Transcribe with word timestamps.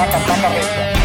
saca, 0.00 0.18
saca 0.26 0.48
recta. 0.48 0.99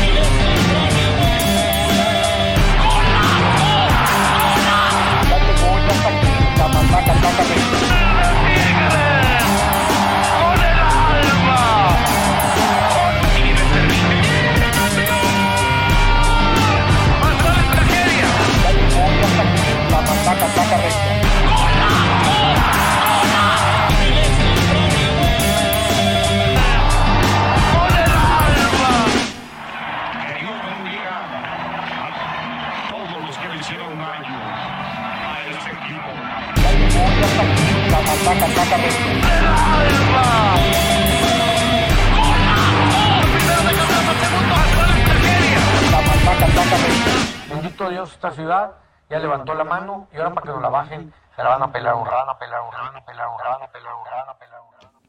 Bendito 47.49 47.89
Dios, 47.89 48.11
esta 48.13 48.31
ciudad 48.31 48.71
ya 49.09 49.19
levantó 49.19 49.53
la 49.53 49.63
mano 49.63 50.07
y 50.13 50.17
ahora 50.17 50.33
para 50.33 50.45
que 50.45 50.49
nos 50.53 50.61
la 50.61 50.69
bajen, 50.69 51.13
se 51.35 51.43
la 51.43 51.49
van 51.49 51.63
a 51.63 51.71
pelar 51.71 51.95
un 51.95 52.05
rana, 52.05 52.37
pelar 52.39 52.61
un 52.61 52.71
rana, 52.71 53.05
pelar 53.05 53.27
un 53.27 53.39
rana, 53.39 53.67
pelar 53.71 53.93
un 53.95 54.05
rana, 54.05 54.37
pelar 54.39 54.61
un 54.61 54.73
rana. 54.81 54.99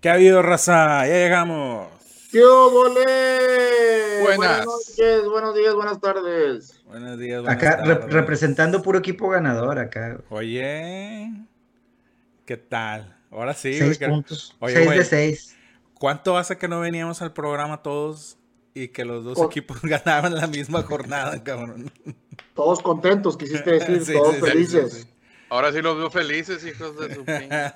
¿Qué 0.00 0.10
ha 0.10 0.14
habido, 0.14 0.42
raza? 0.42 1.06
Ya 1.06 1.12
llegamos. 1.14 1.88
¡Qué 2.32 2.42
óvole! 2.44 4.22
Buenas. 4.24 4.66
noches, 4.66 5.24
buenos 5.28 5.54
días, 5.54 5.74
buenas 5.74 6.00
tardes. 6.00 6.82
Buenos 6.86 7.18
días. 7.18 7.42
buenas 7.42 7.62
Acá 7.62 7.76
re- 7.84 8.06
representando 8.08 8.82
puro 8.82 8.98
equipo 8.98 9.28
ganador 9.28 9.78
acá. 9.78 10.16
Oye, 10.30 11.30
¿qué 12.44 12.56
tal? 12.56 13.16
Ahora 13.30 13.54
sí. 13.54 13.74
seis 13.78 13.98
puntos. 13.98 14.56
Oye, 14.60 14.74
seis 14.74 14.90
de 14.90 15.04
seis. 15.04 15.56
¿Cuánto 15.94 16.36
hace 16.36 16.58
que 16.58 16.68
no 16.68 16.80
veníamos 16.80 17.22
al 17.22 17.32
programa 17.32 17.82
todos 17.82 18.36
y 18.74 18.88
que 18.88 19.04
los 19.04 19.24
dos 19.24 19.38
equipos 19.42 19.80
ganaban 19.82 20.34
la 20.34 20.46
misma 20.46 20.82
jornada, 20.82 21.42
cabrón? 21.42 21.90
Todos 22.54 22.80
contentos, 22.82 23.36
quisiste 23.36 23.70
decir, 23.78 24.04
Sí, 24.04 24.12
todos 24.12 24.34
sí, 24.36 24.40
felices. 24.40 24.92
sí, 24.92 25.02
sí. 25.02 25.08
Ahora 25.50 25.72
sí 25.72 25.80
los 25.82 25.96
veo 25.96 26.10
felices, 26.10 26.64
hijos 26.64 26.98
de 26.98 27.14
su 27.14 27.24
pinche. 27.24 27.72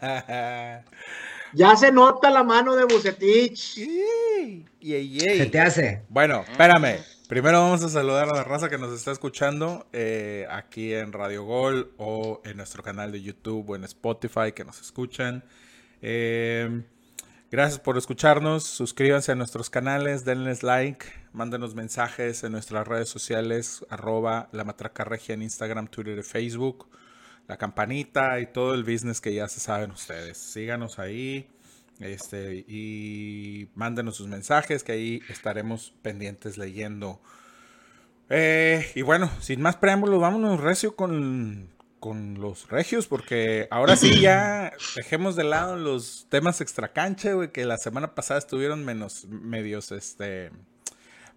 Ya 1.55 1.77
se 1.77 1.91
nota 1.93 2.31
la 2.31 2.43
mano 2.43 2.75
de 2.77 2.85
Bucetich. 2.85 3.77
Yey, 3.77 4.67
yey, 4.81 5.09
yey. 5.09 5.39
Se 5.39 5.47
te 5.47 5.61
hace. 5.61 6.03
Bueno, 6.09 6.45
espérame. 6.49 6.99
Primero 7.29 7.61
vamos 7.61 7.85
a 7.85 7.91
saludar 7.91 8.31
a 8.31 8.33
la 8.33 8.43
raza 8.43 8.71
que 8.71 8.79
nos 8.79 8.91
está 8.91 9.13
escuchando 9.13 9.87
eh, 9.93 10.47
aquí 10.51 10.95
en 10.95 11.13
Radio 11.13 11.45
Gol 11.45 11.93
o 11.99 12.41
en 12.47 12.57
nuestro 12.57 12.83
canal 12.83 13.13
de 13.13 13.21
YouTube 13.21 13.69
o 13.69 13.77
en 13.77 13.85
Spotify 13.85 14.53
que 14.55 14.65
nos 14.65 14.81
escuchan. 14.81 15.45
Eh, 16.01 16.85
gracias 17.51 17.81
por 17.81 17.99
escucharnos. 17.99 18.65
Suscríbanse 18.65 19.33
a 19.33 19.35
nuestros 19.35 19.69
canales, 19.69 20.25
denles 20.25 20.63
like, 20.63 21.05
mándenos 21.35 21.75
mensajes 21.75 22.45
en 22.45 22.53
nuestras 22.53 22.89
redes 22.89 23.11
sociales, 23.11 23.85
arroba 23.91 24.49
la 24.53 24.65
matraca 24.65 25.05
regia 25.05 25.35
en 25.35 25.43
Instagram, 25.43 25.89
Twitter 25.89 26.19
y 26.19 26.23
Facebook. 26.23 26.89
La 27.47 27.59
campanita 27.59 28.41
y 28.41 28.47
todo 28.47 28.73
el 28.73 28.85
business 28.85 29.21
que 29.21 29.35
ya 29.35 29.49
se 29.49 29.61
saben 29.61 29.91
ustedes. 29.91 30.39
Síganos 30.39 30.99
ahí. 30.99 31.47
Este, 32.01 32.65
y 32.69 33.69
mándenos 33.75 34.17
sus 34.17 34.29
mensajes 34.29 34.85
que 34.85 34.93
ahí 34.93 35.23
estaremos 35.29 35.93
pendientes 36.03 36.57
leyendo. 36.57 37.21
Eh, 38.31 38.87
y 38.95 39.03
bueno, 39.03 39.31
sin 39.41 39.61
más 39.61 39.77
preámbulos, 39.77 40.21
vámonos 40.21 40.61
recio 40.61 40.95
con, 40.95 41.71
con 41.99 42.41
los 42.41 42.69
regios, 42.69 43.07
porque 43.07 43.67
ahora 43.71 43.97
sí 43.97 44.21
ya 44.21 44.73
dejemos 44.97 45.35
de 45.35 45.45
lado 45.45 45.77
los 45.77 46.27
temas 46.29 46.61
extracancha, 46.61 47.33
güey, 47.33 47.51
que 47.51 47.65
la 47.65 47.79
semana 47.79 48.15
pasada 48.15 48.39
estuvieron 48.39 48.85
menos, 48.85 49.27
medios, 49.27 49.91
este, 49.91 50.51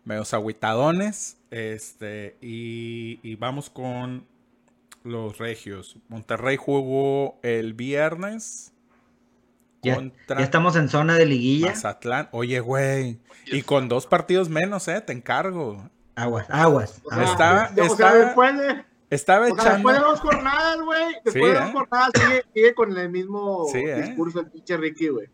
medios 0.04 0.34
agüitadones, 0.34 1.38
este, 1.50 2.38
y, 2.42 3.20
y 3.24 3.36
vamos 3.36 3.70
con 3.70 4.28
los 5.04 5.40
regios. 5.40 5.98
Monterrey 6.10 6.58
jugó 6.58 7.40
el 7.42 7.74
viernes 7.74 8.71
Ya, 9.84 9.96
contra 9.96 10.38
ya 10.38 10.44
estamos 10.44 10.75
en 10.75 10.90
zona 10.90 11.16
de 11.16 11.25
liguilla. 11.25 11.69
Mazatlán. 11.69 12.30
Oye, 12.31 12.59
güey. 12.59 13.19
Y 13.47 13.64
con 13.64 13.90
dos 13.90 14.06
partidos 14.08 14.50
menos, 14.50 14.88
¿eh? 14.88 15.02
Te 15.02 15.14
encargo. 15.14 15.90
Aguas, 16.16 16.46
aguas. 16.50 17.02
Aguas. 17.09 17.30
Está- 17.31 17.74
sea, 17.96 18.14
después 18.14 18.58
de, 18.58 18.86
Estaba 19.09 19.47
o 19.52 19.56
sea, 19.56 19.74
después 19.74 19.96
de 19.96 20.00
echando. 20.00 20.09
dos 20.12 20.19
jornadas, 20.19 20.78
güey. 20.81 21.06
Después 21.25 21.34
Sí, 21.34 21.40
de 21.42 21.52
¿eh? 21.52 21.59
dos 21.62 21.72
jornadas 21.72 22.12
sigue, 22.16 22.44
sigue 22.53 22.74
con 22.75 22.97
el 22.97 23.09
mismo 23.09 23.66
Sí, 23.72 23.80
¿eh? 23.80 24.02
discurso 24.03 24.40
el 24.42 24.47
pinche 24.52 24.78
Ricky, 24.78 25.08
güey. 25.09 25.28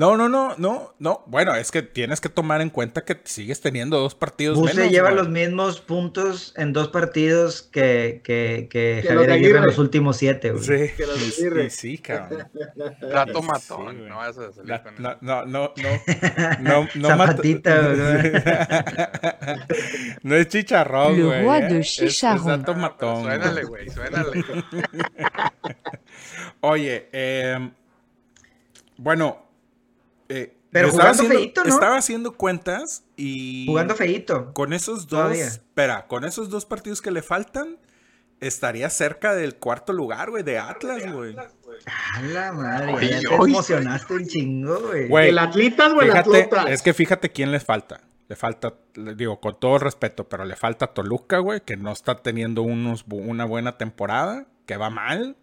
No, 0.00 0.16
no, 0.16 0.30
no, 0.30 0.54
no, 0.56 0.94
no. 0.98 1.22
Bueno, 1.26 1.54
es 1.54 1.70
que 1.70 1.82
tienes 1.82 2.22
que 2.22 2.30
tomar 2.30 2.62
en 2.62 2.70
cuenta 2.70 3.04
que 3.04 3.20
sigues 3.24 3.60
teniendo 3.60 3.98
dos 4.00 4.14
partidos 4.14 4.56
Buse 4.58 4.72
menos. 4.74 4.90
lleva 4.90 5.10
güey. 5.10 5.18
los 5.22 5.28
mismos 5.28 5.82
puntos 5.82 6.54
en 6.56 6.72
dos 6.72 6.88
partidos 6.88 7.60
que, 7.60 8.22
que, 8.24 8.66
que 8.70 9.00
Que 9.02 9.08
Javier 9.08 9.30
Aguirre 9.30 9.58
en 9.58 9.66
los 9.66 9.76
últimos 9.78 10.16
siete, 10.16 10.52
güey. 10.52 10.64
Sí, 10.64 10.94
Que 10.96 11.04
los 11.06 11.38
y 11.38 11.68
sí, 11.68 11.98
cabrón. 11.98 12.48
Trato 12.98 13.42
Sí, 13.42 13.46
matón. 13.46 13.82
güey. 13.98 14.08
no 14.08 14.16
vas 14.16 14.38
a 14.38 14.50
salir 14.52 14.70
La- 14.70 14.82
con 14.82 14.94
no, 15.02 15.10
eso. 15.10 15.18
no, 15.20 15.44
no, 15.44 15.74
no, 16.60 16.88
no, 16.94 17.08
Zapatita, 17.08 17.80
güey. 17.92 18.32
no 20.22 20.34
es 20.34 20.48
chicharrón, 20.48 21.22
güey. 21.26 21.46
¿eh? 21.46 21.78
Es- 21.80 21.98
es 22.00 22.14
chicharrón. 22.14 22.46
dato 22.46 22.72
Ah, 22.72 22.74
pero 22.74 22.80
matón, 22.80 23.20
güey. 23.22 23.34
Suénale, 23.36 23.64
güey, 23.64 23.90
suénale. 23.90 24.44
Oye, 26.60 27.08
eh, 27.12 27.70
bueno, 28.96 29.49
eh, 30.30 30.56
Pero 30.70 30.88
estaba 30.88 31.12
jugando 31.12 31.22
haciendo, 31.22 31.34
feíto, 31.38 31.64
¿no? 31.64 31.74
Estaba 31.74 31.96
haciendo 31.96 32.32
cuentas 32.36 33.04
y 33.16 33.66
Jugando 33.66 33.94
feíto. 33.94 34.52
con 34.54 34.72
esos 34.72 35.00
dos, 35.08 35.20
Todavía. 35.20 35.46
espera, 35.46 36.06
con 36.06 36.24
esos 36.24 36.48
dos 36.50 36.64
partidos 36.64 37.02
que 37.02 37.10
le 37.10 37.22
faltan, 37.22 37.76
estaría 38.40 38.88
cerca 38.88 39.34
del 39.34 39.56
cuarto 39.56 39.92
lugar, 39.92 40.30
güey, 40.30 40.42
de 40.42 40.58
Atlas, 40.58 41.12
güey. 41.12 41.36
A 41.36 42.22
la 42.22 42.52
madre, 42.52 42.94
Oye, 42.94 43.10
ya 43.10 43.20
te 43.20 43.34
emocionaste 43.34 44.14
un 44.14 44.26
chingo, 44.26 44.80
güey. 44.80 45.08
Güey, 45.08 45.28
¿El 45.30 45.38
Atlitas 45.38 45.92
o 45.92 46.00
el 46.00 46.08
Fíjate, 46.10 46.20
Atlotas? 46.42 46.70
es 46.70 46.82
que 46.82 46.94
fíjate 46.94 47.30
quién 47.32 47.52
les 47.52 47.64
falta. 47.64 48.00
Le 48.28 48.36
falta, 48.36 48.74
le 48.94 49.14
digo, 49.16 49.40
con 49.40 49.58
todo 49.58 49.78
respeto, 49.78 50.28
pero 50.28 50.44
le 50.44 50.54
falta 50.56 50.88
Toluca, 50.88 51.38
güey, 51.38 51.60
que 51.62 51.76
no 51.76 51.90
está 51.90 52.22
teniendo 52.22 52.62
unos, 52.62 53.04
una 53.10 53.44
buena 53.44 53.76
temporada, 53.76 54.46
que 54.66 54.76
va 54.76 54.88
mal. 54.88 55.36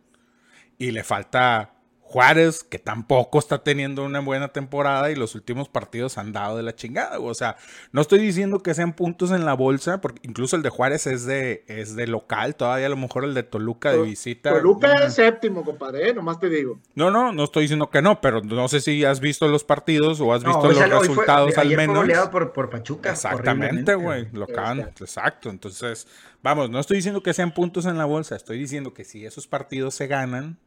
Y 0.78 0.92
le 0.92 1.04
falta 1.04 1.74
Juárez, 2.10 2.64
que 2.64 2.80
tampoco 2.80 3.38
está 3.38 3.64
teniendo 3.64 4.06
una 4.06 4.22
buena 4.22 4.48
temporada 4.48 5.12
y 5.12 5.16
los 5.16 5.36
últimos 5.36 5.68
partidos 5.68 6.18
han 6.18 6.32
dado 6.32 6.56
de 6.56 6.64
la 6.64 6.74
chingada. 6.74 7.20
O 7.20 7.34
sea, 7.34 7.58
no 7.92 8.00
estoy 8.00 8.20
diciendo 8.20 8.64
que 8.64 8.74
sean 8.74 8.94
puntos 8.94 9.32
en 9.32 9.44
la 9.46 9.54
bolsa, 9.54 10.00
porque 10.00 10.22
incluso 10.24 10.56
el 10.56 10.62
de 10.62 10.70
Juárez 10.70 11.06
es 11.06 11.26
de, 11.26 11.66
es 11.68 11.98
de 11.98 12.08
local, 12.08 12.56
todavía 12.56 12.86
a 12.86 12.90
lo 12.90 12.96
mejor 12.96 13.26
el 13.26 13.34
de 13.34 13.44
Toluca 13.44 13.92
de 13.92 14.02
visita. 14.04 14.52
Toluca 14.52 14.94
es 15.04 15.16
séptimo, 15.16 15.66
compadre, 15.66 16.10
¿eh? 16.10 16.14
nomás 16.14 16.40
te 16.40 16.48
digo. 16.50 16.80
no, 16.96 17.12
no, 17.12 17.34
no 17.34 17.44
estoy 17.44 17.64
diciendo 17.64 17.90
que 17.90 18.02
no, 18.02 18.22
pero 18.22 18.42
no 18.42 18.70
sé 18.70 18.80
si 18.80 19.04
has 19.04 19.20
visto 19.20 19.46
los 19.50 19.66
partidos 19.66 20.22
o 20.22 20.34
has 20.34 20.46
visto 20.46 20.66
los 20.70 20.78
fue- 20.78 20.88
resultados 20.88 21.58
al 21.58 21.68
ayer 21.68 21.76
fue 21.78 21.88
menos. 21.88 21.98
goleado 22.04 22.32
por, 22.32 22.54
por 22.54 22.70
Pachuca. 22.70 23.12
Exactamente, 23.12 23.96
güey. 23.96 24.22
horriblemente, 24.22 24.38
Lo 24.38 24.46
acaban, 24.46 24.80
exacto. 24.80 25.50
Entonces, 25.50 26.08
vamos, 26.42 26.70
no 26.70 26.80
estoy 26.80 26.96
diciendo 26.98 27.22
que 27.22 27.34
sean 27.34 27.54
puntos 27.54 27.86
en 27.86 27.98
la 27.98 28.06
bolsa, 28.06 28.38
estoy 28.38 28.58
diciendo 28.60 28.94
que 28.94 29.04
si 29.04 29.26
esos 29.26 29.46
partidos 29.48 29.94
se 29.94 30.08
ganan, 30.08 30.58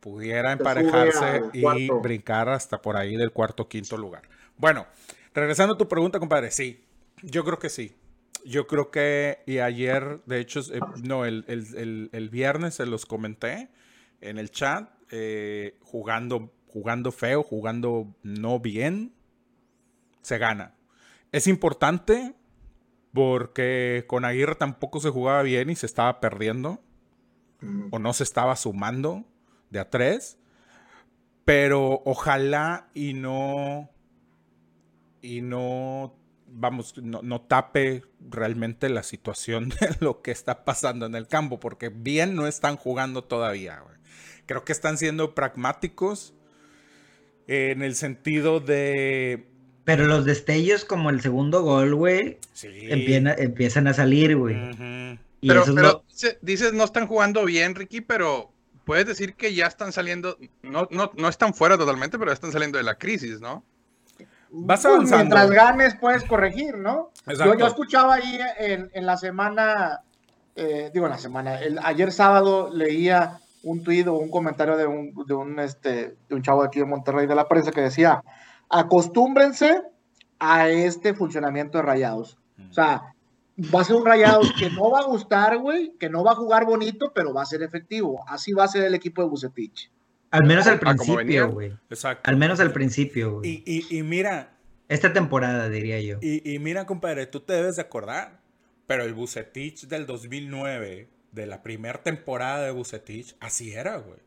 pudiera 0.00 0.52
emparejarse 0.52 1.42
y 1.52 1.88
brincar 2.02 2.48
hasta 2.48 2.80
por 2.80 2.96
ahí 2.96 3.16
del 3.16 3.32
cuarto 3.32 3.64
o 3.64 3.68
quinto 3.68 3.96
lugar. 3.96 4.22
Bueno, 4.56 4.86
regresando 5.34 5.74
a 5.74 5.78
tu 5.78 5.88
pregunta, 5.88 6.18
compadre, 6.18 6.50
sí, 6.50 6.84
yo 7.22 7.44
creo 7.44 7.58
que 7.58 7.68
sí. 7.68 7.94
Yo 8.44 8.66
creo 8.66 8.90
que, 8.90 9.40
y 9.46 9.58
ayer, 9.58 10.20
de 10.26 10.38
hecho, 10.40 10.60
eh, 10.72 10.80
no, 11.02 11.24
el, 11.24 11.44
el- 11.48 11.66
el- 11.76 12.10
el 12.12 12.28
viernes 12.30 12.74
se 12.74 12.86
los 12.86 13.04
comenté 13.04 13.68
en 14.20 14.38
el 14.38 14.50
chat, 14.50 14.88
eh, 15.10 15.76
jugando, 15.82 16.52
jugando 16.68 17.10
feo, 17.12 17.42
jugando 17.42 18.14
no 18.22 18.60
bien, 18.60 19.12
se 20.22 20.38
gana. 20.38 20.74
Es 21.32 21.46
importante 21.46 22.34
porque 23.12 24.04
con 24.06 24.24
Aguirre 24.24 24.54
tampoco 24.54 25.00
se 25.00 25.10
jugaba 25.10 25.42
bien 25.42 25.70
y 25.70 25.74
se 25.76 25.86
estaba 25.86 26.20
perdiendo 26.20 26.80
o 27.90 27.98
no 27.98 28.12
se 28.12 28.22
estaba 28.22 28.54
sumando 28.54 29.24
de 29.70 29.78
a 29.80 29.88
tres. 29.90 30.38
Pero 31.44 32.02
ojalá 32.04 32.88
y 32.94 33.14
no. 33.14 33.90
Y 35.22 35.40
no. 35.40 36.14
Vamos, 36.50 36.96
no, 36.96 37.20
no 37.22 37.42
tape 37.42 38.04
realmente 38.30 38.88
la 38.88 39.02
situación 39.02 39.68
de 39.80 39.96
lo 40.00 40.22
que 40.22 40.30
está 40.30 40.64
pasando 40.64 41.04
en 41.06 41.14
el 41.14 41.26
campo, 41.28 41.60
porque 41.60 41.90
bien 41.90 42.34
no 42.34 42.46
están 42.46 42.76
jugando 42.76 43.22
todavía. 43.24 43.80
güey. 43.80 43.96
Creo 44.46 44.64
que 44.64 44.72
están 44.72 44.96
siendo 44.96 45.34
pragmáticos 45.34 46.32
en 47.46 47.82
el 47.82 47.94
sentido 47.94 48.60
de 48.60 49.46
Pero 49.84 50.06
los 50.06 50.24
destellos 50.24 50.84
como 50.86 51.10
el 51.10 51.20
segundo 51.20 51.62
gol, 51.62 51.94
güey, 51.94 52.38
Sí. 52.54 52.68
empiezan, 52.88 53.34
empiezan 53.38 53.86
a 53.88 53.94
salir, 53.94 54.36
güey. 54.36 54.56
Pero, 55.40 55.66
lo- 55.66 56.04
dices 56.40 56.72
no 56.72 56.84
están 56.84 57.06
jugando 57.06 57.44
bien, 57.44 57.74
Ricky, 57.74 58.00
pero 58.00 58.52
puedes 58.88 59.04
decir 59.06 59.34
que 59.34 59.54
ya 59.54 59.66
están 59.66 59.92
saliendo, 59.92 60.38
no, 60.62 60.88
no, 60.90 61.10
no 61.14 61.28
están 61.28 61.52
fuera 61.52 61.76
totalmente, 61.76 62.18
pero 62.18 62.30
ya 62.30 62.34
están 62.34 62.52
saliendo 62.52 62.78
de 62.78 62.84
la 62.84 62.94
crisis, 62.94 63.38
¿no? 63.38 63.62
Vas 64.50 64.80
Pues, 64.80 64.86
avanzando. 64.86 65.16
mientras 65.16 65.50
ganes, 65.50 65.94
puedes 65.96 66.24
corregir, 66.24 66.78
¿no? 66.78 67.10
Yo, 67.26 67.66
escuchaba 67.66 68.14
ahí 68.14 68.40
en, 68.58 68.90
en 68.94 69.04
la 69.04 69.18
semana, 69.18 70.00
eh, 70.56 70.90
digo 70.94 71.04
en 71.04 71.12
la 71.12 71.18
semana, 71.18 71.60
el, 71.60 71.78
ayer 71.82 72.10
sábado 72.10 72.70
leía 72.72 73.40
un 73.62 73.84
tuit 73.84 74.06
o 74.08 74.14
un 74.14 74.30
comentario 74.30 74.78
de 74.78 74.86
un, 74.86 75.12
de, 75.26 75.34
un, 75.34 75.58
este, 75.58 76.16
de 76.26 76.34
un 76.34 76.40
chavo 76.40 76.62
de 76.62 76.68
aquí 76.68 76.78
de 76.78 76.86
Monterrey 76.86 77.26
de 77.26 77.34
la 77.34 77.46
prensa 77.46 77.72
que 77.72 77.82
decía, 77.82 78.22
acostúmbrense 78.70 79.82
a 80.38 80.70
este 80.70 81.12
funcionamiento 81.12 81.76
de 81.76 81.82
rayados. 81.82 82.38
O 82.70 82.72
sea, 82.72 83.02
va 83.74 83.80
a 83.80 83.84
ser 83.84 83.96
un 83.96 84.04
rayados 84.06 84.52
que 84.58 84.70
no 84.70 84.90
va 84.90 85.00
a 85.00 85.04
gustar, 85.04 85.58
güey, 85.58 85.92
que 85.98 86.08
no 86.08 86.22
va 86.24 86.32
a 86.32 86.36
jugar 86.36 86.64
bonito, 86.64 87.12
pero 87.14 87.32
va 87.34 87.42
a 87.42 87.46
ser 87.46 87.62
efectivo. 87.62 88.24
Así 88.28 88.52
va 88.52 88.64
a 88.64 88.68
ser 88.68 88.84
el 88.84 88.94
equipo 88.94 89.22
de 89.22 89.28
Bucetich. 89.28 89.90
al 90.30 90.44
menos 90.44 90.66
al 90.66 90.74
Ah, 90.84 90.92
venía. 90.92 90.94
principio, 91.04 91.50
güey. 91.50 91.76
Exacto. 91.90 92.28
Al 92.30 92.36
menos 92.36 92.60
al 92.60 92.72
principio, 92.72 93.32
güey. 93.40 93.62
Y, 93.66 93.86
y, 93.90 93.98
y 93.98 94.02
mira, 94.02 94.56
Esta 94.88 95.12
temporada, 95.12 95.68
diría 95.68 96.00
yo. 96.00 96.18
y, 96.22 96.48
y 96.54 96.58
mira, 96.58 96.86
compadre, 96.86 97.26
tú 97.26 97.40
te 97.40 97.52
debes 97.54 97.76
de 97.76 97.82
acordar, 97.82 98.40
pero 98.86 99.04
el 99.04 99.14
Bucetich 99.14 99.86
del 99.86 100.06
2009, 100.06 101.08
de 101.32 101.46
la 101.46 101.62
primera 101.62 102.02
temporada 102.02 102.64
de 102.64 102.70
Bucetich, 102.70 103.36
así 103.40 103.72
era, 103.72 103.96
güey. 103.98 104.18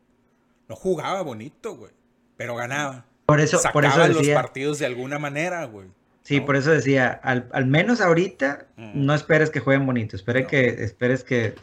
No 0.68 0.76
jugaba 0.76 1.22
bonito, 1.22 1.76
güey, 1.76 1.92
pero 2.36 2.54
ganaba. 2.54 3.06
Por 3.26 3.40
eso, 3.40 3.58
por 3.72 3.84
Sacaba 3.84 4.06
eso 4.06 4.18
los 4.20 4.28
partidos 4.28 4.78
de 4.78 4.86
alguna 4.86 5.18
manera, 5.18 5.64
güey. 5.66 5.88
Sí, 6.22 6.40
¿no? 6.40 6.46
por 6.46 6.56
eso 6.56 6.70
decía, 6.70 7.08
al, 7.22 7.48
al 7.52 7.66
menos 7.66 8.00
ahorita, 8.00 8.66
Mm. 8.76 9.04
no 9.06 9.14
esperes 9.14 9.50
que 9.50 9.60
jueguen 9.60 9.86
bonito, 9.86 10.16
espere 10.16 10.42
No. 10.42 10.48
que, 10.48 10.66
esperes 10.84 11.24
que, 11.24 11.54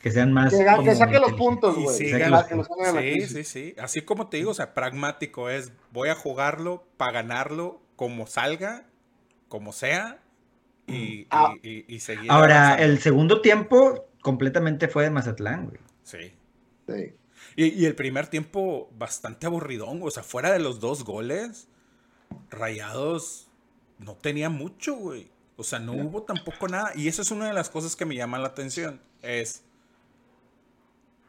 que 0.00 0.10
sean 0.10 0.32
más. 0.32 0.52
Que, 0.54 0.64
que 0.84 0.94
saque 0.94 1.18
los 1.18 1.32
puntos, 1.34 1.76
güey. 1.76 1.94
sí, 1.96 2.10
Sí, 2.10 3.26
sí, 3.26 3.44
sí. 3.44 3.74
Así 3.78 4.00
como 4.02 4.28
te 4.28 4.38
digo, 4.38 4.50
o 4.52 4.54
sea, 4.54 4.72
pragmático 4.74 5.50
es, 5.50 5.72
voy 5.92 6.08
a 6.08 6.14
jugarlo 6.14 6.84
para 6.96 7.12
ganarlo 7.12 7.80
como 7.96 8.26
salga, 8.26 8.86
como 9.48 9.72
sea, 9.72 10.20
y, 10.86 11.26
Ah. 11.30 11.54
y- 11.62 11.68
y- 11.70 11.84
y 11.96 12.00
seguir 12.00 12.30
Ahora, 12.32 12.68
avanzando. 12.68 12.84
el 12.92 12.98
segundo 13.00 13.40
tiempo 13.42 14.06
completamente 14.22 14.88
fue 14.88 15.04
de 15.04 15.10
Mazatlán, 15.10 15.66
güey. 15.66 15.80
Sí. 16.02 16.32
Sí. 16.88 17.14
Y, 17.56 17.66
y 17.66 17.84
el 17.86 17.94
primer 17.94 18.26
tiempo 18.28 18.90
bastante 18.96 19.46
aburridón, 19.46 20.00
o 20.02 20.10
sea, 20.10 20.22
fuera 20.22 20.50
de 20.52 20.58
los 20.60 20.80
dos 20.80 21.04
goles, 21.04 21.68
Rayados 22.50 23.49
no 24.00 24.14
tenía 24.14 24.50
mucho, 24.50 24.94
güey. 24.96 25.30
O 25.56 25.62
sea, 25.62 25.78
no 25.78 25.92
hubo 25.92 26.22
tampoco 26.22 26.68
nada. 26.68 26.92
Y 26.94 27.08
esa 27.08 27.22
es 27.22 27.30
una 27.30 27.46
de 27.46 27.52
las 27.52 27.68
cosas 27.68 27.96
que 27.96 28.06
me 28.06 28.14
llama 28.14 28.38
la 28.38 28.48
atención. 28.48 29.00
Es, 29.22 29.62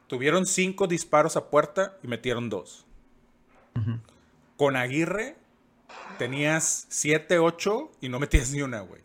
tuvieron 0.08 0.46
cinco 0.46 0.88
disparos 0.88 1.36
a 1.36 1.50
puerta 1.50 1.98
y 2.02 2.08
metieron 2.08 2.50
dos. 2.50 2.86
Con 4.58 4.76
Aguirre 4.76 5.38
tenías 6.18 6.86
siete, 6.90 7.40
ocho 7.40 7.92
y 8.02 8.10
no 8.10 8.20
metías 8.20 8.52
ni 8.52 8.62
una, 8.62 8.82
güey. 8.82 9.02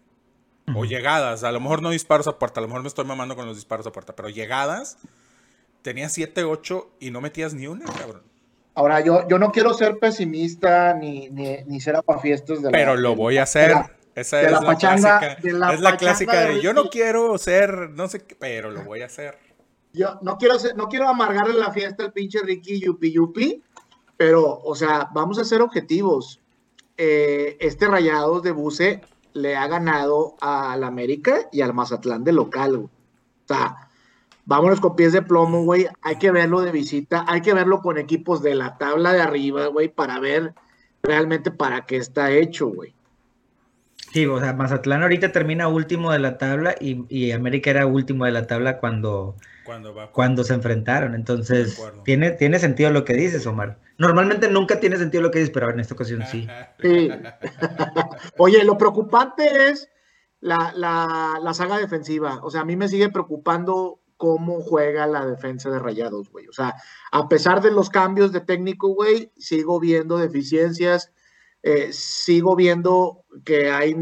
O 0.75 0.85
llegadas, 0.85 1.45
a 1.45 1.53
lo 1.53 1.61
mejor 1.61 1.81
no 1.81 1.91
disparos 1.91 2.27
a 2.27 2.39
puerta, 2.39 2.59
a 2.59 2.63
lo 2.63 2.67
mejor 2.67 2.83
me 2.83 2.89
estoy 2.89 3.05
mamando 3.05 3.37
con 3.37 3.47
los 3.47 3.55
disparos 3.55 3.87
a 3.87 3.93
puerta, 3.93 4.17
pero 4.17 4.29
llegadas, 4.29 4.99
tenías 5.83 6.13
7, 6.13 6.43
8 6.43 6.91
y 6.99 7.13
no 7.13 7.21
metías 7.21 7.55
ni 7.55 7.69
una, 7.69 7.85
cabrón. 7.85 8.23
Ahora, 8.77 9.01
yo, 9.01 9.27
yo 9.27 9.39
no 9.39 9.51
quiero 9.51 9.73
ser 9.75 9.99
pesimista 9.99 10.95
ni, 10.95 11.29
ni, 11.31 11.57
ni 11.67 11.81
ser 11.81 11.97
apafiestos 11.97 12.59
de 12.63 12.71
la. 12.71 12.73
Pero 12.73 12.95
lo 12.97 13.17
voy 13.17 13.39
a 13.39 13.43
hacer. 13.45 13.73
Esa 14.15 14.41
es 14.43 14.51
la 14.53 14.61
pachanga- 14.61 15.19
clásica. 15.19 15.43
de 15.43 15.53
la 15.53 15.73
es 15.75 15.81
la 15.81 15.91
pachanga 15.91 15.97
clásica 15.99 16.41
de 16.41 16.55
de 16.55 16.61
yo 16.63 16.73
no 16.73 16.85
quiero 16.91 17.37
ser, 17.39 17.91
no 17.91 18.07
sé 18.09 18.25
qué, 18.25 18.35
pero 18.35 18.71
lo 18.71 18.83
voy 18.85 19.03
a 19.03 19.07
hacer. 19.07 19.39
Yo 19.93 20.19
no 20.23 20.39
quiero, 20.39 20.59
ser- 20.59 20.77
no 20.77 20.89
quiero 20.89 21.09
amargarle 21.09 21.55
la 21.55 21.71
fiesta 21.73 22.05
al 22.05 22.13
pinche 22.13 22.39
Ricky 22.43 22.81
Yupi 22.81 23.13
Yupi, 23.13 23.63
pero, 24.17 24.59
o 24.63 24.75
sea, 24.75 25.09
vamos 25.13 25.39
a 25.39 25.45
ser 25.45 25.61
objetivos. 25.63 26.41
Eh, 26.99 27.57
este 27.61 27.87
Rayados 27.89 28.43
de 28.43 28.53
Buce 28.53 29.01
le 29.35 29.55
ha 29.57 29.67
ganado 29.69 30.35
al 30.41 30.83
América 30.85 31.49
y 31.53 31.61
al 31.63 31.75
Mazatlán 31.75 32.25
de 32.25 32.33
local. 32.33 32.77
O 32.77 32.91
sea, 33.47 33.86
vámonos 34.47 34.81
con 34.81 34.97
pies 34.97 35.13
de 35.13 35.23
plomo, 35.23 35.65
güey. 35.65 35.87
Hay 36.01 36.17
que 36.17 36.31
verlo 36.31 36.63
de 36.63 36.73
visita, 36.73 37.25
hay 37.29 37.43
que 37.43 37.53
verlo 37.53 37.83
con 37.83 37.99
equipos 37.99 38.43
de 38.43 38.55
la 38.55 38.79
tabla 38.79 39.13
de 39.13 39.21
arriba, 39.21 39.67
güey, 39.67 39.89
para 39.89 40.19
ver 40.19 40.55
realmente 41.03 41.51
para 41.51 41.85
qué 41.85 41.99
está 41.99 42.31
hecho, 42.31 42.69
güey. 42.69 42.95
Sí, 44.13 44.25
o 44.25 44.41
sea, 44.41 44.55
Mazatlán 44.55 45.03
ahorita 45.03 45.31
termina 45.33 45.69
último 45.69 46.11
de 46.11 46.21
la 46.21 46.39
tabla 46.39 46.75
y, 46.81 47.05
y 47.09 47.33
América 47.33 47.71
era 47.71 47.87
último 47.87 48.25
de 48.25 48.31
la 48.31 48.47
tabla 48.47 48.79
cuando, 48.79 49.37
Cuando 49.65 49.95
va. 49.95 50.11
cuando 50.11 50.43
se 50.43 50.55
enfrentaron. 50.55 51.15
Entonces, 51.15 51.79
tiene, 52.05 52.31
tiene 52.31 52.59
sentido 52.59 52.91
lo 52.93 53.05
que 53.05 53.13
dices, 53.15 53.47
Omar. 53.47 53.79
Normalmente 53.99 54.49
nunca 54.49 54.81
tiene 54.81 54.97
sentido 54.97 55.23
lo 55.23 55.31
que 55.31 55.41
dices, 55.41 55.53
pero 55.53 55.69
en 55.71 55.81
esta 55.81 55.95
ocasión 55.95 56.23
sí. 56.31 56.47
Sí. 56.81 57.11
Oye, 58.39 58.65
lo 58.65 58.79
preocupante 58.79 59.69
es 59.69 59.91
la, 60.41 60.73
la, 60.75 61.39
la 61.43 61.53
saga 61.53 61.77
defensiva. 61.77 62.41
O 62.43 62.51
sea, 62.51 62.63
a 62.63 62.65
mí 62.65 62.77
me 62.77 62.89
sigue 62.89 63.11
preocupando 63.11 64.01
cómo 64.17 64.61
juega 64.61 65.07
la 65.07 65.27
defensa 65.27 65.71
de 65.71 65.79
Rayados, 65.79 66.31
güey. 66.31 66.49
O 66.49 66.53
sea, 66.53 66.75
a 67.13 67.29
pesar 67.29 67.61
de 67.61 67.71
los 67.71 67.91
cambios 67.91 68.33
de 68.33 68.41
técnico, 68.41 68.89
güey, 68.89 69.33
sigo 69.37 69.79
viendo 69.79 70.19
deficiencias, 70.19 71.13
eh, 71.63 71.93
sigo 71.93 72.57
viendo 72.57 73.25
que 73.45 73.71
hay 73.71 73.97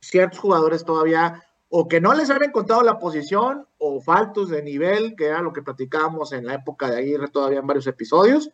ciertos 0.00 0.38
jugadores 0.38 0.84
todavía 0.84 1.42
o 1.68 1.88
que 1.88 2.00
no 2.00 2.12
les 2.12 2.28
han 2.30 2.42
encontrado 2.44 2.82
la 2.82 2.98
posición 2.98 3.66
o 3.78 4.00
faltos 4.00 4.50
de 4.50 4.62
nivel, 4.62 5.14
que 5.16 5.26
era 5.26 5.40
lo 5.40 5.52
que 5.52 5.62
platicábamos 5.62 6.32
en 6.32 6.46
la 6.46 6.54
época 6.54 6.90
de 6.90 6.98
Aguirre 6.98 7.28
todavía 7.28 7.60
en 7.60 7.66
varios 7.66 7.86
episodios, 7.86 8.50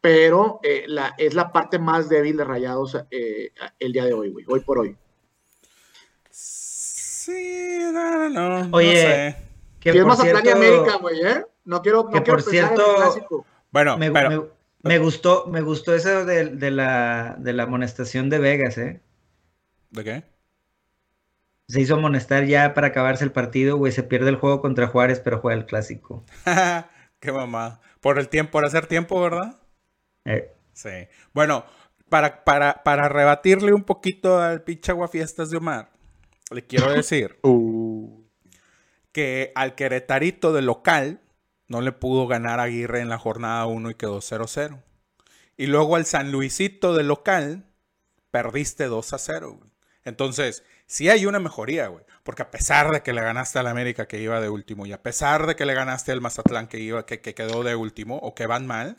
pero 0.00 0.60
eh, 0.62 0.84
la, 0.86 1.14
es 1.16 1.34
la 1.34 1.52
parte 1.52 1.78
más 1.78 2.08
débil 2.08 2.36
de 2.36 2.44
Rayados 2.44 2.98
eh, 3.10 3.52
el 3.78 3.92
día 3.92 4.04
de 4.04 4.12
hoy, 4.12 4.30
güey, 4.30 4.44
hoy 4.48 4.60
por 4.60 4.78
hoy. 4.78 4.96
Sí, 6.30 7.78
no, 7.92 8.28
no, 8.28 8.64
no. 8.64 8.76
Oye, 8.76 8.92
no 8.92 9.00
sé. 9.00 9.49
Que 9.80 9.92
Si 9.92 9.98
es 9.98 10.04
Mazatlán 10.04 10.36
y 10.36 10.42
cierto- 10.42 10.56
América, 10.58 10.96
güey, 10.98 11.20
¿eh? 11.26 11.44
No 11.64 11.82
quiero, 11.82 12.04
no 12.04 12.10
que 12.10 12.22
quiero 12.22 12.36
por 12.36 12.44
pensar 12.44 12.54
en 12.54 12.60
el 12.72 12.76
cierto- 12.76 12.96
clásico. 12.96 13.46
Bueno, 13.72 13.96
me, 13.98 14.10
pero. 14.10 14.30
me- 14.30 14.60
me 14.82 14.98
gustó, 14.98 15.46
me 15.46 15.60
gustó 15.60 15.94
eso 15.94 16.24
de, 16.24 16.46
de 16.46 16.70
la, 16.70 17.36
de 17.38 17.52
la 17.52 17.64
amonestación 17.64 18.30
de 18.30 18.38
Vegas, 18.38 18.78
¿eh? 18.78 19.00
¿De 19.90 20.04
qué? 20.04 20.24
Se 21.68 21.80
hizo 21.80 21.94
amonestar 21.94 22.44
ya 22.46 22.72
para 22.74 22.88
acabarse 22.88 23.22
el 23.24 23.30
partido, 23.32 23.76
güey. 23.76 23.92
Se 23.92 24.02
pierde 24.02 24.30
el 24.30 24.36
juego 24.36 24.60
contra 24.60 24.86
Juárez, 24.88 25.20
pero 25.20 25.38
juega 25.38 25.58
el 25.58 25.66
clásico. 25.66 26.24
qué 27.20 27.30
mamá. 27.32 27.80
Por 28.00 28.18
el 28.18 28.28
tiempo, 28.28 28.52
por 28.52 28.64
hacer 28.64 28.86
tiempo, 28.86 29.20
¿verdad? 29.20 29.56
Eh, 30.24 30.52
Sí. 30.72 31.08
Bueno, 31.34 31.64
para, 32.08 32.42
para, 32.44 32.82
para 32.82 33.08
rebatirle 33.10 33.74
un 33.74 33.84
poquito 33.84 34.38
al 34.40 34.62
pinche 34.62 34.92
aguafiestas 34.92 35.50
de 35.50 35.58
Omar, 35.58 35.90
le 36.50 36.64
quiero 36.66 36.90
decir 36.92 37.38
que 39.12 39.52
al 39.54 39.74
Queretarito 39.74 40.52
de 40.52 40.62
local 40.62 41.20
no 41.68 41.80
le 41.80 41.92
pudo 41.92 42.26
ganar 42.26 42.60
a 42.60 42.64
Aguirre 42.64 43.00
en 43.00 43.08
la 43.08 43.18
jornada 43.18 43.66
1 43.66 43.90
y 43.90 43.94
quedó 43.94 44.18
0-0. 44.18 44.82
Y 45.56 45.66
luego 45.66 45.96
al 45.96 46.06
San 46.06 46.32
Luisito 46.32 46.94
de 46.94 47.04
local 47.04 47.64
perdiste 48.30 48.88
2-0. 48.88 49.56
güey. 49.56 49.70
Entonces, 50.04 50.64
sí 50.86 51.08
hay 51.10 51.26
una 51.26 51.38
mejoría, 51.38 51.88
güey. 51.88 52.04
Porque 52.22 52.42
a 52.42 52.50
pesar 52.50 52.90
de 52.90 53.02
que 53.02 53.12
le 53.12 53.22
ganaste 53.22 53.58
al 53.58 53.66
América 53.66 54.06
que 54.06 54.20
iba 54.20 54.40
de 54.40 54.48
último 54.48 54.86
y 54.86 54.92
a 54.92 55.02
pesar 55.02 55.46
de 55.46 55.56
que 55.56 55.66
le 55.66 55.74
ganaste 55.74 56.12
al 56.12 56.20
Mazatlán 56.20 56.68
que, 56.68 56.78
iba, 56.78 57.06
que, 57.06 57.20
que 57.20 57.34
quedó 57.34 57.62
de 57.62 57.74
último 57.74 58.16
o 58.16 58.34
que 58.34 58.46
van 58.46 58.66
mal, 58.66 58.98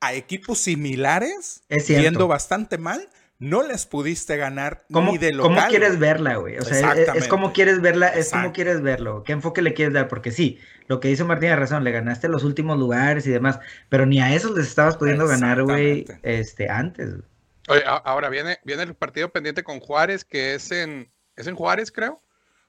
a 0.00 0.14
equipos 0.14 0.58
similares, 0.58 1.62
yendo 1.86 2.26
bastante 2.26 2.78
mal, 2.78 3.08
no 3.40 3.62
les 3.66 3.86
pudiste 3.86 4.36
ganar 4.36 4.84
¿Cómo, 4.92 5.10
ni 5.12 5.18
de 5.18 5.32
local. 5.32 5.54
cómo 5.56 5.68
quieres 5.68 5.98
verla, 5.98 6.36
güey? 6.36 6.58
O 6.58 6.62
sea, 6.62 6.92
es- 6.92 7.08
es, 7.14 7.26
como 7.28 7.52
quieres 7.52 7.80
verla, 7.80 8.06
es 8.08 8.30
como 8.30 8.42
Exacto. 8.42 8.52
quieres 8.54 8.82
verlo. 8.82 9.24
¿Qué 9.24 9.32
enfoque 9.32 9.62
le 9.62 9.74
quieres 9.74 9.94
dar? 9.94 10.06
Porque 10.08 10.30
sí, 10.30 10.60
lo 10.86 11.00
que 11.00 11.08
dice 11.08 11.24
Martín 11.24 11.40
tiene 11.48 11.56
razón, 11.56 11.82
le 11.82 11.90
ganaste 11.90 12.28
los 12.28 12.44
últimos 12.44 12.78
lugares 12.78 13.26
y 13.26 13.30
demás, 13.30 13.58
pero 13.88 14.06
ni 14.06 14.20
a 14.20 14.32
esos 14.34 14.56
les 14.56 14.68
estabas 14.68 14.96
pudiendo 14.96 15.26
ganar, 15.26 15.62
güey, 15.64 16.04
este, 16.22 16.68
antes. 16.68 17.14
Oye, 17.68 17.82
ahora 17.86 18.28
viene, 18.28 18.58
viene 18.64 18.82
el 18.82 18.94
partido 18.94 19.30
pendiente 19.30 19.62
con 19.64 19.80
Juárez, 19.80 20.24
que 20.24 20.54
es 20.54 20.70
en, 20.70 21.10
es 21.36 21.46
en 21.46 21.54
Juárez, 21.56 21.90
creo. 21.90 22.20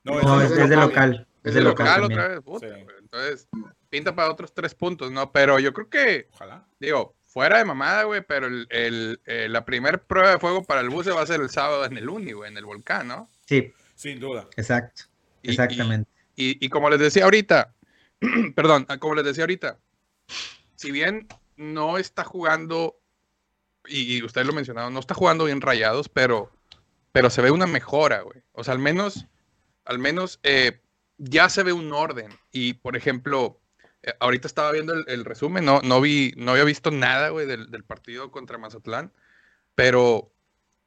No, 0.04 0.22
No, 0.22 0.42
es 0.42 0.50
es, 0.52 0.56
de 0.58 0.64
es 0.64 0.70
de 0.70 0.76
local. 0.78 0.88
local. 1.12 1.28
Es 1.44 1.50
Es 1.50 1.54
de 1.56 1.62
local, 1.62 2.04
otra 2.04 2.28
vez. 2.30 2.42
puta, 2.42 2.68
Sí. 2.68 2.84
güey. 2.84 2.96
Entonces, 3.02 3.48
pinta 3.90 4.16
para 4.16 4.32
otros 4.32 4.54
tres 4.54 4.74
puntos, 4.74 5.12
¿no? 5.12 5.32
Pero 5.32 5.60
yo 5.60 5.74
creo 5.74 5.90
que, 5.90 6.28
Ojalá. 6.34 6.66
digo, 6.80 7.14
fuera 7.32 7.58
de 7.60 7.66
mamada, 7.66 8.04
güey, 8.04 8.22
pero 8.22 8.48
el, 8.48 8.68
el- 8.70 9.22
eh, 9.26 9.48
la 9.50 9.64
primer 9.66 10.04
prueba 10.04 10.32
de 10.32 10.40
fuego 10.40 10.64
para 10.64 10.82
el 10.82 10.90
buce 10.90 11.12
va 11.12 11.22
a 11.22 11.26
ser 11.28 11.40
el 11.42 11.50
sábado 11.50 11.86
en 11.86 11.98
el 11.98 12.10
Uni, 12.10 12.34
güey, 12.34 12.52
en 12.52 12.58
el 12.58 12.66
volcán, 12.66 13.08
¿no? 13.08 13.30
Sí, 13.46 13.74
Sin 13.96 14.20
duda. 14.20 14.48
exacto. 14.58 15.04
Y- 15.42 15.52
Exactamente. 15.52 16.10
Y, 16.36 16.64
y 16.66 16.70
como 16.70 16.90
les 16.90 17.00
decía 17.00 17.24
ahorita, 17.26 17.74
perdón, 18.56 18.86
ah, 18.90 18.98
como 18.98 19.16
les 19.16 19.26
decía 19.26 19.44
ahorita, 19.44 19.78
si 20.76 20.92
bien 20.92 21.28
no 21.56 21.98
está 21.98 22.24
jugando, 22.24 22.98
y, 23.88 24.18
y 24.18 24.24
ustedes 24.24 24.48
lo 24.48 24.54
mencionaron, 24.54 24.94
no 24.94 25.00
está 25.00 25.14
jugando 25.14 25.46
bien 25.46 25.62
rayados, 25.62 26.10
pero 26.10 26.52
pero 27.14 27.30
se 27.30 27.42
ve 27.42 27.52
una 27.52 27.68
mejora, 27.68 28.22
güey. 28.22 28.42
O 28.54 28.64
sea, 28.64 28.74
al 28.74 28.80
menos, 28.80 29.26
al 29.86 30.00
menos 30.00 30.40
eh, 30.44 30.80
ya 31.18 31.50
se 31.50 31.62
ve 31.64 31.74
un 31.74 31.92
orden. 31.92 32.30
Y, 32.54 32.76
por 32.76 32.96
ejemplo, 32.96 33.60
ahorita 34.20 34.48
estaba 34.48 34.72
viendo 34.72 34.94
el, 34.94 35.06
el 35.08 35.26
resumen, 35.26 35.66
no, 35.66 35.82
no, 35.82 36.02
vi, 36.02 36.34
no 36.38 36.52
había 36.52 36.64
visto 36.64 36.92
nada, 36.92 37.30
güey, 37.30 37.46
del, 37.46 37.70
del 37.72 37.84
partido 37.84 38.32
contra 38.32 38.58
Mazatlán, 38.58 39.12
pero 39.76 40.32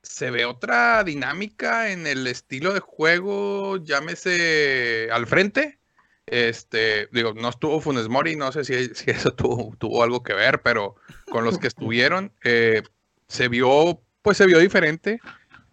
se 0.05 0.31
ve 0.31 0.45
otra 0.45 1.03
dinámica 1.03 1.91
en 1.91 2.07
el 2.07 2.27
estilo 2.27 2.75
de 2.75 2.81
juego, 2.81 3.79
llámese 3.79 5.09
al 5.11 5.27
frente. 5.27 5.79
Este, 6.27 7.09
digo, 7.13 7.35
no 7.35 7.49
estuvo 7.51 7.81
Funes 7.81 8.09
Mori, 8.09 8.37
no 8.37 8.53
sé 8.53 8.65
si, 8.65 8.95
si 8.95 9.11
eso 9.11 9.33
tuvo, 9.33 9.75
tuvo 9.77 10.03
algo 10.03 10.23
que 10.23 10.35
ver, 10.35 10.63
pero 10.63 10.97
con 11.31 11.45
los 11.45 11.59
que 11.59 11.67
estuvieron, 11.67 12.33
eh, 12.45 12.83
se 13.29 13.49
vio, 13.49 14.01
pues 14.23 14.37
se 14.37 14.47
vio 14.47 14.59
diferente. 14.59 15.21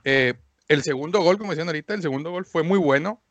Eh, 0.04 0.34
el 0.68 0.84
segundo 0.84 1.22
gol, 1.22 1.38
como 1.38 1.52
decían 1.52 1.68
ahorita, 1.68 1.94
el 1.94 2.02
segundo 2.02 2.32
gol 2.32 2.46
fue 2.46 2.64
muy 2.64 2.80
bueno. 2.80 3.22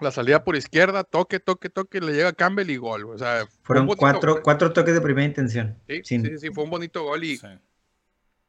La 0.00 0.10
salida 0.12 0.44
por 0.44 0.54
izquierda, 0.56 1.02
toque, 1.04 1.40
toque, 1.40 1.68
toque, 1.70 2.00
le 2.00 2.12
llega 2.12 2.32
Campbell 2.32 2.70
y 2.70 2.76
gol. 2.76 3.04
O 3.06 3.18
sea, 3.18 3.46
fue 3.46 3.58
Fueron 3.64 3.86
bonito 3.86 3.98
cuatro, 4.00 4.32
gol. 4.34 4.42
cuatro 4.42 4.72
toques 4.72 4.94
de 4.94 5.00
primera 5.00 5.26
intención. 5.26 5.76
Sí, 5.88 6.00
Sin- 6.04 6.24
sí, 6.24 6.38
sí, 6.38 6.50
fue 6.50 6.64
un 6.64 6.70
bonito 6.70 7.02
gol 7.02 7.24
y, 7.24 7.36
Sí. 7.36 7.46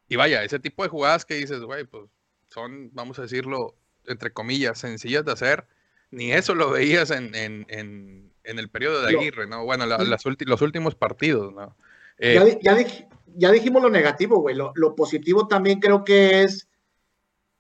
y 0.09 0.15
vaya, 0.15 0.43
ese 0.43 0.59
tipo 0.59 0.83
de 0.83 0.89
jugadas 0.89 1.25
que 1.25 1.35
dices, 1.35 1.59
güey, 1.61 1.85
pues 1.85 2.03
son, 2.49 2.91
vamos 2.93 3.17
a 3.19 3.23
decirlo, 3.23 3.75
entre 4.05 4.31
comillas, 4.31 4.77
sencillas 4.79 5.25
de 5.25 5.31
hacer. 5.31 5.65
Ni 6.11 6.31
eso 6.31 6.53
lo 6.55 6.69
veías 6.71 7.09
en, 7.11 7.33
en, 7.35 7.65
en, 7.69 8.31
en 8.43 8.59
el 8.59 8.69
periodo 8.69 9.01
de 9.01 9.15
Aguirre, 9.17 9.47
¿no? 9.47 9.63
Bueno, 9.65 9.85
la- 9.87 9.97
las 9.99 10.25
ulti- 10.25 10.45
los 10.45 10.61
últimos 10.61 10.93
partidos, 10.95 11.53
¿no? 11.53 11.75
Eh, 12.19 12.35
Ya, 12.61 12.73
ya, 12.73 12.77
dij- 12.79 13.07
ya 13.35 13.51
dijimos 13.51 13.81
lo 13.81 13.89
negativo, 13.89 14.39
güey. 14.41 14.55
Lo, 14.55 14.71
lo 14.75 14.95
positivo 14.95 15.47
también 15.47 15.79
creo 15.79 16.03
que 16.03 16.43
es 16.43 16.67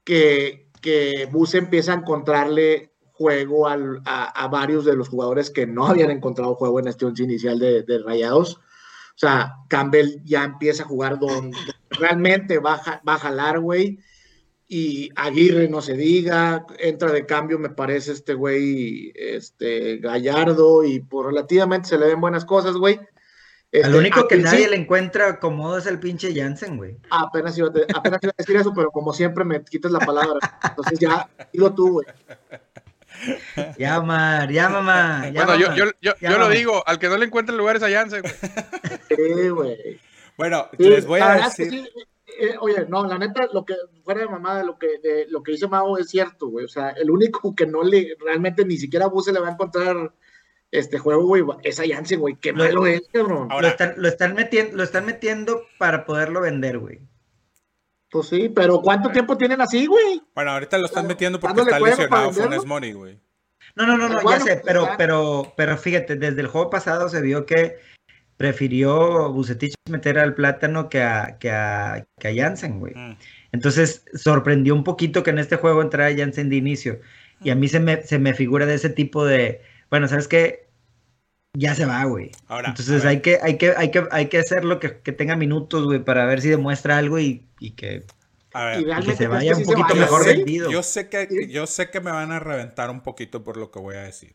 que, 0.03 0.67
que 0.81 1.27
Bus 1.31 1.55
empieza 1.55 1.93
a 1.93 1.95
encontrarle 1.95 2.91
juego 3.19 3.67
al- 3.67 4.01
a, 4.05 4.23
a 4.29 4.47
varios 4.47 4.85
de 4.85 4.95
los 4.95 5.09
jugadores 5.09 5.49
que 5.51 5.67
no 5.67 5.87
habían 5.87 6.09
encontrado 6.09 6.55
juego 6.55 6.79
en 6.79 6.87
este 6.87 7.05
once 7.05 7.21
inicial 7.21 7.59
de, 7.59 7.83
de 7.83 7.99
Rayados. 7.99 8.55
O 8.55 9.17
sea, 9.17 9.55
Campbell 9.67 10.21
ya 10.23 10.45
empieza 10.45 10.83
a 10.83 10.87
jugar 10.87 11.19
donde 11.19 11.57
realmente 11.89 12.59
va, 12.59 12.75
a 12.75 12.77
ja- 12.77 13.01
va 13.05 13.15
a 13.15 13.19
jalar, 13.19 13.59
güey. 13.59 13.99
Y 14.69 15.09
Aguirre, 15.17 15.67
no 15.67 15.81
se 15.81 15.95
diga, 15.95 16.65
entra 16.77 17.11
de 17.11 17.25
cambio, 17.25 17.59
me 17.59 17.71
parece 17.71 18.13
este 18.13 18.35
güey, 18.35 19.11
este 19.15 19.97
Gallardo, 19.97 20.85
y 20.85 21.01
por 21.01 21.25
relativamente 21.25 21.89
se 21.89 21.97
le 21.97 22.05
ven 22.05 22.21
buenas 22.21 22.45
cosas, 22.45 22.75
güey. 22.77 22.95
Al 22.95 23.81
Este, 23.83 23.97
único 23.97 24.27
que 24.27 24.37
nadie 24.37 24.67
le 24.69 24.77
encuentra 24.77 25.39
cómodo 25.39 25.77
es 25.77 25.85
el 25.87 25.99
pinche 25.99 26.33
Jansen, 26.33 26.77
güey. 26.77 26.97
Apenas 27.11 27.55
iba, 27.57 27.67
a 27.67 27.97
apenas 27.97 28.19
iba 28.23 28.31
a 28.31 28.35
decir 28.37 28.55
eso, 28.55 28.71
pero 28.73 28.89
como 28.89 29.11
siempre 29.13 29.43
me 29.43 29.63
quitas 29.63 29.91
la 29.91 29.99
palabra. 29.99 30.39
Entonces 30.63 30.97
ya, 30.99 31.29
dilo 31.53 31.73
tú, 31.73 31.91
güey. 31.91 32.07
Ya, 33.77 34.01
Mar, 34.01 34.51
ya, 34.51 34.69
mamá. 34.69 35.29
ya, 35.33 35.45
bueno, 35.45 35.55
yo, 35.59 35.67
mamá. 35.67 35.75
yo, 35.77 35.85
yo, 36.01 36.13
Ya, 36.19 36.29
yo 36.29 36.37
lo 36.37 36.45
mamá. 36.45 36.53
digo, 36.55 36.83
al 36.87 36.99
que 36.99 37.07
no 37.09 37.17
le 37.17 37.25
encuentre 37.25 37.55
lugares 37.55 37.83
a 37.83 37.89
Jansen, 37.89 38.21
güey. 38.21 38.33
Sí, 39.09 39.49
güey. 39.49 39.99
Bueno, 40.37 40.67
Sí, 40.77 40.89
les 40.89 41.05
voy 41.05 41.19
la 41.19 41.25
a 41.25 41.33
verdad 41.35 41.47
es 41.49 41.55
que 41.55 41.63
decir. 41.65 41.83
sí, 41.93 42.03
eh, 42.41 42.55
oye, 42.61 42.85
no, 42.87 43.05
la 43.05 43.17
neta, 43.17 43.47
lo 43.51 43.65
que 43.65 43.75
fuera 44.03 44.21
de 44.21 44.27
mamada, 44.27 44.63
lo 44.63 44.77
que, 44.79 44.87
de, 45.03 45.25
lo 45.29 45.43
que 45.43 45.51
dice 45.53 45.67
Mau 45.67 45.97
es 45.97 46.09
cierto, 46.09 46.47
güey. 46.47 46.65
O 46.65 46.69
sea, 46.69 46.89
el 46.91 47.11
único 47.11 47.53
que 47.55 47.65
no 47.65 47.83
le, 47.83 48.15
realmente 48.23 48.63
ni 48.63 48.77
siquiera 48.77 49.05
a 49.05 49.09
Buse 49.09 49.33
le 49.33 49.39
va 49.41 49.49
a 49.49 49.51
encontrar 49.51 50.13
este 50.71 50.97
juego, 50.99 51.23
güey, 51.25 51.43
es 51.63 51.79
a 51.79 51.83
Jansen, 51.87 52.19
güey. 52.21 52.35
Qué 52.39 52.51
Lo- 52.53 52.63
malo 52.63 52.85
es, 52.87 53.01
cabrón. 53.11 53.47
Ahora- 53.51 53.61
Lo 53.63 53.67
están, 53.67 53.93
lo, 53.97 54.07
están 54.07 54.33
metiendo, 54.35 54.77
lo 54.77 54.83
están 54.83 55.05
metiendo 55.05 55.63
para 55.77 56.05
poderlo 56.05 56.41
vender, 56.41 56.77
güey. 56.79 56.99
Pues 58.11 58.27
sí, 58.27 58.49
pero 58.49 58.81
¿cuánto 58.81 59.11
tiempo 59.11 59.37
tienen 59.37 59.61
así, 59.61 59.85
güey? 59.85 60.21
Bueno, 60.33 60.51
ahorita 60.51 60.77
lo 60.77 60.85
están 60.85 61.07
metiendo 61.07 61.39
porque 61.39 61.61
está 61.61 61.79
lesionado. 61.79 62.31
Funes 62.31 62.65
Mori, 62.65 62.93
güey. 62.93 63.19
No, 63.75 63.85
no, 63.85 63.97
no, 63.97 64.09
no, 64.09 64.21
Bueno, 64.21 64.39
ya 64.39 64.39
sé, 64.39 64.53
pues, 64.55 64.63
pero, 64.65 64.89
pero, 64.97 65.53
pero 65.55 65.77
fíjate, 65.77 66.15
desde 66.15 66.41
el 66.41 66.47
juego 66.47 66.69
pasado 66.69 67.07
se 67.07 67.21
vio 67.21 67.45
que 67.45 67.77
prefirió 68.35 69.31
Bucetich 69.31 69.73
meter 69.89 70.17
al 70.17 70.33
plátano 70.33 70.89
que 70.89 71.03
a, 71.03 71.37
que 71.39 71.51
a, 71.51 72.07
que 72.17 72.27
a 72.29 72.35
Jansen, 72.35 72.79
güey. 72.79 72.95
Mm. 72.95 73.17
Entonces 73.51 74.05
sorprendió 74.13 74.73
un 74.73 74.83
poquito 74.83 75.23
que 75.23 75.29
en 75.29 75.39
este 75.39 75.57
juego 75.57 75.81
entrara 75.81 76.15
Jansen 76.15 76.49
de 76.49 76.55
inicio. 76.55 77.01
Y 77.43 77.51
a 77.51 77.55
mí 77.55 77.67
se 77.67 77.79
me, 77.79 78.01
se 78.01 78.17
me 78.17 78.33
figura 78.33 78.65
de 78.65 78.75
ese 78.75 78.89
tipo 78.89 79.25
de, 79.25 79.61
bueno, 79.89 80.07
¿sabes 80.07 80.27
qué? 80.27 80.68
Ya 81.53 81.73
se 81.75 81.85
va, 81.85 82.03
güey. 82.05 82.31
Ahora, 82.47 82.69
Entonces 82.69 83.03
hay 83.05 83.21
que, 83.21 83.39
hay 83.41 83.57
que, 83.57 83.73
hay 83.75 83.89
que, 83.91 84.07
hay 84.11 84.27
que 84.27 84.37
hacerlo 84.37 84.79
que, 84.79 84.99
que 85.01 85.11
tenga 85.11 85.35
minutos, 85.35 85.83
güey, 85.85 85.99
para 86.03 86.25
ver 86.25 86.41
si 86.41 86.49
demuestra 86.49 86.97
algo 86.97 87.19
y, 87.19 87.47
y 87.59 87.71
que, 87.71 88.05
A 88.53 88.61
Y 88.61 88.65
ver, 88.65 88.79
y 88.79 88.83
que 88.83 88.85
realmente 88.85 89.11
se 89.11 89.17
crees 89.17 89.29
vaya 89.31 89.55
un 89.57 89.63
poquito 89.63 89.87
vaya, 89.89 90.01
mejor 90.01 90.23
güey? 90.23 90.37
vendido. 90.37 90.71
yo 90.71 90.83
sé 90.83 91.09
que 91.09 91.47
yo 91.49 91.65
sé 91.65 91.89
que 91.89 92.01
me 92.01 92.11
van 92.11 92.31
a 92.31 92.39
reventar 92.39 92.89
un 92.91 93.01
poquito 93.01 93.43
por 93.43 93.57
lo 93.57 93.71
que 93.71 93.79
voy 93.79 93.95
a 93.95 94.01
decir. 94.03 94.33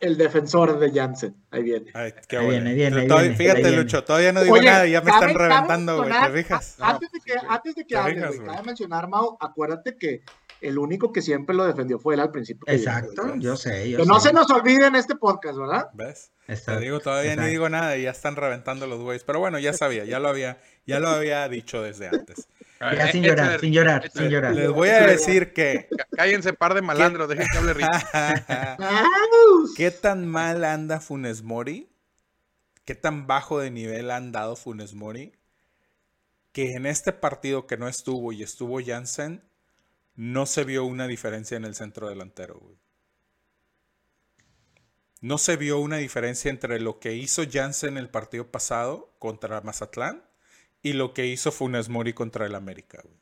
El 0.00 0.18
defensor 0.18 0.78
de 0.78 0.92
Jansen, 0.92 1.34
ahí 1.50 1.62
viene. 1.62 1.90
Ay, 1.94 2.12
qué 2.28 2.36
Ahí 2.36 2.48
viene, 2.50 2.70
ahí 2.70 2.76
viene, 2.76 3.00
ahí 3.00 3.06
Todavía- 3.08 3.30
viene, 3.30 3.36
Fíjate, 3.42 3.58
ahí 3.60 3.64
viene. 3.64 3.82
Lucho, 3.82 4.04
todavía 4.04 4.32
no 4.32 4.42
digo 4.42 4.54
Oye, 4.56 4.66
nada 4.66 4.86
y 4.86 4.90
ya 4.92 5.00
me 5.00 5.10
cabe- 5.10 5.20
están 5.30 5.34
cabe 5.38 5.48
reventando, 5.48 5.96
güey. 5.96 6.10
¿Te 6.12 6.42
fijas? 6.42 6.76
Antes 6.80 7.12
de 7.12 7.20
que, 7.20 7.32
antes 7.48 7.74
de 7.74 7.86
que 7.86 7.96
hables, 7.96 8.40
cabe 8.40 8.62
mencionar, 8.64 9.08
Mau, 9.08 9.38
acuérdate 9.40 9.96
que 9.96 10.20
el 10.68 10.78
único 10.78 11.12
que 11.12 11.22
siempre 11.22 11.54
lo 11.54 11.64
defendió 11.64 11.98
fue 11.98 12.14
él 12.14 12.20
al 12.20 12.30
principio. 12.30 12.64
Exacto, 12.66 13.34
yo 13.36 13.56
sé, 13.56 13.90
yo 13.90 13.98
Que 13.98 14.06
no 14.06 14.18
se 14.20 14.32
nos 14.32 14.50
olvide 14.50 14.86
en 14.86 14.96
este 14.96 15.14
podcast, 15.16 15.58
¿verdad? 15.58 15.88
¿Ves? 15.94 16.32
Exacto, 16.48 16.78
Te 16.80 16.84
digo, 16.84 17.00
todavía 17.00 17.30
exacto. 17.32 17.46
ni 17.46 17.50
digo 17.52 17.68
nada 17.68 17.96
y 17.96 18.02
ya 18.02 18.10
están 18.10 18.36
reventando 18.36 18.86
los 18.86 19.00
güeyes. 19.00 19.24
Pero 19.24 19.38
bueno, 19.40 19.58
ya 19.58 19.72
sabía, 19.72 20.04
ya 20.04 20.18
lo 20.20 20.28
había, 20.28 20.58
ya 20.86 21.00
lo 21.00 21.08
había 21.08 21.48
dicho 21.48 21.82
desde 21.82 22.08
antes. 22.08 22.48
A 22.80 22.88
ver, 22.90 22.98
Ya 22.98 23.12
sin 23.12 23.22
llorar, 23.22 23.60
sin 23.60 23.72
llorar, 23.72 24.04
échale. 24.04 24.24
sin 24.24 24.30
llorar. 24.32 24.54
Les 24.54 24.70
voy 24.70 24.88
a 24.90 25.06
decir 25.06 25.52
que. 25.52 25.88
Cá- 25.96 26.06
Cállense, 26.16 26.52
par 26.52 26.74
de 26.74 26.82
malandros, 26.82 27.28
dejen 27.28 27.46
que 27.50 27.58
hable. 27.58 27.84
¡Aus! 28.78 29.74
¿Qué 29.76 29.90
tan 29.90 30.26
mal 30.26 30.64
anda 30.64 31.00
Funes 31.00 31.42
Mori? 31.42 31.88
¿Qué 32.84 32.94
tan 32.94 33.26
bajo 33.26 33.58
de 33.60 33.70
nivel 33.70 34.10
ha 34.10 34.16
andado 34.16 34.56
Funes 34.56 34.94
Mori? 34.94 35.32
Que 36.52 36.72
en 36.74 36.86
este 36.86 37.12
partido 37.12 37.66
que 37.66 37.76
no 37.76 37.88
estuvo 37.88 38.32
y 38.32 38.42
estuvo 38.42 38.78
Jansen, 38.84 39.42
no 40.16 40.46
se 40.46 40.64
vio 40.64 40.84
una 40.84 41.06
diferencia 41.06 41.56
en 41.56 41.64
el 41.64 41.74
centro 41.74 42.08
delantero, 42.08 42.58
güey. 42.58 42.76
No 45.20 45.38
se 45.38 45.56
vio 45.56 45.78
una 45.78 45.96
diferencia 45.96 46.50
entre 46.50 46.80
lo 46.80 47.00
que 47.00 47.14
hizo 47.14 47.42
Jansen 47.50 47.96
el 47.96 48.10
partido 48.10 48.50
pasado 48.50 49.14
contra 49.18 49.62
Mazatlán 49.62 50.22
y 50.82 50.92
lo 50.92 51.14
que 51.14 51.26
hizo 51.26 51.50
Funes 51.50 51.88
Mori 51.88 52.12
contra 52.12 52.44
el 52.46 52.54
América, 52.54 53.00
güey. 53.02 53.16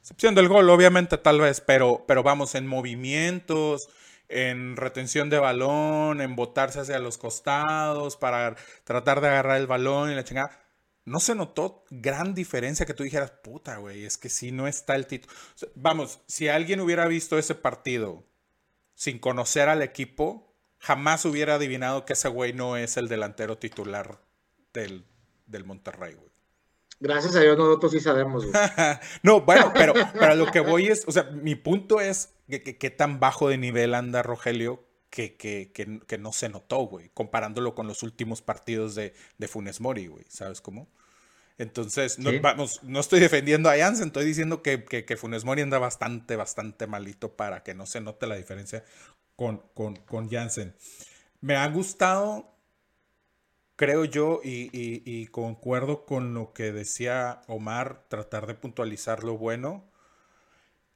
Excepción 0.00 0.34
del 0.34 0.48
gol, 0.48 0.70
obviamente, 0.70 1.18
tal 1.18 1.40
vez, 1.40 1.60
pero, 1.60 2.04
pero 2.06 2.22
vamos, 2.22 2.54
en 2.54 2.66
movimientos, 2.66 3.88
en 4.28 4.76
retención 4.76 5.30
de 5.30 5.38
balón, 5.38 6.20
en 6.20 6.36
botarse 6.36 6.80
hacia 6.80 6.98
los 6.98 7.18
costados 7.18 8.16
para 8.16 8.56
tratar 8.84 9.20
de 9.20 9.28
agarrar 9.28 9.58
el 9.58 9.66
balón 9.66 10.10
y 10.10 10.14
la 10.14 10.24
chingada. 10.24 10.67
No 11.08 11.20
se 11.20 11.34
notó 11.34 11.84
gran 11.90 12.34
diferencia 12.34 12.86
que 12.86 12.94
tú 12.94 13.02
dijeras, 13.02 13.30
puta, 13.42 13.76
güey, 13.78 14.04
es 14.04 14.18
que 14.18 14.28
si 14.28 14.52
no 14.52 14.66
está 14.68 14.94
el 14.94 15.06
título. 15.06 15.32
Vamos, 15.74 16.20
si 16.26 16.48
alguien 16.48 16.80
hubiera 16.80 17.06
visto 17.06 17.38
ese 17.38 17.54
partido 17.54 18.24
sin 18.94 19.18
conocer 19.18 19.68
al 19.68 19.82
equipo, 19.82 20.54
jamás 20.78 21.24
hubiera 21.24 21.54
adivinado 21.54 22.04
que 22.04 22.12
ese 22.12 22.28
güey 22.28 22.52
no 22.52 22.76
es 22.76 22.96
el 22.96 23.08
delantero 23.08 23.58
titular 23.58 24.20
del, 24.72 25.04
del 25.46 25.64
Monterrey, 25.64 26.14
güey. 26.14 26.28
Gracias 27.00 27.36
a 27.36 27.40
Dios 27.40 27.56
nosotros 27.56 27.92
sí 27.92 28.00
sabemos, 28.00 28.44
güey. 28.44 28.54
no, 29.22 29.42
bueno, 29.42 29.70
pero, 29.72 29.94
pero 30.18 30.34
lo 30.34 30.50
que 30.50 30.60
voy 30.60 30.88
es, 30.88 31.04
o 31.06 31.12
sea, 31.12 31.24
mi 31.24 31.54
punto 31.54 32.00
es 32.00 32.34
que, 32.50 32.62
que- 32.62 32.76
que 32.76 32.90
tan 32.90 33.20
bajo 33.20 33.48
de 33.48 33.56
nivel 33.56 33.94
anda 33.94 34.22
Rogelio 34.22 34.84
que, 35.10 35.36
que, 35.36 35.70
que- 35.72 36.00
que 36.06 36.18
no 36.18 36.32
se 36.32 36.48
notó, 36.48 36.78
güey, 36.78 37.10
comparándolo 37.14 37.76
con 37.76 37.86
los 37.86 38.02
últimos 38.02 38.42
partidos 38.42 38.96
de, 38.96 39.14
de 39.38 39.48
Funes 39.48 39.80
Mori, 39.80 40.08
güey, 40.08 40.24
¿sabes 40.28 40.60
cómo? 40.60 40.88
Entonces, 41.58 42.18
no, 42.18 42.32
Sí. 42.32 42.40
vamos, 42.40 42.80
no 42.84 43.00
estoy 43.00 43.20
defendiendo 43.20 43.68
a 43.68 43.76
Jansen, 43.76 44.08
estoy 44.08 44.24
diciendo 44.24 44.62
que, 44.62 44.84
que, 44.84 45.04
que 45.04 45.16
Funes 45.16 45.44
Mori 45.44 45.62
anda 45.62 45.78
bastante, 45.78 46.36
bastante 46.36 46.86
malito 46.86 47.36
para 47.36 47.62
que 47.64 47.74
no 47.74 47.86
se 47.86 48.00
note 48.00 48.26
la 48.28 48.36
diferencia 48.36 48.84
con, 49.36 49.62
con, 49.74 49.96
con 49.96 50.30
Jansen. 50.30 50.74
Me 51.40 51.56
ha 51.56 51.68
gustado 51.68 52.54
creo 53.76 54.04
yo, 54.04 54.40
y, 54.44 54.68
y- 54.78 55.02
y 55.06 55.26
concuerdo 55.28 56.04
con 56.04 56.34
lo 56.34 56.52
que 56.52 56.70
decía 56.72 57.40
Omar, 57.46 58.04
tratar 58.08 58.46
de 58.46 58.54
puntualizar 58.54 59.24
lo 59.24 59.38
bueno. 59.38 59.90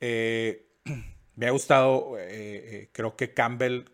Eh, 0.00 0.66
me 1.36 1.46
ha 1.46 1.50
gustado, 1.50 2.18
eh, 2.18 2.26
eh, 2.82 2.90
creo 2.92 3.16
que 3.16 3.34
Campbell 3.34 3.84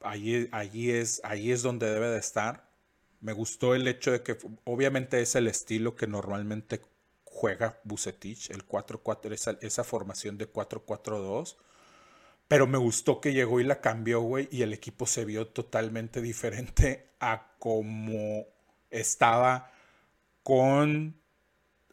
allí, 0.00 0.48
allí, 0.52 0.90
es, 0.90 1.20
allí 1.24 1.52
es 1.52 1.62
donde 1.62 1.90
debe 1.92 2.08
de 2.08 2.18
estar. 2.18 2.69
Me 3.20 3.32
gustó 3.32 3.74
el 3.74 3.86
hecho 3.86 4.12
de 4.12 4.22
que 4.22 4.36
obviamente 4.64 5.20
es 5.20 5.34
el 5.34 5.46
estilo 5.46 5.94
que 5.94 6.06
normalmente 6.06 6.80
juega 7.24 7.78
Bucetich, 7.84 8.50
el 8.50 8.66
4-4, 8.66 9.32
esa, 9.32 9.58
esa 9.60 9.84
formación 9.84 10.38
de 10.38 10.52
4-4-2. 10.52 11.56
Pero 12.48 12.66
me 12.66 12.78
gustó 12.78 13.20
que 13.20 13.32
llegó 13.32 13.60
y 13.60 13.64
la 13.64 13.80
cambió, 13.80 14.20
güey, 14.20 14.48
y 14.50 14.62
el 14.62 14.72
equipo 14.72 15.06
se 15.06 15.24
vio 15.24 15.46
totalmente 15.46 16.20
diferente 16.20 17.10
a 17.20 17.52
como 17.58 18.46
estaba 18.90 19.70
con 20.42 21.20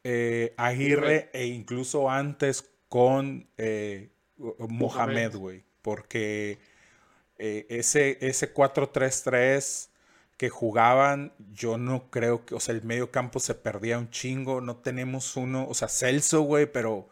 eh, 0.04 0.54
Aguirre 0.58 1.30
e 1.34 1.46
incluso 1.46 2.10
antes 2.10 2.68
con 2.90 3.48
eh, 3.58 4.10
Mohamed, 4.38 5.36
güey. 5.36 5.64
Porque 5.82 6.60
eh, 7.38 7.66
ese, 7.70 8.18
ese 8.22 8.54
4-3-3 8.54 9.90
que 10.38 10.50
jugaban, 10.50 11.34
yo 11.54 11.78
no 11.78 12.10
creo 12.12 12.46
que, 12.46 12.56
o 12.56 12.60
sea, 12.60 12.76
el 12.76 12.84
medio 12.84 13.12
campo 13.12 13.40
se 13.40 13.56
perdía 13.56 13.98
un 13.98 14.12
chingo, 14.12 14.62
no 14.62 14.78
tenemos 14.78 15.36
uno, 15.36 15.68
o 15.68 15.74
sea, 15.74 15.88
Celso, 15.90 16.42
güey, 16.42 16.72
pero 16.72 17.10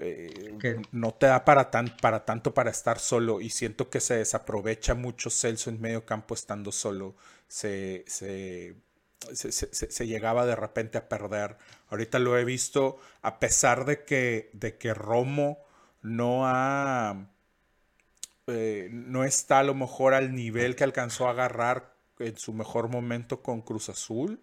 eh, 0.00 0.82
no 0.92 1.12
te 1.14 1.26
da 1.26 1.44
para, 1.44 1.70
tan, 1.70 1.96
para 2.00 2.24
tanto 2.24 2.54
para 2.54 2.70
estar 2.70 2.98
solo 3.00 3.40
y 3.40 3.50
siento 3.50 3.90
que 3.90 4.00
se 4.00 4.16
desaprovecha 4.16 4.94
mucho 4.94 5.28
Celso 5.30 5.70
en 5.70 5.80
medio 5.80 6.06
campo 6.06 6.34
estando 6.34 6.70
solo, 6.70 7.16
se, 7.48 8.04
se, 8.06 8.76
se, 9.32 10.06
llegaba 10.06 10.46
de 10.46 10.56
repente 10.56 10.98
a 10.98 11.08
perder. 11.08 11.56
Ahorita 11.88 12.18
lo 12.20 12.38
he 12.38 12.44
visto, 12.44 12.98
a 13.22 13.40
pesar 13.40 13.86
de 13.86 14.04
que, 14.04 14.50
de 14.52 14.78
que 14.78 14.94
Romo 14.94 15.58
no 16.02 16.46
ha... 16.46 17.28
Eh, 18.48 18.88
no 18.92 19.24
está 19.24 19.58
a 19.58 19.64
lo 19.64 19.74
mejor 19.74 20.14
al 20.14 20.32
nivel 20.32 20.76
que 20.76 20.84
alcanzó 20.84 21.26
a 21.26 21.32
agarrar 21.32 21.95
en 22.18 22.36
su 22.36 22.52
mejor 22.52 22.88
momento 22.88 23.42
con 23.42 23.62
Cruz 23.62 23.88
Azul. 23.88 24.40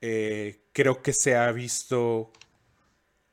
Eh, 0.00 0.68
creo 0.72 1.02
que 1.02 1.12
se 1.12 1.36
ha 1.36 1.50
visto 1.52 2.30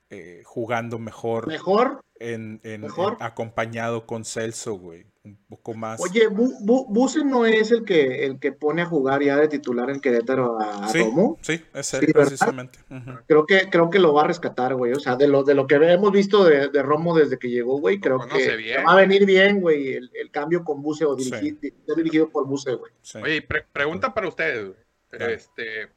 eh, 0.10 0.42
jugando 0.46 1.00
mejor. 1.00 1.48
Mejor. 1.48 2.04
En, 2.20 2.62
¿Mejor? 2.64 3.18
acompañado 3.20 4.06
con 4.06 4.26
Celso, 4.26 4.76
güey. 4.76 5.11
Un 5.24 5.38
poco 5.48 5.76
más. 5.76 6.02
Oye, 6.02 6.28
Buse 6.30 7.24
no 7.24 7.46
es 7.46 7.72
el 7.72 7.86
que, 7.86 8.26
el 8.26 8.40
que 8.40 8.52
pone 8.52 8.82
a 8.82 8.88
jugar 8.88 9.22
ya 9.22 9.38
de 9.38 9.48
titular 9.48 9.92
en 9.92 10.00
Querétaro 10.00 10.60
a, 10.60 10.90
sí, 10.90 10.98
Romo. 11.00 11.38
Sí, 11.42 11.62
es 11.76 11.94
él, 11.94 12.12
precisamente. 12.12 12.80
Creo 13.28 13.46
que, 13.46 13.70
creo 13.70 13.92
que 13.92 14.00
lo 14.00 14.14
va 14.14 14.24
a 14.24 14.28
rescatar, 14.28 14.74
güey. 14.74 14.94
O 14.94 15.00
sea, 15.00 15.16
de 15.16 15.28
lo, 15.28 15.44
de 15.44 15.54
lo 15.54 15.68
que 15.68 15.76
hemos 15.76 16.12
visto 16.12 16.44
de, 16.44 16.70
Romo 16.82 17.16
desde 17.16 17.38
que 17.38 17.50
llegó, 17.50 17.80
güey, 17.80 18.00
creo 18.00 18.20
que 18.28 18.84
va 18.84 18.94
a 18.94 18.96
venir 18.96 19.28
bien, 19.28 19.62
güey, 19.62 19.94
el, 19.94 20.32
cambio 20.32 20.64
con 20.64 20.82
Buse 20.82 21.06
o 21.06 21.16
dirigido 21.16 22.30
por 22.30 22.48
Buse, 22.48 22.74
güey. 22.74 22.92
Oye, 23.22 23.48
pregunta 23.72 24.14
para 24.14 24.28
ustedes, 24.28 24.70
güey. 24.70 25.34
Este. 25.34 25.90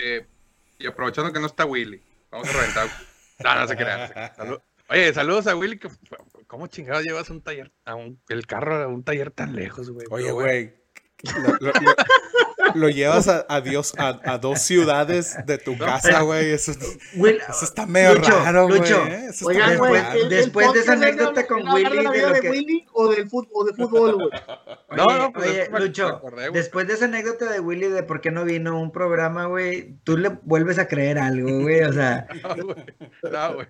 Eh, 0.00 0.24
y 0.78 0.86
aprovechando 0.86 1.32
que 1.32 1.40
no 1.40 1.46
está 1.46 1.64
Willy. 1.66 2.00
Vamos 2.30 2.48
a 2.48 2.52
reventar. 2.52 2.88
no, 3.44 3.60
no 3.60 3.68
se 3.68 3.76
crea. 3.76 4.34
Oye, 4.90 5.12
saludos 5.12 5.46
a 5.46 5.56
Willy. 5.56 5.78
Que, 5.78 5.88
¿Cómo 6.48 6.66
chingados 6.66 7.04
llevas 7.04 7.28
un 7.28 7.42
taller, 7.42 7.70
a 7.84 7.94
un, 7.94 8.18
el 8.30 8.46
carro 8.46 8.82
a 8.82 8.88
un 8.88 9.04
taller 9.04 9.30
tan 9.30 9.54
lejos, 9.54 9.90
güey? 9.90 10.06
Oye, 10.10 10.30
güey. 10.32 10.74
Lo, 12.74 12.88
llevas 12.88 13.28
a, 13.28 13.60
Dios, 13.60 13.92
a, 13.98 14.38
dos 14.38 14.62
ciudades 14.62 15.36
de 15.44 15.58
tu 15.58 15.76
casa, 15.76 16.22
güey. 16.22 16.52
Eso, 16.52 16.72
eso, 16.72 17.64
está 17.64 17.84
medio 17.84 18.14
raro, 18.14 18.66
güey. 18.66 18.80
¿eh? 18.80 19.28
Oigan, 19.44 19.76
güey, 19.76 20.02
después 20.30 20.72
de 20.72 20.80
esa 20.80 20.92
anécdota 20.92 21.46
con 21.46 21.68
Willy. 21.68 22.06
¿De, 22.06 22.18
de, 22.18 22.40
de 22.40 22.50
Willy 22.50 22.86
o 22.92 23.08
del 23.08 23.28
fútbol, 23.28 23.66
de 23.66 23.74
fútbol, 23.74 24.14
güey? 24.14 24.30
No, 24.96 25.04
no, 25.18 25.32
pues 25.34 25.50
oye, 25.50 25.68
Lucho, 25.78 26.22
después 26.50 26.86
de 26.88 26.94
esa 26.94 27.04
anécdota 27.04 27.52
de 27.52 27.60
Willy 27.60 27.88
de 27.88 28.02
por 28.02 28.22
qué 28.22 28.30
no 28.30 28.46
vino 28.46 28.80
un 28.80 28.90
programa, 28.90 29.44
güey, 29.44 29.98
tú 30.02 30.16
le 30.16 30.30
vuelves 30.44 30.78
a 30.78 30.88
creer 30.88 31.18
algo, 31.18 31.60
güey, 31.60 31.82
o 31.82 31.92
sea. 31.92 32.26
No, 33.30 33.54
güey. 33.54 33.66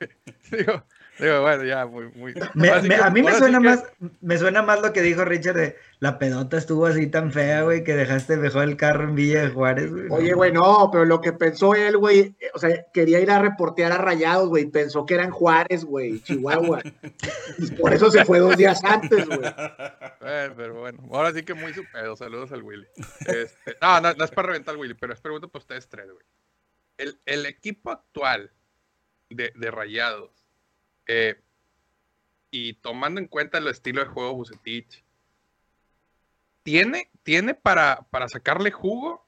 Digo, 0.52 0.84
digo, 1.18 1.42
bueno, 1.42 1.64
ya, 1.64 1.86
muy, 1.86 2.08
muy. 2.14 2.34
a 3.02 3.10
mí 3.10 3.22
me 3.22 3.34
suena 3.34 3.60
más, 3.60 3.84
me 4.20 4.38
suena 4.38 4.62
más 4.62 4.80
lo 4.80 4.92
que 4.92 5.02
dijo 5.02 5.24
Richard 5.24 5.56
de 5.56 5.76
la 6.00 6.18
pedota 6.18 6.56
estuvo 6.56 6.86
así 6.86 7.08
tan 7.08 7.32
fea, 7.32 7.62
güey, 7.62 7.82
que 7.82 7.96
dejaste 7.96 8.36
mejor 8.36 8.64
el 8.64 8.76
carro 8.76 9.04
en 9.04 9.16
Villa 9.16 9.42
de 9.42 9.48
Juárez, 9.48 9.90
güey. 9.90 10.08
Oye, 10.10 10.32
güey, 10.32 10.52
no, 10.52 10.90
pero 10.92 11.04
lo 11.04 11.20
que 11.20 11.32
pensó 11.32 11.74
él, 11.74 11.96
güey, 11.96 12.36
eh, 12.38 12.50
o 12.54 12.58
sea, 12.58 12.86
quería 12.92 13.20
ir 13.20 13.30
a 13.30 13.40
reportear 13.40 13.90
a 13.90 13.98
Rayados, 13.98 14.48
güey, 14.48 14.66
pensó 14.66 15.04
que 15.06 15.14
eran 15.14 15.30
Juárez, 15.30 15.84
güey, 15.84 16.20
Chihuahua. 16.20 16.82
y 17.58 17.70
por 17.72 17.92
eso 17.92 18.10
se 18.10 18.24
fue 18.24 18.38
dos 18.38 18.56
días 18.56 18.82
antes, 18.84 19.26
güey. 19.26 19.40
Eh, 20.20 20.50
pero 20.56 20.80
bueno, 20.80 21.02
ahora 21.12 21.32
sí 21.32 21.42
que 21.42 21.54
muy 21.54 21.72
su 21.74 21.84
pedo, 21.92 22.16
saludos 22.16 22.52
al 22.52 22.62
Willy. 22.62 22.86
Este, 23.20 23.76
no, 23.80 24.00
no, 24.00 24.24
es 24.24 24.30
para 24.30 24.48
reventar 24.48 24.74
al 24.74 24.80
Willy, 24.80 24.94
pero 24.94 25.12
es 25.12 25.20
pregunta 25.20 25.48
para 25.48 25.60
ustedes 25.60 25.88
tres, 25.88 26.06
güey. 26.06 26.24
El, 26.96 27.18
el, 27.26 27.46
equipo 27.46 27.90
actual 27.90 28.52
de, 29.30 29.52
de 29.54 29.70
Rayados, 29.70 30.47
y 32.50 32.74
tomando 32.74 33.20
en 33.20 33.26
cuenta 33.26 33.58
el 33.58 33.68
estilo 33.68 34.02
de 34.02 34.10
juego 34.10 34.34
Bucetich, 34.34 35.04
¿tiene, 36.62 37.10
tiene 37.22 37.54
para, 37.54 38.06
para 38.10 38.28
sacarle 38.28 38.70
jugo? 38.70 39.26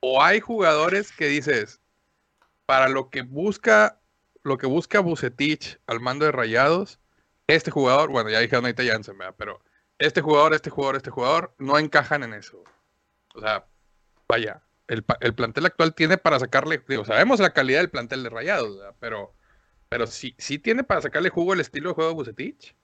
¿O 0.00 0.22
hay 0.22 0.40
jugadores 0.40 1.12
que 1.12 1.26
dices, 1.26 1.80
para 2.66 2.88
lo 2.88 3.10
que 3.10 3.22
busca, 3.22 4.00
lo 4.42 4.58
que 4.58 4.66
busca 4.66 5.00
Bucetich 5.00 5.78
al 5.86 6.00
mando 6.00 6.24
de 6.26 6.32
Rayados, 6.32 7.00
este 7.46 7.70
jugador, 7.70 8.10
bueno, 8.10 8.30
ya 8.30 8.40
dije 8.40 8.56
Anita 8.56 8.82
Jansen, 8.84 9.16
pero 9.36 9.60
este 9.98 10.20
jugador, 10.20 10.54
este 10.54 10.70
jugador, 10.70 10.96
este 10.96 11.10
jugador, 11.10 11.54
no 11.58 11.78
encajan 11.78 12.22
en 12.22 12.34
eso. 12.34 12.62
O 13.34 13.40
sea, 13.40 13.66
vaya, 14.28 14.62
el, 14.88 15.04
el 15.20 15.34
plantel 15.34 15.66
actual 15.66 15.94
tiene 15.94 16.18
para 16.18 16.38
sacarle, 16.38 16.82
digo, 16.88 17.04
sabemos 17.04 17.40
la 17.40 17.52
calidad 17.52 17.80
del 17.80 17.90
plantel 17.90 18.22
de 18.22 18.30
Rayados, 18.30 18.78
pero, 19.00 19.33
pero 19.94 20.08
sí, 20.08 20.34
sí 20.38 20.58
tiene 20.58 20.82
para 20.82 21.00
sacarle 21.00 21.28
jugo 21.28 21.54
el 21.54 21.60
estilo 21.60 21.90
de 21.90 21.94
juego 21.94 22.10
de 22.10 22.16
Bucetich. 22.16 22.74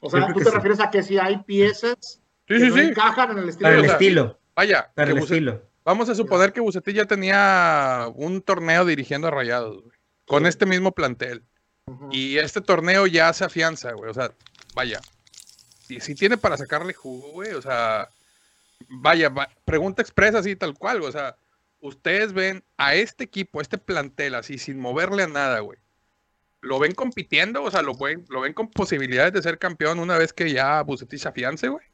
O 0.00 0.08
sea, 0.08 0.32
tú 0.32 0.40
te 0.40 0.50
refieres 0.50 0.80
a 0.80 0.90
que 0.90 1.02
si 1.02 1.18
hay 1.18 1.42
piezas 1.42 2.22
que 2.46 2.58
no 2.60 2.78
encajan 2.78 3.32
en 3.32 3.38
el 3.40 3.50
estilo. 3.50 3.68
Para 3.68 3.78
el 3.78 3.84
estilo. 3.84 4.38
Vaya, 4.54 4.90
para 4.94 5.10
el 5.10 5.18
estilo. 5.18 5.62
Vamos 5.84 6.08
a 6.08 6.14
suponer 6.14 6.54
que 6.54 6.62
Bucetich 6.62 6.96
ya 6.96 7.04
tenía 7.04 8.06
un 8.14 8.40
torneo 8.40 8.86
dirigiendo 8.86 9.28
a 9.28 9.30
Rayados, 9.30 9.82
güey, 9.82 9.98
con 10.24 10.46
este 10.46 10.64
mismo 10.64 10.92
plantel. 10.92 11.42
Y 12.10 12.38
este 12.38 12.62
torneo 12.62 13.06
ya 13.06 13.30
se 13.34 13.44
afianza, 13.44 13.92
güey. 13.92 14.10
O 14.10 14.14
sea, 14.14 14.32
vaya. 14.74 15.02
Y 15.90 16.00
si 16.00 16.14
tiene 16.14 16.38
para 16.38 16.56
sacarle 16.56 16.94
jugo, 16.94 17.32
güey. 17.32 17.52
O 17.52 17.60
sea, 17.60 18.08
vaya, 18.88 19.30
pregunta 19.66 20.00
expresa 20.00 20.38
así 20.38 20.56
tal 20.56 20.72
cual, 20.78 21.00
güey. 21.00 21.10
O 21.10 21.12
sea, 21.12 21.36
ustedes 21.86 22.32
ven 22.32 22.64
a 22.76 22.94
este 22.94 23.24
equipo, 23.24 23.58
a 23.58 23.62
este 23.62 23.78
plantel 23.78 24.34
así, 24.34 24.58
sin 24.58 24.78
moverle 24.78 25.24
a 25.24 25.28
nada, 25.28 25.60
güey. 25.60 25.78
¿Lo 26.60 26.78
ven 26.78 26.92
compitiendo? 26.94 27.62
O 27.62 27.70
sea, 27.70 27.82
¿lo, 27.82 27.94
ven, 27.94 28.24
¿lo 28.28 28.40
ven 28.40 28.52
con 28.52 28.70
posibilidades 28.70 29.32
de 29.32 29.42
ser 29.42 29.58
campeón 29.58 29.98
una 29.98 30.18
vez 30.18 30.32
que 30.32 30.50
ya 30.50 30.82
Bucetich 30.82 31.20
se 31.20 31.28
afiance, 31.28 31.68
güey? 31.68 31.84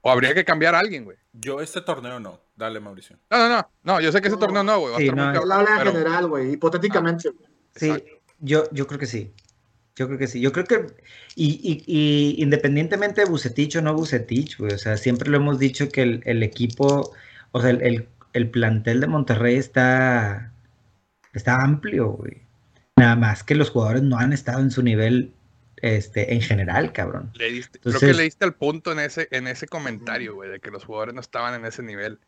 ¿O 0.00 0.10
habría 0.10 0.34
que 0.34 0.44
cambiar 0.44 0.74
a 0.74 0.80
alguien, 0.80 1.04
güey? 1.04 1.16
Yo 1.32 1.60
este 1.60 1.80
torneo 1.80 2.18
no. 2.18 2.40
Dale, 2.56 2.80
Mauricio. 2.80 3.16
No, 3.30 3.38
no, 3.38 3.48
no. 3.48 3.70
No, 3.84 4.00
yo 4.00 4.10
sé 4.10 4.20
que 4.20 4.28
ese 4.28 4.36
torneo 4.36 4.64
no, 4.64 4.80
güey. 4.80 4.96
Sí, 4.96 5.10
no, 5.10 5.22
habla 5.22 5.76
en 5.80 5.86
general, 5.86 6.26
güey. 6.26 6.52
Hipotéticamente. 6.52 7.30
sí, 7.76 7.92
yo, 8.40 8.68
yo 8.72 8.86
creo 8.86 8.98
que 8.98 9.06
sí. 9.06 9.32
Yo 9.94 10.06
creo 10.06 10.18
que 10.18 10.26
sí. 10.26 10.40
Yo 10.40 10.52
creo 10.52 10.64
que, 10.64 10.86
y, 11.36 11.82
y, 11.86 12.42
independientemente 12.42 13.20
de 13.20 13.30
Bucetich 13.30 13.76
o 13.76 13.82
no 13.82 13.94
Bucetich, 13.94 14.58
güey, 14.58 14.72
o 14.72 14.78
sea, 14.78 14.96
siempre 14.96 15.30
lo 15.30 15.36
hemos 15.36 15.58
dicho 15.58 15.88
que 15.88 16.02
el, 16.02 16.22
el 16.24 16.42
equipo, 16.42 17.12
o 17.52 17.60
sea, 17.60 17.70
el, 17.70 17.82
el, 17.82 18.08
plantel 18.50 19.00
de 19.00 19.06
Monterrey 19.06 19.56
está, 19.56 20.52
está 21.32 21.62
amplio, 21.62 22.10
güey. 22.10 22.42
Nada 22.96 23.16
más 23.16 23.42
que 23.42 23.54
los 23.54 23.70
jugadores 23.70 24.02
no 24.02 24.18
han 24.18 24.32
estado 24.32 24.60
en 24.60 24.70
su 24.70 24.82
nivel 24.82 25.32
este, 25.76 26.32
en 26.32 26.40
general, 26.40 26.92
cabrón. 26.92 27.32
creo 27.34 27.98
que 27.98 28.14
le 28.14 28.22
diste 28.22 28.44
al 28.44 28.54
punto 28.54 28.92
en 28.92 29.00
ese, 29.00 29.28
en 29.32 29.48
ese 29.48 29.66
comentario, 29.66 30.34
güey, 30.34 30.50
de 30.50 30.60
que 30.60 30.70
los 30.70 30.84
jugadores 30.84 31.14
no 31.14 31.20
estaban 31.20 31.54
en 31.54 31.66
ese 31.66 31.82
nivel. 31.82 32.20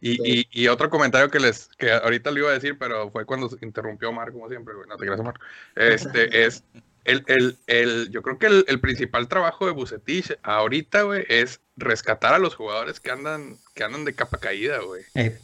Y, 0.00 0.48
y, 0.50 0.66
otro 0.66 0.90
comentario 0.90 1.30
que 1.30 1.38
les, 1.38 1.68
que 1.78 1.92
ahorita 1.92 2.32
le 2.32 2.40
iba 2.40 2.50
a 2.50 2.54
decir, 2.54 2.76
pero 2.76 3.08
fue 3.10 3.24
cuando 3.24 3.48
se 3.48 3.64
interrumpió 3.64 4.08
Omar, 4.08 4.32
como 4.32 4.48
siempre, 4.48 4.74
güey. 4.74 4.88
No 4.88 4.96
te 4.96 5.04
creas, 5.04 5.20
Omar. 5.20 5.38
Este, 5.76 6.44
es 6.44 6.64
el, 7.04 7.22
el, 7.28 7.56
el, 7.68 8.10
yo 8.10 8.22
creo 8.22 8.38
que 8.38 8.46
el, 8.46 8.64
el, 8.66 8.80
principal 8.80 9.28
trabajo 9.28 9.66
de 9.66 9.72
Bucetich 9.72 10.36
ahorita, 10.42 11.02
güey, 11.02 11.24
es 11.28 11.60
rescatar 11.76 12.34
a 12.34 12.38
los 12.38 12.56
jugadores 12.56 12.98
que 12.98 13.12
andan, 13.12 13.58
que 13.74 13.84
andan 13.84 14.04
de 14.04 14.14
capa 14.14 14.38
caída, 14.38 14.78
güey. 14.80 15.02
Eh. 15.14 15.38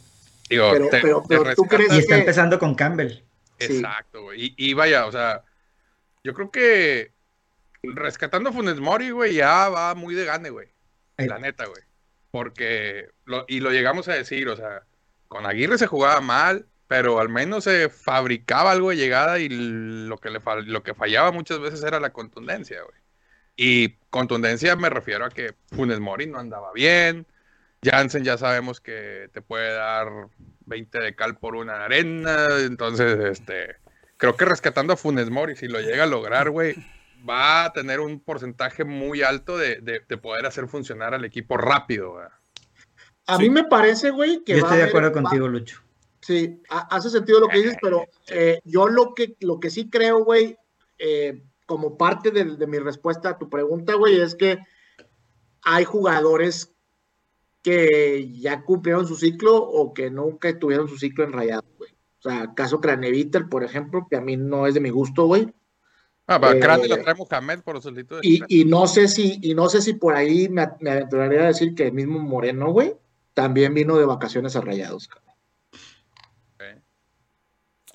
Digo, 0.49 0.71
pero, 0.91 1.23
pero, 1.27 1.55
¿tú 1.55 1.63
crees 1.65 1.93
y 1.93 1.99
está 1.99 2.17
empezando 2.17 2.57
con 2.57 2.73
Campbell. 2.75 3.23
Exacto, 3.59 4.23
güey. 4.23 4.53
Y, 4.57 4.73
vaya, 4.73 5.05
o 5.05 5.11
sea, 5.11 5.43
yo 6.23 6.33
creo 6.33 6.49
que 6.49 7.11
rescatando 7.83 8.51
Funes 8.51 8.79
Mori, 8.79 9.11
güey, 9.11 9.35
ya 9.35 9.69
va 9.69 9.93
muy 9.95 10.15
de 10.15 10.25
gane, 10.25 10.49
güey. 10.49 10.67
La 11.17 11.37
neta, 11.37 11.65
güey. 11.65 11.83
Porque, 12.31 13.09
lo, 13.25 13.45
y 13.47 13.59
lo 13.59 13.71
llegamos 13.71 14.07
a 14.07 14.13
decir, 14.13 14.47
o 14.49 14.55
sea, 14.55 14.83
con 15.27 15.45
Aguirre 15.45 15.77
se 15.77 15.87
jugaba 15.87 16.21
mal, 16.21 16.65
pero 16.87 17.19
al 17.19 17.29
menos 17.29 17.65
se 17.65 17.89
fabricaba 17.89 18.71
algo 18.71 18.89
de 18.89 18.97
llegada 18.97 19.39
y 19.39 19.49
lo 19.49 20.17
que, 20.17 20.29
le, 20.29 20.39
lo 20.65 20.83
que 20.83 20.93
fallaba 20.93 21.31
muchas 21.31 21.59
veces 21.59 21.83
era 21.83 21.99
la 21.99 22.11
contundencia, 22.11 22.81
güey. 22.81 22.99
Y 23.55 23.97
contundencia 24.09 24.75
me 24.77 24.89
refiero 24.89 25.25
a 25.25 25.29
que 25.29 25.53
Funes 25.75 25.99
Mori 25.99 26.27
no 26.27 26.39
andaba 26.39 26.71
bien. 26.73 27.27
Jansen 27.83 28.23
ya 28.23 28.37
sabemos 28.37 28.81
que 28.81 29.29
te 29.33 29.41
puede 29.41 29.73
dar 29.73 30.09
20 30.65 30.99
de 30.99 31.15
cal 31.15 31.37
por 31.37 31.55
una 31.55 31.85
arena. 31.85 32.47
Entonces, 32.59 33.17
este, 33.19 33.75
creo 34.17 34.35
que 34.35 34.45
rescatando 34.45 34.93
a 34.93 34.97
Funes 34.97 35.29
Mori, 35.29 35.55
si 35.55 35.67
lo 35.67 35.79
llega 35.79 36.03
a 36.03 36.07
lograr, 36.07 36.49
güey, 36.49 36.75
va 37.27 37.65
a 37.65 37.73
tener 37.73 37.99
un 37.99 38.19
porcentaje 38.19 38.83
muy 38.83 39.21
alto 39.21 39.57
de, 39.57 40.01
poder 40.21 40.45
hacer 40.45 40.67
funcionar 40.67 41.13
al 41.13 41.25
equipo 41.25 41.57
rápido. 41.57 42.19
A 43.27 43.37
mí 43.37 43.49
me 43.49 43.63
parece, 43.63 44.11
güey, 44.11 44.43
que. 44.43 44.53
Yo 44.53 44.59
estoy 44.59 44.77
de 44.77 44.83
acuerdo 44.83 45.11
contigo, 45.11 45.47
Lucho. 45.47 45.81
Sí, 46.21 46.61
ha- 46.69 46.87
hace 46.95 47.09
sentido 47.09 47.39
lo 47.39 47.47
que 47.47 47.59
dices, 47.59 47.77
pero 47.81 48.05
eh, 48.27 48.59
yo 48.65 48.87
lo 48.87 49.13
que, 49.13 49.35
lo 49.39 49.59
que 49.59 49.69
sí 49.69 49.89
creo, 49.89 50.23
güey, 50.25 50.57
eh, 50.97 51.41
como 51.65 51.97
parte 51.97 52.31
de, 52.31 52.43
de 52.57 52.67
mi 52.67 52.77
respuesta 52.77 53.29
a 53.29 53.37
tu 53.37 53.49
pregunta, 53.49 53.93
güey, 53.93 54.19
es 54.19 54.35
que 54.35 54.59
hay 55.61 55.85
jugadores 55.85 56.75
que 57.61 58.31
ya 58.39 58.63
cumplieron 58.63 59.07
su 59.07 59.15
ciclo 59.15 59.55
o 59.57 59.93
que 59.93 60.09
nunca 60.09 60.57
tuvieron 60.57 60.87
su 60.87 60.97
ciclo 60.97 61.23
en 61.23 61.33
rayado, 61.33 61.65
güey. 61.77 61.91
O 61.91 62.21
sea, 62.21 62.53
caso 62.55 62.81
Craneviter, 62.81 63.47
por 63.47 63.63
ejemplo, 63.63 64.07
que 64.09 64.17
a 64.17 64.21
mí 64.21 64.37
no 64.37 64.67
es 64.67 64.73
de 64.73 64.79
mi 64.79 64.89
gusto, 64.89 65.25
güey. 65.25 65.53
Ah, 66.27 66.39
para 66.39 66.55
Eh, 66.57 66.59
Crane 66.59 66.87
lo 66.87 66.97
trae 67.01 67.15
Mohamed 67.15 67.59
por 67.61 67.75
los 67.75 67.83
de 67.83 68.05
Y, 68.21 68.61
y 68.61 68.65
no 68.65 68.87
sé 68.87 69.07
si, 69.07 69.39
y 69.41 69.55
no 69.55 69.67
sé 69.69 69.81
si 69.81 69.93
por 69.93 70.15
ahí 70.15 70.47
me, 70.49 70.67
me 70.79 70.91
aventuraría 70.91 71.41
a 71.41 71.47
decir 71.47 71.73
que 71.75 71.87
el 71.87 71.93
mismo 71.93 72.19
Moreno, 72.19 72.71
güey, 72.71 72.93
también 73.33 73.73
vino 73.73 73.97
de 73.97 74.05
vacaciones 74.05 74.55
a 74.55 74.61
rayados, 74.61 75.07
cabrón. 75.07 75.29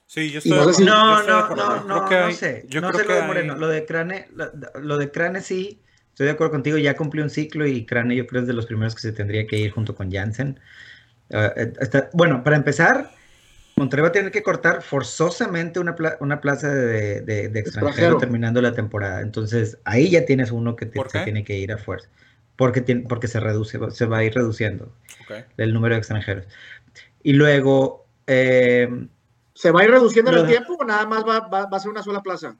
Sí, 0.07 0.31
yo 0.31 0.39
estoy 0.39 0.53
no 0.53 0.67
de 0.67 0.85
No, 0.85 1.21
de 1.23 1.27
no, 1.27 1.49
no, 1.49 2.05
creo 2.07 2.21
no, 2.21 2.29
no 2.29 2.33
sé. 2.35 2.65
yo 2.69 2.81
no 2.81 2.91
creo 2.91 2.99
sé 3.01 3.05
lo 3.05 3.09
que 3.09 3.15
de 3.15 3.21
hay- 3.21 3.27
Moreno. 3.27 3.57
Lo 3.57 3.67
de 3.69 3.85
Crane, 3.85 4.29
lo, 4.33 4.47
lo 4.81 4.97
de 4.97 5.11
Crane 5.11 5.41
sí. 5.41 5.83
Estoy 6.15 6.27
de 6.27 6.33
acuerdo 6.33 6.53
contigo, 6.53 6.79
ya 6.79 6.95
cumplió 6.95 7.25
un 7.25 7.31
ciclo 7.31 7.67
y 7.67 7.85
Crane 7.85 8.15
yo 8.15 8.25
creo 8.29 8.43
es 8.43 8.47
de 8.47 8.53
los 8.53 8.67
primeros 8.67 8.95
que 8.95 9.01
se 9.01 9.11
tendría 9.11 9.49
que 9.49 9.59
ir 9.59 9.73
junto 9.73 9.97
con 9.97 10.13
Jansen. 10.13 10.61
Eh, 11.29 11.51
eh, 11.57 12.03
bueno, 12.13 12.45
para 12.45 12.55
empezar, 12.55 13.11
Monterrey 13.75 14.03
va 14.03 14.09
a 14.11 14.13
tener 14.13 14.31
que 14.31 14.45
cortar 14.45 14.83
forzosamente 14.83 15.81
una, 15.81 15.97
pla- 15.97 16.17
una 16.21 16.41
plaza 16.41 16.73
de, 16.73 17.21
de- 17.23 17.49
de 17.49 17.59
extranjero, 17.59 17.59
Extranjero. 17.59 18.19
terminando 18.19 18.63
la 18.63 18.73
temporada. 18.75 19.23
Entonces, 19.23 19.79
ahí 19.85 20.09
ya 20.09 20.25
tienes 20.25 20.53
uno 20.53 20.77
que 20.77 20.87
te- 20.87 20.95
¿Por 20.95 21.11
se 21.11 21.25
tiene 21.25 21.43
que 21.43 21.59
ir 21.59 21.73
a 21.73 21.79
fuerza. 21.79 22.09
Porque, 22.55 22.81
tiene- 22.81 23.07
porque 23.09 23.27
se 23.27 23.41
reduce, 23.41 23.81
se 23.91 24.07
va 24.07 24.19
a 24.19 24.25
ir 24.25 24.35
reduciendo 24.35 24.95
el 25.57 25.75
número 25.75 25.97
de 25.97 25.99
extranjeros. 25.99 26.47
Y 27.25 27.33
luego, 27.33 28.07
eh, 28.29 28.89
¿Se 29.53 29.73
va 29.73 29.81
a 29.81 29.85
ir 29.85 29.91
reduciendo 29.91 30.31
el 30.31 30.47
tiempo 30.47 30.77
o 30.79 30.85
nada 30.85 31.07
más 31.07 31.25
va, 31.25 31.41
va- 31.49 31.67
va 31.67 31.77
a 31.77 31.81
ser 31.81 31.91
una 31.91 32.05
sola 32.05 32.23
plaza? 32.23 32.57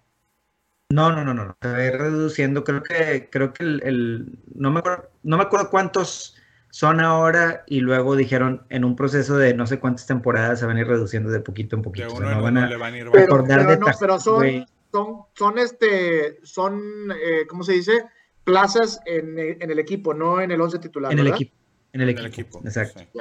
No, 0.95 1.11
no, 1.11 1.25
no, 1.25 1.35
no, 1.35 1.45
no. 1.47 1.57
Se 1.61 1.69
va 1.69 1.77
a 1.79 1.85
ir 1.87 1.93
reduciendo. 1.99 2.63
Creo 2.63 2.83
que, 2.83 3.29
creo 3.31 3.53
que 3.53 3.65
el, 3.65 3.83
el- 3.85 4.39
no 4.55 4.71
me 4.71 4.79
acuerdo, 4.79 5.11
no 5.25 5.37
me 5.37 5.43
acuerdo 5.43 5.69
cuántos 5.71 6.37
son 6.71 7.01
ahora 7.01 7.65
y 7.67 7.81
luego 7.81 8.15
dijeron 8.17 8.65
en 8.69 8.85
un 8.85 8.95
proceso 8.95 9.37
de 9.37 9.55
no 9.55 9.67
sé 9.67 9.79
cuántas 9.81 10.07
temporadas 10.07 10.61
se 10.61 10.67
van 10.67 10.77
a 10.77 10.81
ir 10.81 10.87
reduciendo 10.87 11.31
de 11.31 11.41
poquito 11.41 11.75
en 11.77 11.83
De 11.83 11.85
poquito. 11.85 12.07
O 12.07 12.11
sea, 12.11 12.19
uno 12.21 12.31
no 12.31 12.37
en 12.37 12.43
van 12.45 12.57
uno 12.57 12.67
a- 12.67 12.69
le 12.69 12.77
van 12.77 12.95
a 12.95 12.99
ir 12.99 13.05
Pero, 13.11 13.25
Recordar 13.27 13.59
pero 13.61 13.71
de 13.73 13.79
no, 13.79 13.87
pero 13.99 14.21
son, 14.21 14.67
son, 14.93 15.17
son 15.35 15.59
este, 15.59 16.39
son, 16.45 16.81
eh, 17.13 17.47
¿cómo 17.49 17.65
se 17.65 17.73
dice? 17.73 18.05
Plazas 18.45 19.01
en, 19.07 19.39
en 19.39 19.71
el 19.71 19.79
equipo, 19.81 20.15
no 20.15 20.41
en 20.41 20.51
el 20.53 20.61
11 20.61 20.79
titular. 20.79 21.11
en 21.13 21.19
el 21.19 21.27
equipo. 21.29 21.55
En 21.93 22.01
el 22.03 22.09
en 22.11 22.19
equipo. 22.19 22.27
el 22.27 22.33
equipo. 22.33 22.61
Exacto. 22.65 23.01
sí. 23.01 23.21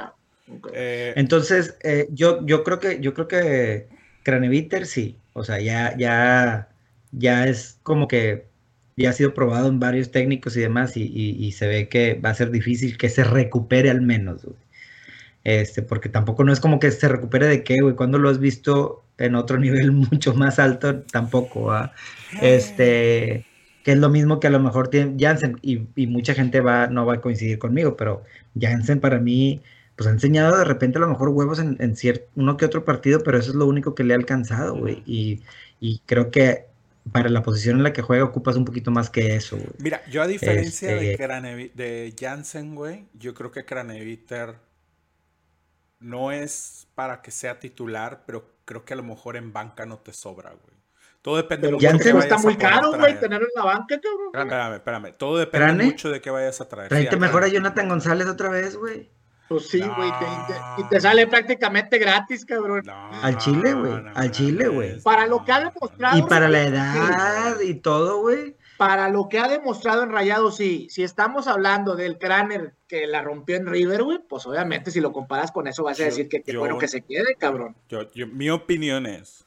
Eh, 0.74 1.12
Entonces, 1.16 1.76
eh, 1.82 2.06
yo, 2.10 2.44
yo 2.46 2.62
creo 2.62 2.78
que, 2.78 3.00
yo 3.00 3.14
creo 3.14 3.26
que 3.26 3.88
Craneviter 4.22 4.86
sí. 4.86 5.18
O 5.32 5.42
sea, 5.42 5.58
ya, 5.60 5.96
ya, 5.96 6.68
ya 7.18 7.46
es 7.46 7.78
como 7.82 8.08
que 8.08 8.46
ya 8.96 9.10
ha 9.10 9.12
sido 9.12 9.34
probado 9.34 9.68
en 9.68 9.80
varios 9.80 10.10
técnicos 10.10 10.56
y 10.56 10.60
demás, 10.60 10.96
y, 10.96 11.52
se 11.52 11.66
ve 11.66 11.88
que 11.88 12.14
va 12.14 12.30
a 12.30 12.34
ser 12.34 12.50
difícil 12.50 12.96
que 12.96 13.08
se 13.08 13.24
recupere 13.24 13.90
al 13.90 14.02
menos, 14.02 14.44
güey. 14.44 14.56
Este, 15.44 15.82
porque 15.82 16.08
tampoco 16.08 16.44
no 16.44 16.52
es 16.52 16.60
como 16.60 16.78
que 16.80 16.90
se 16.90 17.08
recupere 17.08 17.46
de 17.46 17.64
qué, 17.64 17.80
güey. 17.82 17.94
Cuando 17.96 18.18
lo 18.18 18.30
has 18.30 18.38
visto 18.38 19.04
en 19.18 19.34
otro 19.34 19.58
nivel 19.60 19.92
mucho 19.92 20.34
más 20.34 20.58
alto, 20.58 21.02
tampoco, 21.02 21.72
¿ah? 21.72 21.92
Este, 22.42 23.44
que 23.84 23.92
es 23.92 23.98
lo 23.98 24.08
mismo 24.10 24.40
que 24.40 24.46
a 24.48 24.50
lo 24.50 24.60
mejor 24.60 24.88
tiene 24.88 25.16
Jansen, 25.18 25.58
y, 25.62 26.06
mucha 26.06 26.34
gente 26.34 26.60
va, 26.60 26.86
no 26.88 27.06
va 27.06 27.14
a 27.14 27.20
coincidir 27.20 27.58
conmigo, 27.58 27.96
pero 27.96 28.22
Jansen 28.58 29.00
para 29.00 29.18
mí, 29.18 29.60
pues 29.96 30.08
ha 30.08 30.12
enseñado 30.12 30.58
de 30.58 30.64
repente 30.64 30.98
a 30.98 31.00
lo 31.02 31.08
mejor 31.08 31.30
huevos 31.30 31.58
en, 31.58 31.76
en 31.80 31.94
cier- 31.96 32.24
uno 32.36 32.56
que 32.56 32.64
otro 32.64 32.84
partido, 32.84 33.20
pero 33.24 33.38
eso 33.38 33.50
es 33.50 33.56
lo 33.56 33.66
único 33.66 33.94
que 33.94 34.04
le 34.04 34.14
ha 34.14 34.16
alcanzado, 34.16 34.76
güey. 34.76 35.02
Y 35.06 36.00
creo 36.06 36.30
que 36.30 36.73
para 37.12 37.28
la 37.28 37.42
posición 37.42 37.76
en 37.76 37.82
la 37.82 37.92
que 37.92 38.02
juega 38.02 38.24
ocupas 38.24 38.56
un 38.56 38.64
poquito 38.64 38.90
más 38.90 39.10
que 39.10 39.36
eso, 39.36 39.56
güey. 39.56 39.68
Mira, 39.78 40.02
yo 40.10 40.22
a 40.22 40.26
diferencia 40.26 40.88
de, 40.94 41.12
Este- 41.12 41.24
Cranevi- 41.28 41.72
de 41.74 42.14
Jansen, 42.18 42.74
güey, 42.74 43.06
yo 43.14 43.34
creo 43.34 43.50
que 43.50 43.64
Craneviter 43.64 44.56
no 46.00 46.32
es 46.32 46.86
para 46.94 47.22
que 47.22 47.30
sea 47.30 47.58
titular, 47.58 48.24
pero 48.26 48.50
creo 48.64 48.84
que 48.84 48.92
a 48.94 48.96
lo 48.96 49.02
mejor 49.02 49.36
en 49.36 49.52
banca 49.52 49.86
no 49.86 49.98
te 49.98 50.12
sobra, 50.12 50.50
güey. 50.50 50.74
Todo 51.22 51.36
depende 51.38 51.68
Pero 51.68 51.78
de 51.78 51.86
Jansen 51.86 52.16
vayas 52.18 52.32
a 52.32 52.38
muy 52.46 52.56
caro, 52.56 52.88
güey, 52.90 53.00
traer. 53.00 53.20
tenerlo 53.20 53.46
en 53.46 53.52
la 53.54 53.64
banca, 53.64 53.98
cabrón. 53.98 54.28
Espérame, 54.34 54.74
espérame. 54.74 55.12
Todo 55.16 55.38
depende 55.38 55.66
¿Crane? 55.68 55.84
mucho 55.86 56.10
de 56.10 56.20
qué 56.20 56.28
vayas 56.30 56.60
a 56.60 56.68
traer. 56.68 56.88
Sí, 56.88 56.94
Tráete 56.96 57.16
a 57.16 57.18
mejor 57.18 57.44
a. 57.44 57.48
Jonathan 57.48 57.88
González 57.88 58.26
otra 58.26 58.50
vez, 58.50 58.76
güey. 58.76 59.08
Pues 59.48 59.68
sí, 59.68 59.78
güey, 59.80 60.10
y 60.78 60.84
te 60.84 61.00
sale 61.00 61.26
prácticamente 61.26 61.98
gratis, 61.98 62.46
cabrón. 62.46 62.82
No, 62.86 63.10
Al 63.22 63.36
Chile, 63.36 63.74
güey, 63.74 64.02
no 64.02 64.10
al 64.14 64.30
Chile, 64.30 64.68
güey. 64.68 65.00
Para 65.02 65.26
lo 65.26 65.44
que 65.44 65.52
ha 65.52 65.58
demostrado, 65.70 66.18
Y 66.18 66.22
para 66.22 66.48
la 66.48 66.62
sí. 66.62 66.68
edad 66.68 67.60
y 67.60 67.74
todo, 67.74 68.20
güey. 68.22 68.56
Para 68.78 69.08
lo 69.10 69.28
que 69.28 69.38
ha 69.38 69.46
demostrado 69.46 70.02
en 70.02 70.10
Rayado, 70.10 70.50
sí. 70.50 70.88
Si 70.90 71.02
estamos 71.04 71.46
hablando 71.46 71.94
del 71.94 72.18
Craner 72.18 72.74
que 72.88 73.06
la 73.06 73.22
rompió 73.22 73.56
en 73.56 73.66
River, 73.66 74.02
güey, 74.02 74.18
pues 74.26 74.46
obviamente 74.46 74.90
si 74.90 75.00
lo 75.00 75.12
comparas 75.12 75.52
con 75.52 75.66
eso 75.68 75.84
vas 75.84 75.96
a 75.98 76.00
Yo- 76.00 76.04
decir 76.06 76.28
que 76.28 76.42
qué 76.42 76.52
yo- 76.54 76.60
bueno 76.60 76.78
que 76.78 76.88
se 76.88 77.02
quede, 77.02 77.36
cabrón. 77.36 77.76
Yo, 77.88 78.10
yo- 78.12 78.26
mi 78.26 78.48
opinión 78.50 79.06
es, 79.06 79.46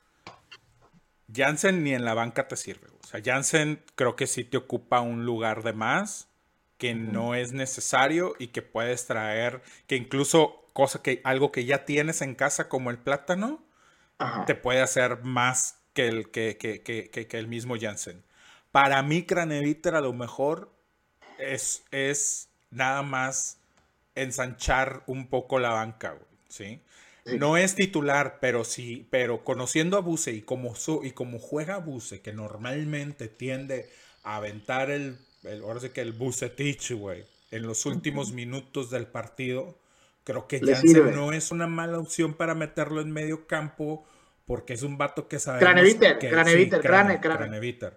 Jansen 1.33 1.83
ni 1.83 1.93
en 1.93 2.05
la 2.05 2.13
banca 2.13 2.47
te 2.47 2.55
sirve. 2.55 2.87
güey. 2.87 2.99
O 3.03 3.07
sea, 3.07 3.21
Jansen 3.23 3.83
creo 3.95 4.15
que 4.15 4.27
sí 4.27 4.43
te 4.43 4.57
ocupa 4.57 5.01
un 5.01 5.25
lugar 5.25 5.63
de 5.63 5.73
más 5.73 6.29
que 6.77 6.93
no 6.95 7.35
es 7.35 7.53
necesario 7.53 8.35
y 8.39 8.47
que 8.47 8.61
puedes 8.61 9.05
traer, 9.07 9.61
que 9.87 9.95
incluso 9.95 10.63
cosa 10.73 11.01
que 11.01 11.21
algo 11.23 11.51
que 11.51 11.65
ya 11.65 11.85
tienes 11.85 12.21
en 12.21 12.35
casa 12.35 12.69
como 12.69 12.91
el 12.91 12.97
plátano, 12.99 13.63
Ajá. 14.19 14.45
te 14.45 14.55
puede 14.55 14.81
hacer 14.81 15.23
más 15.23 15.79
que 15.93 16.07
el, 16.07 16.31
que, 16.31 16.57
que- 16.57 16.81
que- 16.83 17.09
que- 17.09 17.37
el 17.37 17.47
mismo 17.47 17.75
Jansen. 17.79 18.23
Para 18.71 19.01
mí, 19.03 19.23
Craneviter 19.25 19.95
a 19.95 20.01
lo 20.01 20.13
mejor 20.13 20.71
es, 21.39 21.83
es 21.91 22.49
nada 22.71 23.01
más 23.03 23.59
ensanchar 24.15 25.03
un 25.07 25.27
poco 25.27 25.59
la 25.59 25.69
banca, 25.71 26.11
güey, 26.11 26.25
¿sí? 26.49 26.81
Sí. 27.25 27.37
No 27.37 27.57
es 27.57 27.75
titular, 27.75 28.37
pero 28.39 28.63
sí, 28.63 29.07
pero 29.11 29.43
conociendo 29.43 29.97
a 29.97 30.01
Buse 30.01 30.31
y 30.31 30.41
como, 30.41 30.75
su- 30.75 31.03
y 31.03 31.11
como 31.11 31.39
juega 31.39 31.77
Buse, 31.77 32.21
que 32.21 32.33
normalmente 32.33 33.27
tiende 33.27 33.89
a 34.23 34.37
aventar 34.37 34.89
el, 34.91 35.17
el 35.43 35.61
ahora 35.61 35.79
sí 35.79 35.89
que 35.89 36.01
el 36.01 36.13
Bucetich, 36.13 36.91
güey, 36.93 37.25
en 37.51 37.63
los 37.63 37.85
últimos 37.85 38.31
minutos 38.31 38.89
del 38.89 39.07
partido, 39.07 39.77
creo 40.23 40.47
que 40.47 40.59
Jansen 40.59 41.15
no 41.15 41.31
es 41.33 41.51
una 41.51 41.67
mala 41.67 41.99
opción 41.99 42.33
para 42.33 42.55
meterlo 42.55 43.01
en 43.01 43.11
medio 43.11 43.47
campo, 43.47 44.05
porque 44.45 44.73
es 44.73 44.83
un 44.83 44.97
vato 44.97 45.27
que 45.27 45.39
sabemos 45.39 45.63
Craneviter, 45.63 46.19
que 46.19 46.29
Craneviter, 46.29 46.81
sí, 46.81 46.87
Crane, 46.87 47.09
Crane- 47.15 47.21
Crane. 47.21 47.37
Craneviter. 47.37 47.93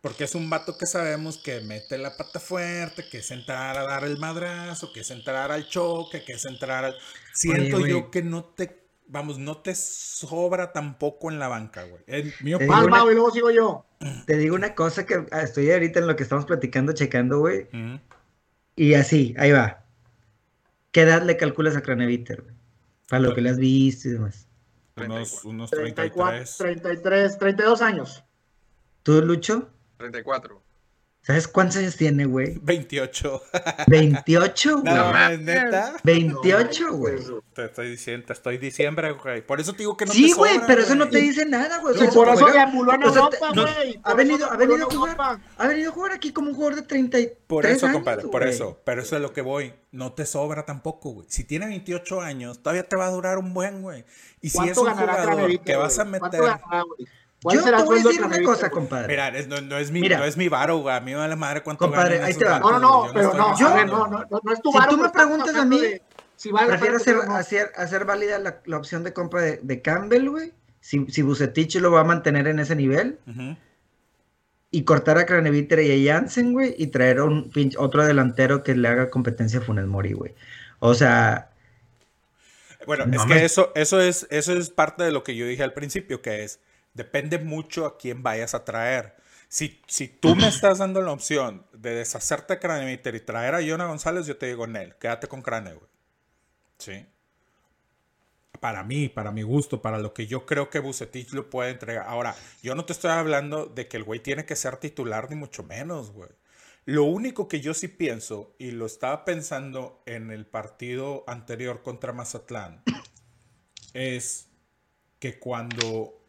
Porque 0.00 0.24
es 0.24 0.34
un 0.34 0.50
vato 0.50 0.76
que 0.76 0.84
sabemos 0.84 1.38
que 1.38 1.62
mete 1.62 1.96
la 1.96 2.14
pata 2.14 2.38
fuerte, 2.38 3.06
que 3.10 3.18
es 3.18 3.30
entrar 3.30 3.78
a 3.78 3.84
dar 3.84 4.04
el 4.04 4.18
madrazo, 4.18 4.92
que 4.92 5.00
es 5.00 5.10
entrar 5.10 5.50
al 5.50 5.66
choque, 5.66 6.22
que 6.22 6.34
es 6.34 6.44
entrar 6.44 6.84
al... 6.84 6.94
Siento 7.32 7.86
yo 7.86 8.10
que 8.10 8.22
no 8.22 8.44
te, 8.44 8.83
vamos, 9.06 9.38
no 9.38 9.58
te 9.58 9.74
sobra 9.74 10.72
tampoco 10.72 11.30
en 11.30 11.38
la 11.38 11.48
banca, 11.48 11.84
güey. 11.84 12.02
En 12.06 12.32
mi 12.40 12.56
Te 12.56 12.66
Vas, 12.66 12.80
opinión. 12.80 12.80
digo 12.80 12.88
Mau, 12.90 13.10
y 13.10 13.14
luego 13.14 13.30
sigo 13.30 13.50
yo. 13.50 13.86
Te 14.26 14.36
digo 14.36 14.54
una 14.54 14.74
cosa 14.74 15.06
que 15.06 15.26
estoy 15.42 15.70
ahorita 15.70 16.00
en 16.00 16.06
lo 16.06 16.16
que 16.16 16.22
estamos 16.22 16.44
platicando, 16.44 16.92
checando, 16.92 17.40
güey. 17.40 17.62
Ujú. 17.72 18.00
Y 18.76 18.94
así, 18.94 19.34
ahí 19.38 19.52
va. 19.52 19.84
¿Qué 20.90 21.02
edad 21.02 21.22
le 21.22 21.36
calculas 21.36 21.76
a 21.76 21.82
Craneviter, 21.82 22.42
güey? 22.42 22.54
Para 23.08 23.20
lo 23.22 23.34
que 23.34 23.40
le 23.40 23.50
has 23.50 23.58
visto 23.58 24.08
y 24.08 24.12
demás. 24.12 24.48
Unos, 24.96 25.44
unos 25.44 25.70
34, 25.70 26.30
33. 26.30 26.56
33, 26.56 27.38
32 27.38 27.82
años. 27.82 28.24
¿Tú, 29.02 29.20
Lucho? 29.22 29.70
34. 29.98 30.62
¿Sabes 31.26 31.48
cuántos 31.48 31.78
años 31.78 31.96
tiene, 31.96 32.26
güey? 32.26 32.58
28. 32.60 33.42
28, 33.86 34.78
güey. 34.82 34.94
No, 34.94 35.10
mames, 35.10 35.40
neta. 35.40 35.96
28, 36.04 36.84
No, 36.88 36.96
güey. 36.98 37.16
Te 37.54 37.64
estoy 37.64 37.90
diciendo, 37.90 38.26
te 38.26 38.34
estoy 38.34 38.58
diciembre, 38.58 39.12
güey. 39.12 39.40
Por 39.46 39.58
eso 39.58 39.72
te 39.72 39.78
digo 39.78 39.96
que 39.96 40.04
no 40.04 40.12
Sí, 40.12 40.28
te 40.28 40.34
güey, 40.34 40.52
sobra, 40.54 40.66
pero 40.66 40.82
eso 40.82 40.94
no 40.94 41.06
güey. 41.06 41.12
te 41.12 41.18
dice 41.20 41.46
nada, 41.46 41.78
güey. 41.80 41.94
O 41.94 41.96
Y 41.96 42.00
sea, 42.00 42.10
por 42.10 42.28
eso 42.28 42.46
deambuló 42.46 42.92
en 42.94 43.02
Europa, 43.04 43.36
no, 43.54 43.62
güey. 43.62 43.98
ha 44.04 44.12
venido, 44.14 44.50
ha 44.52 44.56
venido 44.58 44.86
a 44.86 44.90
jugar, 44.94 45.40
ha 45.56 45.66
venido 45.66 45.90
a 45.90 45.94
jugar 45.94 46.12
aquí 46.12 46.30
como 46.32 46.48
un 46.50 46.54
jugador 46.54 46.74
de 46.76 46.82
33 46.82 47.38
Por 47.46 47.64
eso, 47.64 47.86
años, 47.86 47.96
compadre, 47.96 48.28
por 48.28 48.42
güey. 48.42 48.52
eso. 48.54 48.82
Pero 48.84 49.00
eso 49.00 49.16
es 49.16 49.22
lo 49.22 49.32
que 49.32 49.40
voy. 49.40 49.72
No 49.92 50.12
te 50.12 50.26
sobra 50.26 50.66
tampoco, 50.66 51.10
güey. 51.12 51.26
Si 51.30 51.44
tiene 51.44 51.66
28 51.68 52.20
años, 52.20 52.58
todavía 52.62 52.86
te 52.86 52.96
va 52.96 53.06
a 53.06 53.10
durar 53.10 53.38
un 53.38 53.54
buen, 53.54 53.80
güey. 53.80 54.04
Y 54.42 54.50
si 54.50 54.58
es 54.58 54.74
¿Cuánto 54.74 54.80
un 54.82 54.86
ganará 54.88 55.22
jugador 55.22 55.60
que 55.60 55.76
vas 55.76 55.98
a 55.98 56.04
güey? 56.04 56.18
¿Cuánto 56.20 56.36
meter... 56.38 56.58
¿Cuál 57.44 57.58
Yo 57.58 57.62
será 57.62 57.76
te 57.78 57.84
voy 57.84 58.00
a 58.00 58.02
decir 58.02 58.22
una 58.24 58.42
cosa, 58.42 58.70
compadre. 58.70 59.06
Mira, 59.08 59.28
es- 59.28 59.46
no, 59.48 59.60
no 59.60 59.76
es 59.76 59.90
mi, 59.90 60.00
Mira. 60.00 60.16
no 60.18 60.24
es 60.24 60.36
mi 60.38 60.48
varo, 60.48 60.78
güey. 60.78 60.96
A 60.96 61.00
mí 61.00 61.10
me 61.12 61.18
vale 61.18 61.36
madre 61.36 61.62
cuánto 61.62 61.84
Compadre, 61.84 62.22
ahí 62.22 62.32
te 62.32 62.46
va. 62.46 62.58
No, 62.58 62.70
no, 62.72 62.78
no, 62.80 63.12
pero 63.12 63.34
no, 63.34 63.50
a 63.50 63.56
Yo- 63.58 63.74
ver, 63.74 63.86
no, 63.86 64.06
no, 64.06 64.24
no, 64.30 64.52
es 64.52 64.62
tu 64.62 64.72
Si 64.72 64.78
varo, 64.78 64.90
tú 64.90 64.96
me 65.02 65.10
preguntas 65.10 65.54
a 65.54 65.64
mí, 65.66 65.78
de 65.78 66.02
si 66.36 66.50
vale 66.50 66.68
la 66.68 66.78
Prefiero 66.78 66.96
hacer, 66.96 67.16
hacer, 67.28 67.72
hacer 67.76 68.06
válida 68.06 68.38
la, 68.38 68.60
la 68.64 68.76
opción 68.78 69.04
de 69.04 69.12
compra 69.12 69.42
de, 69.42 69.60
de 69.62 69.82
Campbell, 69.82 70.30
güey. 70.30 70.52
Si, 70.80 71.04
si 71.10 71.20
Bucetich 71.20 71.76
lo 71.76 71.92
va 71.92 72.00
a 72.00 72.04
mantener 72.04 72.46
en 72.46 72.58
ese 72.60 72.74
nivel. 72.74 73.18
Ujú. 73.26 73.56
Y 74.70 74.82
cortar 74.84 75.18
a 75.18 75.26
Craneviter 75.26 75.80
y 75.80 76.08
a 76.08 76.14
Jansen, 76.14 76.52
güey. 76.54 76.74
Y 76.78 76.86
traer 76.86 77.18
a 77.18 77.24
un 77.24 77.50
pinche- 77.52 77.76
otro 77.78 78.04
delantero 78.06 78.62
que 78.62 78.74
le 78.74 78.88
haga 78.88 79.10
competencia 79.10 79.60
a 79.60 79.62
Funes 79.62 79.84
Mori, 79.86 80.14
güey. 80.14 80.34
O 80.80 80.94
sea, 80.94 81.50
Bueno, 82.86 83.06
No 83.06 83.20
es 83.22 83.26
me- 83.26 83.34
que 83.36 83.44
eso, 83.44 83.70
eso, 83.74 84.00
es, 84.00 84.26
eso 84.30 84.52
es 84.52 84.70
parte 84.70 85.04
de 85.04 85.12
lo 85.12 85.22
que 85.24 85.36
yo 85.36 85.46
dije 85.46 85.62
al 85.62 85.72
principio, 85.72 86.20
que 86.20 86.44
es, 86.44 86.60
depende 86.94 87.38
mucho 87.38 87.84
a 87.86 87.98
quién 87.98 88.22
vayas 88.22 88.54
a 88.54 88.64
traer. 88.64 89.16
Si, 89.48 89.80
si 89.86 90.08
tú 90.08 90.34
me 90.34 90.48
estás 90.48 90.78
dando 90.78 91.00
la 91.00 91.12
opción 91.12 91.66
de 91.72 91.94
deshacerte 91.94 92.54
de 92.54 92.60
Craneviter 92.60 93.14
y 93.14 93.20
traer 93.20 93.54
a 93.54 93.62
Jonah 93.64 93.86
González, 93.86 94.26
yo 94.26 94.36
te 94.36 94.46
digo, 94.46 94.66
Nel, 94.66 94.96
quédate 94.96 95.28
con 95.28 95.42
Crane, 95.42 95.74
güey. 95.74 95.90
¿Sí? 96.78 97.06
Para 98.58 98.82
mí, 98.82 99.08
para 99.08 99.30
mi 99.30 99.42
gusto, 99.42 99.82
para 99.82 99.98
lo 99.98 100.14
que 100.14 100.26
yo 100.26 100.46
creo 100.46 100.70
que 100.70 100.78
Bucetich 100.78 101.32
lo 101.32 101.50
puede 101.50 101.70
entregar. 101.70 102.06
Ahora, 102.08 102.34
yo 102.62 102.74
no 102.74 102.84
te 102.84 102.94
estoy 102.94 103.10
hablando 103.10 103.66
de 103.66 103.86
que 103.86 103.96
el 103.96 104.04
güey 104.04 104.20
tiene 104.20 104.46
que 104.46 104.56
ser 104.56 104.78
titular, 104.78 105.28
ni 105.28 105.36
mucho 105.36 105.62
menos, 105.62 106.10
güey. 106.10 106.30
Lo 106.86 107.04
único 107.04 107.48
que 107.48 107.60
yo 107.60 107.74
sí 107.74 107.88
pienso, 107.88 108.54
y 108.58 108.70
lo 108.70 108.86
estaba 108.86 109.24
pensando 109.24 110.02
en 110.06 110.30
el 110.30 110.46
partido 110.46 111.24
anterior 111.26 111.82
contra 111.82 112.12
Mazatlán, 112.12 112.82
es 113.94 114.48
que 115.18 115.38
cuando 115.38 116.23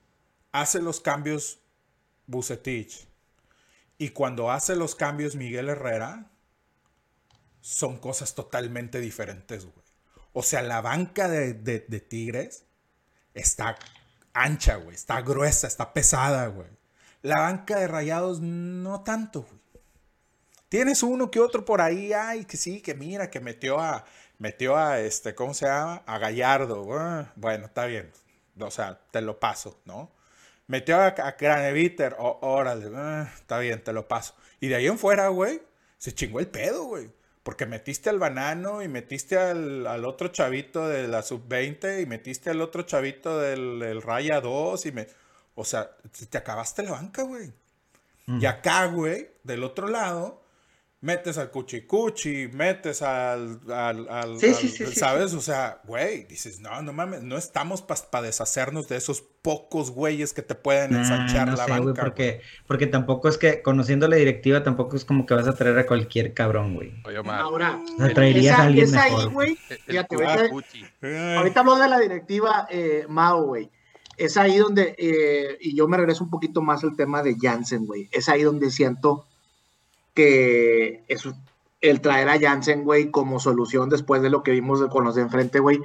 hace 0.61 0.81
los 0.81 0.99
cambios 1.01 1.59
Bucetich 2.27 3.07
y 3.97 4.09
cuando 4.09 4.51
hace 4.51 4.75
los 4.75 4.95
cambios 4.95 5.35
Miguel 5.35 5.69
Herrera, 5.69 6.31
son 7.61 7.97
cosas 7.97 8.35
totalmente 8.35 8.99
diferentes, 8.99 9.65
güey. 9.65 9.85
O 10.33 10.43
sea, 10.43 10.61
la 10.61 10.81
banca 10.81 11.27
de, 11.27 11.53
de- 11.53 11.85
de 11.87 11.99
Tigres 11.99 12.65
está 13.33 13.77
ancha, 14.33 14.75
güey. 14.75 14.95
Está 14.95 15.21
gruesa, 15.21 15.67
está 15.67 15.93
pesada, 15.93 16.47
güey. 16.47 16.67
La 17.21 17.39
banca 17.41 17.79
de 17.79 17.87
Rayados 17.87 18.41
no 18.41 19.01
tanto, 19.03 19.43
güey. 19.43 19.59
Tienes 20.69 21.03
uno 21.03 21.31
que 21.31 21.39
otro 21.39 21.63
por 21.63 21.79
ahí, 21.81 22.11
ay, 22.11 22.45
que 22.45 22.57
sí, 22.57 22.81
que 22.81 22.95
mira, 22.95 23.29
que 23.29 23.39
metió 23.39 23.79
a, 23.79 24.03
metió 24.39 24.75
a, 24.75 24.99
este, 24.99 25.33
¿cómo 25.33 25.53
se 25.53 25.65
llama? 25.67 26.03
A 26.05 26.17
Gallardo. 26.17 26.85
Ah, 26.99 27.31
Bueno, 27.35 27.67
está 27.67 27.85
bien. 27.85 28.11
O 28.59 28.71
sea, 28.71 28.99
te 29.11 29.21
lo 29.21 29.39
paso, 29.39 29.79
¿no? 29.85 30.11
Metió 30.67 30.97
a, 30.97 31.08
a 31.08 31.36
Craneviter, 31.38 32.15
oh, 32.19 32.39
órale, 32.41 32.89
ah, 32.95 33.32
está 33.36 33.60
bien, 33.60 33.84
te 33.84 33.93
lo 33.93 34.08
paso. 34.08 34.36
Y 34.60 34.67
de 34.67 34.75
ahí 34.75 34.88
en 34.88 34.97
fuera, 34.97 35.28
güey, 35.28 35.62
se 35.97 36.13
chingó 36.13 36.39
el 36.39 36.47
pedo, 36.47 36.86
güey. 36.86 37.10
Porque 37.43 37.67
metiste 37.67 38.10
al 38.10 38.17
banano 38.17 38.82
y 38.82 38.88
metiste 38.88 39.38
al, 39.38 39.86
al 39.86 40.04
otro 40.06 40.30
chavito 40.30 40.88
de 40.88 41.08
la 41.08 41.21
sub-20 41.21 42.01
y 42.01 42.08
metiste 42.08 42.49
al 42.49 42.60
otro 42.62 42.82
chavito 42.84 43.39
del, 43.39 43.80
del 43.80 44.01
Raya 44.01 44.41
2 44.41 44.86
y 44.88 44.91
me... 44.91 45.08
O 45.54 45.63
sea, 45.63 45.91
te 46.30 46.38
acabaste 46.38 46.84
la 46.84 46.91
banca, 46.91 47.21
güey. 47.21 47.54
Y 48.28 48.45
acá, 48.45 48.88
güey, 48.88 49.30
del 49.43 49.63
otro 49.63 49.88
lado, 49.88 50.41
metes 51.05 51.37
al 51.37 51.51
cuchicuchi, 51.51 52.47
metes 52.51 53.03
al, 53.03 53.59
al, 53.71 54.09
al- 54.09 54.39
Sí, 54.39 54.47
al- 54.47 54.55
sí, 54.55 54.69
sí, 54.69 54.85
sí, 54.87 54.95
¿sabes? 54.95 55.33
O 55.35 55.39
sea, 55.41 55.79
güey, 55.85 56.23
dices, 56.23 56.59
no, 56.61 56.81
no 56.81 56.93
mames, 56.93 57.21
no 57.21 57.37
estamos 57.37 57.83
para 57.83 58.23
deshacernos 58.25 58.87
de 58.87 58.97
esos 58.97 59.21
pocos 59.43 59.91
güeyes 59.91 60.33
que 60.33 60.41
te 60.41 60.55
pueden 60.55 60.91
Nah, 60.93 61.01
ensanchar 61.01 61.47
no 61.47 61.55
la 61.57 61.65
sé, 61.65 61.71
güey, 61.71 61.83
banca. 61.85 61.91
güey. 62.01 62.03
porque, 62.09 62.41
porque 62.65 62.87
tampoco 62.87 63.29
es 63.29 63.37
que, 63.37 63.61
conociendo 63.61 64.07
la 64.07 64.15
directiva, 64.15 64.63
tampoco 64.63 64.95
es 64.95 65.05
como 65.05 65.27
que 65.27 65.35
vas 65.35 65.47
a 65.47 65.53
traer 65.53 65.77
a 65.77 65.85
cualquier 65.85 66.33
cabrón, 66.33 66.73
güey. 66.73 66.91
Oye, 67.05 67.19
Omar. 67.19 67.39
Ahora, 67.41 67.79
O 67.93 67.97
sea, 67.97 68.13
traerías 68.13 68.45
esa- 68.55 68.63
a 68.63 68.65
alguien 68.65 68.85
es 68.85 68.93
ahí, 68.95 69.11
mejor. 69.11 69.29
güey. 69.31 69.49
el- 69.69 69.75
el 69.75 69.81
Fíjate, 69.83 70.15
Cuchi 70.49 70.83
ahorita- 71.03 71.37
Ahorita 71.37 71.59
habló 71.59 71.75
de 71.75 71.87
la 71.89 71.99
directiva 71.99 72.67
eh, 72.71 73.05
Mao, 73.07 73.43
güey. 73.45 73.69
Es 74.17 74.37
ahí 74.37 74.57
donde, 74.57 74.95
eh, 74.97 75.57
y 75.61 75.75
yo 75.75 75.87
me 75.87 75.97
regreso 75.97 76.23
un 76.23 76.29
poquito 76.31 76.61
más 76.63 76.83
al 76.83 76.95
tema 76.95 77.21
de 77.21 77.35
Jansen, 77.39 77.85
güey. 77.85 78.09
Es 78.11 78.27
ahí 78.29 78.41
donde 78.43 78.71
siento 78.71 79.27
que 80.15 81.04
es, 81.08 81.28
el 81.82 82.01
traer 82.01 82.30
a 82.30 82.39
Jansen, 82.39 82.84
güey, 82.84 83.12
como 83.12 83.39
solución 83.39 83.89
después 83.89 84.23
de 84.23 84.32
lo 84.32 84.41
que 84.41 84.51
vimos 84.51 84.82
con 84.89 85.04
los 85.04 85.13
de 85.15 85.21
enfrente, 85.21 85.60
güey, 85.60 85.80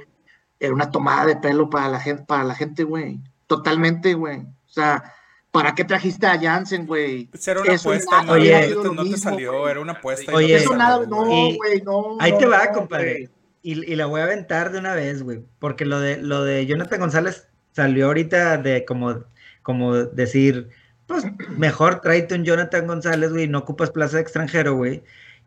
era 0.59 0.73
una 0.73 0.89
tomada 0.89 1.25
de 1.27 1.35
pelo 1.35 1.69
para 1.69 1.89
la 1.89 1.99
gente, 1.99 2.23
para 2.23 2.43
la 2.43 2.55
gente, 2.55 2.83
güey. 2.83 3.19
Totalmente, 3.45 4.13
güey. 4.15 4.39
O 4.39 4.69
sea, 4.73 5.03
¿para 5.51 5.75
qué 5.75 5.83
trajiste 5.83 6.25
a 6.27 6.39
Jansen, 6.39 6.87
güey? 6.87 7.25
Pues 7.27 7.47
era 7.47 7.61
una 7.61 7.73
Eso 7.73 7.89
apuesta, 7.89 8.11
nada 8.11 8.23
no, 8.27 8.33
Oye. 8.33 8.75
no 8.75 8.81
te, 8.81 8.95
no 8.95 9.03
te 9.03 9.17
salió, 9.17 9.59
güey. 9.59 9.71
era 9.71 9.79
una 9.81 9.91
apuesta. 9.93 10.31
y 10.31 10.35
Oye, 10.35 10.55
Eso 10.55 10.75
nada, 10.75 10.97
güey. 10.97 11.09
no, 11.09 11.25
güey, 11.57 11.81
no. 11.81 12.17
Ahí 12.19 12.31
no, 12.31 12.37
te 12.37 12.45
va, 12.47 12.65
no, 12.65 12.71
compadre. 12.73 13.11
güey. 13.13 13.29
Y, 13.63 13.91
y 13.91 13.95
la 13.95 14.05
voy 14.07 14.21
a 14.21 14.23
aventar 14.23 14.71
de 14.71 14.79
una 14.79 14.95
vez, 14.95 15.21
güey. 15.21 15.43
Porque 15.59 15.85
lo 15.85 15.99
de, 15.99 16.17
lo 16.17 16.43
de 16.43 16.65
Jonathan 16.65 16.99
González 16.99 17.47
salió 17.73 18.07
ahorita 18.07 18.57
de 18.57 18.85
como, 18.85 19.23
como 19.61 19.95
decir, 19.95 20.69
pues 21.11 21.25
mejor 21.57 22.01
tráete 22.01 22.35
un 22.35 22.45
Jonathan 22.45 22.87
González, 22.87 23.31
güey, 23.31 23.47
no 23.47 23.59
ocupas 23.59 23.91
plaza 23.91 24.17
de 24.17 24.23
extranjero, 24.23 24.75
güey. 24.75 25.03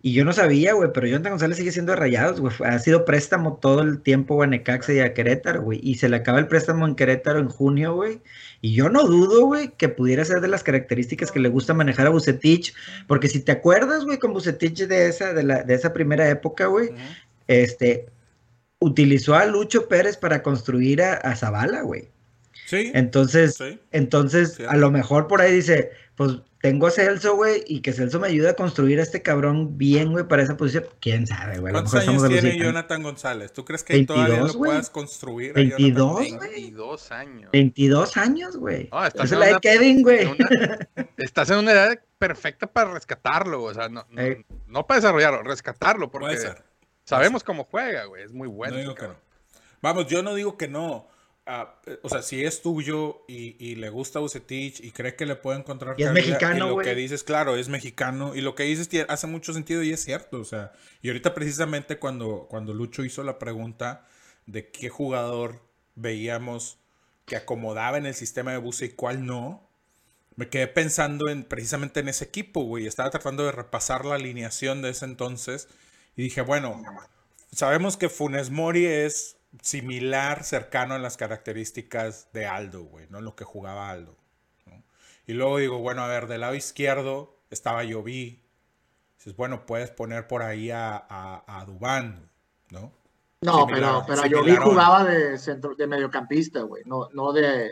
Y 0.07 0.13
yo 0.13 0.23
no 0.27 0.35
sabía, 0.35 0.75
güey, 0.75 0.91
pero 0.93 1.07
Jonathan 1.07 1.33
González 1.33 1.57
sigue 1.57 1.73
siendo 1.73 1.93
de 1.93 1.97
rayados, 1.97 2.39
güey. 2.39 2.53
Ha 2.65 2.79
sido 2.79 3.07
préstamo 3.07 3.57
todo 3.57 3.81
el 3.81 4.03
tiempo 4.03 4.43
a 4.43 4.47
Necaxa 4.47 4.93
y 4.93 5.01
a 5.01 5.15
Querétaro, 5.15 5.63
güey. 5.63 5.81
Y 5.83 5.95
se 5.95 6.11
le 6.11 6.17
acaba 6.17 6.39
el 6.39 6.47
préstamo 6.47 6.87
en 6.87 6.95
Querétaro 6.95 7.39
en 7.39 7.49
junio, 7.49 7.95
güey. 7.95 8.21
Y 8.61 8.75
yo 8.75 8.91
no 8.91 9.05
dudo, 9.05 9.47
güey, 9.47 9.71
que 9.79 9.89
pudiera 9.89 10.23
ser 10.27 10.43
de 10.43 10.49
las 10.49 10.63
características 10.63 11.33
que 11.33 11.41
le 11.41 11.49
gusta 11.49 11.73
manejar 11.73 12.07
a 12.07 12.11
Bucetich. 12.11 12.75
Porque 13.07 13.29
si 13.29 13.41
te 13.41 13.53
acuerdas, 13.53 14.05
güey, 14.05 14.19
con 14.19 14.35
Bucetich 14.35 14.87
de 14.87 15.09
esa, 15.09 15.33
de 15.33 15.43
la, 15.43 15.63
de 15.63 15.73
esa 15.73 15.95
primera 15.95 16.29
época, 16.29 16.67
güey, 16.67 16.91
este, 17.47 18.07
utilizó 18.79 19.37
a 19.37 19.47
Lucho 19.47 19.89
Pérez 19.89 20.19
para 20.19 20.43
construir 20.43 21.01
a, 21.01 21.15
a 21.15 21.35
Zavala, 21.35 21.81
güey. 21.81 22.11
Sí, 22.67 22.91
Entonces, 22.95 23.57
sí. 23.57 23.79
entonces, 23.93 24.59
a 24.67 24.77
lo 24.77 24.91
mejor 24.91 25.27
por 25.27 25.41
ahí 25.41 25.53
dice, 25.53 25.91
pues 26.17 26.39
tengo 26.63 26.87
a 26.87 26.91
Celso, 26.91 27.37
güey, 27.37 27.63
y 27.67 27.81
que 27.83 27.93
Celso 27.93 28.19
me 28.19 28.29
ayude 28.29 28.49
a 28.49 28.55
construir 28.55 28.99
a 29.01 29.03
este 29.03 29.21
cabrón 29.21 29.77
bien, 29.77 30.13
güey, 30.13 30.27
para 30.27 30.43
esa 30.43 30.57
posición. 30.57 30.87
¿Quién 30.99 31.27
sabe, 31.27 31.59
güey? 31.59 31.71
A 31.75 31.77
lo 31.77 31.83
¿Cuántos 31.83 31.93
mejor 31.93 32.09
años 32.09 32.23
estamos 32.25 32.41
tiene. 32.43 32.65
Jonathan 32.65 33.03
González? 33.03 33.53
¿Tú 33.53 33.67
crees 33.67 33.85
que 33.85 34.03
todavía 34.07 34.29
22, 34.37 34.53
lo 34.55 34.59
güey. 34.59 34.71
puedas 34.71 34.89
construir? 34.89 35.51
a 35.51 35.55
22, 35.55 35.93
Jonathan? 36.27 36.39
güey. 36.39 36.51
22 36.53 37.13
años. 37.13 37.51
22 37.53 38.17
años, 38.17 38.57
güey. 38.57 38.89
No, 38.91 39.05
estás 39.07 39.27
es 39.27 39.33
en 39.33 39.41
la 39.41 39.45
de 39.47 39.53
una- 39.53 39.61
Kevin, 39.61 40.03
güey. 40.03 40.29
estás 41.19 41.51
en 41.51 41.59
una 41.59 41.73
edad 41.73 41.99
perfecta 42.19 42.67
para 42.67 42.93
rescatarlo, 42.93 43.63
o 43.63 43.75
sea, 43.75 43.91
no, 43.91 44.07
no, 44.09 44.23
Ey. 44.23 44.45
no 44.67 44.87
para 44.87 45.01
desarrollarlo, 45.01 45.43
rescatarlo, 45.43 46.11
porque 46.11 46.39
sabemos 47.05 47.45
cómo 47.45 47.65
juega, 47.65 48.05
güey, 48.07 48.23
es 48.25 48.33
muy 48.33 48.49
bueno. 48.49 48.73
no 48.75 48.79
digo 48.81 48.93
ese 48.93 49.01
que 49.03 49.09
no. 49.09 49.17
Vamos, 49.83 50.07
yo 50.07 50.23
no 50.23 50.35
digo 50.35 50.57
que 50.57 50.67
no. 50.69 51.07
Eh, 51.47 51.99
o 52.03 52.09
sea, 52.09 52.23
si 52.23 52.43
es 52.43 52.63
tuyo 52.63 53.23
y, 53.29 53.57
y 53.63 53.75
le 53.75 53.91
gusta 53.91 54.19
Bucetich 54.19 54.81
y 54.81 54.93
cree 54.93 55.15
que 55.15 55.27
le 55.27 55.37
puede 55.37 55.59
encontrar 55.59 55.95
Y 55.99 56.05
es 56.05 56.11
mexicano, 56.13 56.57
y 56.57 56.69
lo 56.69 56.73
güey. 56.75 56.87
que 56.87 56.95
dices, 56.95 57.23
claro, 57.23 57.57
es 57.57 57.69
mexicano 57.69 58.35
y 58.35 58.41
lo 58.41 58.55
que 58.55 58.63
dices 58.63 58.89
tiene- 58.89 59.07
hace 59.11 59.27
mucho 59.27 59.53
sentido 59.53 59.83
y 59.83 59.93
es 59.93 60.03
cierto, 60.03 60.41
o 60.41 60.45
sea, 60.45 60.73
y 61.03 61.09
ahorita 61.09 61.35
precisamente 61.35 61.99
cuando, 61.99 62.47
cuando 62.49 62.73
Lucho 62.73 63.05
hizo 63.05 63.23
la 63.25 63.39
pregunta 63.39 64.07
de 64.47 64.71
qué 64.71 64.89
jugador 64.89 65.61
veíamos 65.97 66.79
que 67.27 67.37
acomodaba 67.37 67.99
en 67.99 68.07
el 68.07 68.15
sistema 68.15 68.53
de 68.53 68.59
Buce 68.59 68.87
y 68.87 68.89
cuál 68.91 69.27
no, 69.27 69.69
me 70.37 70.49
quedé 70.49 70.67
pensando 70.67 71.29
en 71.29 71.45
precisamente 71.45 72.01
en 72.01 72.09
ese 72.09 72.25
equipo, 72.25 72.63
güey, 72.65 72.87
estaba 72.87 73.11
tratando 73.11 73.45
de 73.45 73.53
repasar 73.53 74.05
la 74.07 74.15
alineación 74.17 74.81
de 74.83 74.91
ese 74.91 75.05
entonces 75.05 75.69
y 76.17 76.23
dije, 76.23 76.41
bueno, 76.41 76.83
sabemos 77.53 77.97
que 77.99 78.09
Funes 78.09 78.51
Mori 78.51 78.87
es 78.87 79.37
similar, 79.63 80.45
cercano 80.45 80.97
en 80.97 81.03
las 81.03 81.17
características 81.17 82.29
de 82.33 82.47
Aldo, 82.47 82.85
güey, 82.85 83.07
¿no? 83.11 83.21
Lo 83.21 83.35
que 83.37 83.45
jugaba 83.45 83.91
Aldo. 83.91 84.17
¿no? 84.67 84.83
Y 85.27 85.33
luego 85.35 85.59
digo, 85.59 85.79
bueno, 85.79 86.03
a 86.03 86.09
ver, 86.09 86.27
del 86.27 86.41
lado 86.43 86.55
izquierdo 86.55 87.39
estaba 87.51 87.83
Jovi. 87.89 88.43
Dices, 89.19 89.37
bueno, 89.37 89.65
puedes 89.67 89.91
poner 89.91 90.27
por 90.27 90.43
ahí 90.43 90.71
a, 90.71 90.97
a, 90.97 91.45
a 91.61 91.65
Dubán, 91.65 92.31
¿no? 92.71 92.93
No, 93.41 93.67
Similar- 93.67 94.05
pero, 94.05 94.05
pero 94.07 94.23
yo 94.27 94.39
vi 94.39 94.45
similarón. 94.53 94.69
jugaba 94.71 95.05
de 95.05 95.39
centro, 95.39 95.75
de 95.75 95.87
mediocampista, 95.87 96.63
güey, 96.63 96.83
no, 96.87 97.09
no 97.13 97.33
de, 97.33 97.71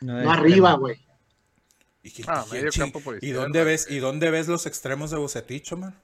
No, 0.00 0.30
arriba, 0.30 0.74
güey. 0.74 1.04
¿Y, 2.02 2.10
qué- 2.12 2.22
Ah, 2.28 2.44
medio 2.52 2.70
campo 2.76 3.00
por 3.00 3.22
¿y 3.22 3.30
dónde 3.30 3.64
ves. 3.64 3.90
¿Y 3.90 3.98
dónde 3.98 4.30
ves 4.30 4.46
los 4.46 4.66
extremos 4.66 5.10
de 5.10 5.16
Bucetich, 5.16 5.72
man? 5.72 6.00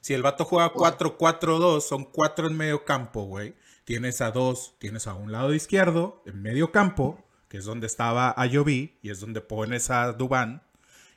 Si 0.00 0.14
el 0.14 0.22
vato 0.22 0.44
juega 0.44 0.72
4-4-2, 0.72 1.80
son 1.80 2.04
cuatro 2.04 2.46
en 2.46 2.56
medio 2.56 2.84
campo, 2.84 3.22
güey. 3.24 3.56
Tienes 3.86 4.20
a 4.20 4.32
dos, 4.32 4.74
tienes 4.80 5.06
a 5.06 5.14
un 5.14 5.30
lado 5.30 5.54
izquierdo, 5.54 6.20
en 6.26 6.42
medio 6.42 6.72
campo, 6.72 7.24
que 7.48 7.58
es 7.58 7.64
donde 7.64 7.86
estaba 7.86 8.34
Ayoví, 8.36 8.98
y 9.00 9.10
es 9.10 9.20
donde 9.20 9.40
pones 9.40 9.90
a 9.90 10.12
Dubán, 10.12 10.64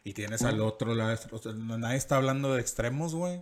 y 0.04 0.14
tienes 0.14 0.44
al 0.44 0.62
otro 0.62 0.94
lado. 0.94 1.18
nadie 1.56 1.98
está 1.98 2.18
hablando 2.18 2.54
de 2.54 2.62
extremos, 2.62 3.16
güey. 3.16 3.42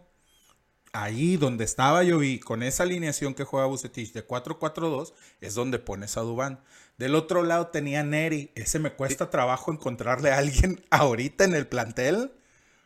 Ahí 0.93 1.35
donde 1.35 1.65
estaba 1.65 1.99
Ayoví, 1.99 2.39
con 2.39 2.63
esa 2.63 2.83
alineación 2.83 3.33
que 3.33 3.43
juega 3.43 3.67
Bucetich 3.67 4.13
de 4.13 4.25
4-4-2, 4.25 5.11
es 5.41 5.55
donde 5.55 5.77
pones 5.77 6.15
a 6.15 6.21
Dubán. 6.21 6.61
Del 6.97 7.13
otro 7.13 7.43
lado 7.43 7.67
tenía 7.67 8.03
Neri. 8.03 8.53
Ese 8.55 8.79
me 8.79 8.93
cuesta 8.93 9.29
trabajo 9.29 9.73
encontrarle 9.73 10.31
a 10.31 10.37
alguien 10.37 10.85
ahorita 10.89 11.43
en 11.43 11.53
el 11.53 11.67
plantel. 11.67 12.31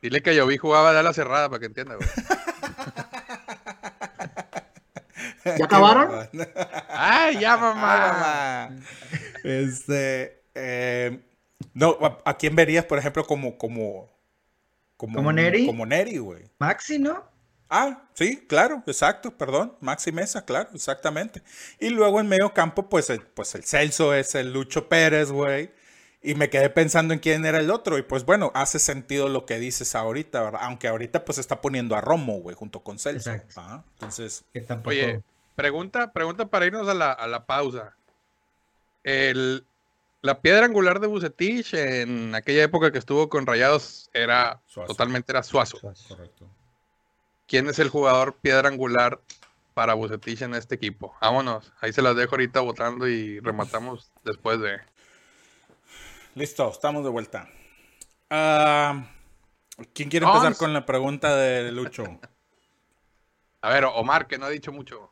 Dile 0.02 0.24
que 0.24 0.36
yo 0.36 0.48
vi 0.48 0.58
jugaba 0.58 0.92
de 0.92 0.98
ala 0.98 1.14
cerrada 1.14 1.50
para 1.50 1.60
que 1.60 1.68
entienda, 1.68 1.98
güey. 1.98 2.10
¿Ya 5.46 5.66
acabaron? 5.66 6.30
¡Ay, 6.90 7.40
ya, 7.40 7.58
mamá! 7.58 8.70
Mamá. 8.70 8.84
Este. 9.44 10.44
eh, 10.56 11.20
no, 11.74 11.98
¿a, 12.02 12.30
a 12.30 12.38
quién 12.38 12.56
verías, 12.56 12.86
por 12.86 12.98
ejemplo, 12.98 13.26
como. 13.26 13.58
Como, 13.58 14.10
¿Como 14.98 15.34
Neri? 15.34 15.66
Como 15.66 15.86
Neri, 15.86 16.18
güey. 16.18 16.44
Maxi, 16.60 17.00
¿no? 17.00 17.32
Ah, 17.74 18.04
sí, 18.14 18.46
claro, 18.48 18.84
exacto, 18.86 19.38
perdón, 19.38 19.78
Maxi 19.80 20.12
Mesa, 20.12 20.44
claro, 20.44 20.70
exactamente. 20.76 21.42
Y 21.80 21.90
luego 21.90 22.20
en 22.20 22.28
medio 22.28 22.54
campo, 22.54 22.90
pues 22.90 23.10
el, 23.10 23.22
pues 23.22 23.56
el 23.56 23.64
Celso 23.64 24.14
es 24.14 24.36
el 24.36 24.52
Lucho 24.52 24.90
Pérez, 24.90 25.32
güey. 25.32 25.72
Y 26.22 26.36
me 26.36 26.50
quedé 26.50 26.70
pensando 26.70 27.14
en 27.14 27.20
quién 27.22 27.46
era 27.46 27.60
el 27.60 27.72
otro. 27.72 27.98
Y 27.98 28.04
pues 28.04 28.26
bueno, 28.26 28.52
hace 28.56 28.78
sentido 28.78 29.30
lo 29.30 29.46
que 29.46 29.58
dices 29.58 29.96
ahorita, 29.96 30.42
¿verdad? 30.44 30.62
Aunque 30.66 30.88
ahorita 30.90 31.24
pues 31.26 31.38
está 31.38 31.62
poniendo 31.62 31.96
a 31.96 32.02
Romo, 32.02 32.42
güey, 32.42 32.56
junto 32.56 32.84
con 32.84 33.00
Celso. 33.00 33.32
Exacto. 33.32 33.54
Ah, 33.56 33.84
entonces, 33.94 34.44
Que 34.54 34.62
tampoco... 34.62 34.90
Oye, 34.90 35.24
pregunta, 35.56 36.12
pregunta 36.12 36.48
para 36.48 36.66
irnos 36.66 36.88
a 36.88 36.94
la, 36.94 37.12
a 37.12 37.28
la 37.28 37.46
pausa. 37.46 37.96
El, 39.04 39.66
la 40.22 40.42
piedra 40.42 40.66
angular 40.66 41.00
de 41.00 41.08
Bucetich 41.08 41.74
en 41.74 42.36
aquella 42.36 42.64
época 42.64 42.92
que 42.92 43.00
estuvo 43.00 43.30
con 43.30 43.46
Rayados 43.48 44.10
era 44.14 44.62
Suazo. 44.68 44.88
totalmente 44.88 45.32
era 45.32 45.44
Suazo. 45.44 45.80
correcto. 46.08 46.48
¿Quién 47.48 47.68
es 47.68 47.80
el 47.80 47.90
jugador 47.90 48.36
piedra 48.36 48.70
angular 48.70 49.20
para 49.74 49.94
Bucetich 49.96 50.42
en 50.44 50.54
este 50.54 50.76
equipo? 50.76 51.16
Vámonos, 51.22 51.74
ahí 51.82 51.92
se 51.92 52.02
las 52.02 52.16
dejo 52.16 52.36
ahorita 52.36 52.60
votando 52.62 53.08
y 53.08 53.40
rematamos 53.40 54.12
después 54.24 54.60
de. 54.60 54.80
Listo, 56.36 56.70
estamos 56.70 57.04
de 57.04 57.10
vuelta. 57.10 57.50
Ah, 58.30 59.04
¿Quién 59.94 60.10
quiere 60.10 60.26
empezar 60.26 60.56
con 60.56 60.72
la 60.74 60.86
pregunta 60.86 61.36
de 61.36 61.72
Lucho? 61.72 62.06
A 63.62 63.70
ver, 63.70 63.84
Omar, 63.86 64.28
que 64.28 64.38
no 64.38 64.46
ha 64.46 64.50
dicho 64.50 64.72
mucho. 64.72 65.12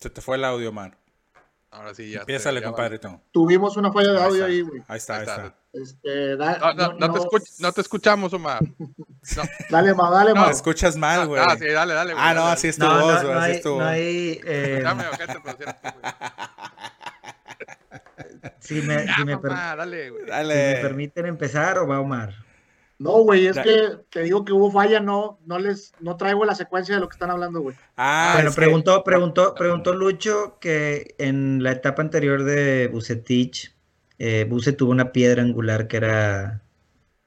Se 0.00 0.10
te 0.10 0.20
fue 0.20 0.36
el 0.36 0.44
audio, 0.44 0.72
man. 0.72 0.96
Ahora 1.70 1.94
sí, 1.94 2.10
ya. 2.10 2.20
Empiézale, 2.20 2.62
compadrito. 2.62 3.20
Tuvimos 3.30 3.76
una 3.76 3.92
falla 3.92 4.12
de 4.12 4.22
audio 4.22 4.44
ahí, 4.46 4.62
güey. 4.62 4.82
Ahí 4.88 4.96
está, 4.96 5.16
ahí 5.16 5.20
Ahí 5.20 5.26
está. 5.26 5.54
Este, 5.72 6.36
da- 6.36 6.58
No, 6.58 6.72
no, 6.72 6.92
no 7.08 7.12
te 7.12 7.18
escuch- 7.18 7.60
no 7.60 7.72
te 7.72 7.80
escuchamos, 7.82 8.32
Omar. 8.32 8.62
No, 9.36 9.42
Dale, 9.68 9.92
ma, 9.94 10.10
dale, 10.10 10.30
No, 10.32 10.40
ma. 10.40 10.46
Te 10.46 10.52
escuchas 10.52 10.96
mal, 10.96 11.26
güey. 11.26 11.42
ah, 11.44 11.54
sí, 11.58 11.66
dale, 11.66 11.92
dale. 11.92 12.14
güey, 12.14 12.24
Ah, 12.26 12.32
no, 12.32 12.40
dale. 12.42 12.52
así 12.54 12.68
es 12.68 12.78
tu 12.78 12.86
No, 12.86 12.94
voz, 13.00 13.14
no, 13.14 13.20
güey, 13.28 13.34
no 13.34 13.40
así 13.40 13.50
hay, 13.50 13.56
es 13.56 13.62
tu 13.62 13.68
no 13.68 13.74
voz. 13.74 13.84
hay, 13.84 14.40
eh, 14.44 14.80
Dame, 14.82 15.06
ojete, 15.08 15.34
pero 15.44 15.58
si 18.60 18.74
me, 18.82 19.06
si 19.14 19.24
me 19.24 19.36
dale, 19.36 20.10
güey. 20.10 20.22
si 20.24 20.30
me 20.48 20.78
permiten 20.80 21.26
empezar 21.26 21.78
o 21.78 21.86
va 21.86 22.00
Omar. 22.00 22.32
No, 22.98 23.12
güey, 23.22 23.46
es 23.46 23.56
que 23.58 23.90
te 24.10 24.22
digo 24.24 24.44
que 24.44 24.52
hubo 24.52 24.72
falla, 24.72 24.98
no, 24.98 25.38
no 25.46 25.58
les, 25.60 25.92
no 26.00 26.16
traigo 26.16 26.44
la 26.44 26.56
secuencia 26.56 26.96
de 26.96 27.00
lo 27.00 27.08
que 27.08 27.14
están 27.14 27.30
hablando, 27.30 27.60
güey. 27.60 27.76
Ah, 27.96 28.32
bueno, 28.34 28.48
es 28.50 28.56
que- 28.56 28.60
preguntó, 28.62 29.04
preguntó, 29.04 29.54
preguntó 29.54 29.94
Lucho 29.94 30.58
que 30.60 31.14
en 31.18 31.62
la 31.62 31.70
etapa 31.72 32.02
anterior 32.02 32.42
de 32.42 32.88
Bucetich, 32.88 33.72
eh, 34.18 34.46
Buce 34.48 34.72
tuvo 34.72 34.90
una 34.90 35.12
piedra 35.12 35.42
angular 35.42 35.86
que 35.86 35.98
era 35.98 36.62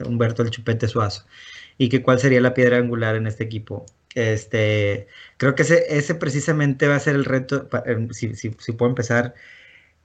Humberto 0.05 0.43
el 0.43 0.49
Chupete 0.51 0.89
Suazo. 0.89 1.25
Y 1.77 1.87
que 1.87 2.03
cuál 2.03 2.19
sería 2.19 2.41
la 2.41 2.53
piedra 2.53 2.77
angular 2.77 3.15
en 3.15 3.25
este 3.27 3.45
equipo. 3.45 3.85
Este, 4.13 5.07
creo 5.37 5.55
que 5.55 5.61
ese, 5.63 5.85
ese 5.97 6.15
precisamente 6.15 6.87
va 6.89 6.95
a 6.95 6.99
ser 6.99 7.15
el 7.15 7.23
reto, 7.23 7.69
eh, 7.85 8.07
si, 8.11 8.35
si- 8.35 8.53
si 8.59 8.71
puedo 8.73 8.89
empezar, 8.89 9.35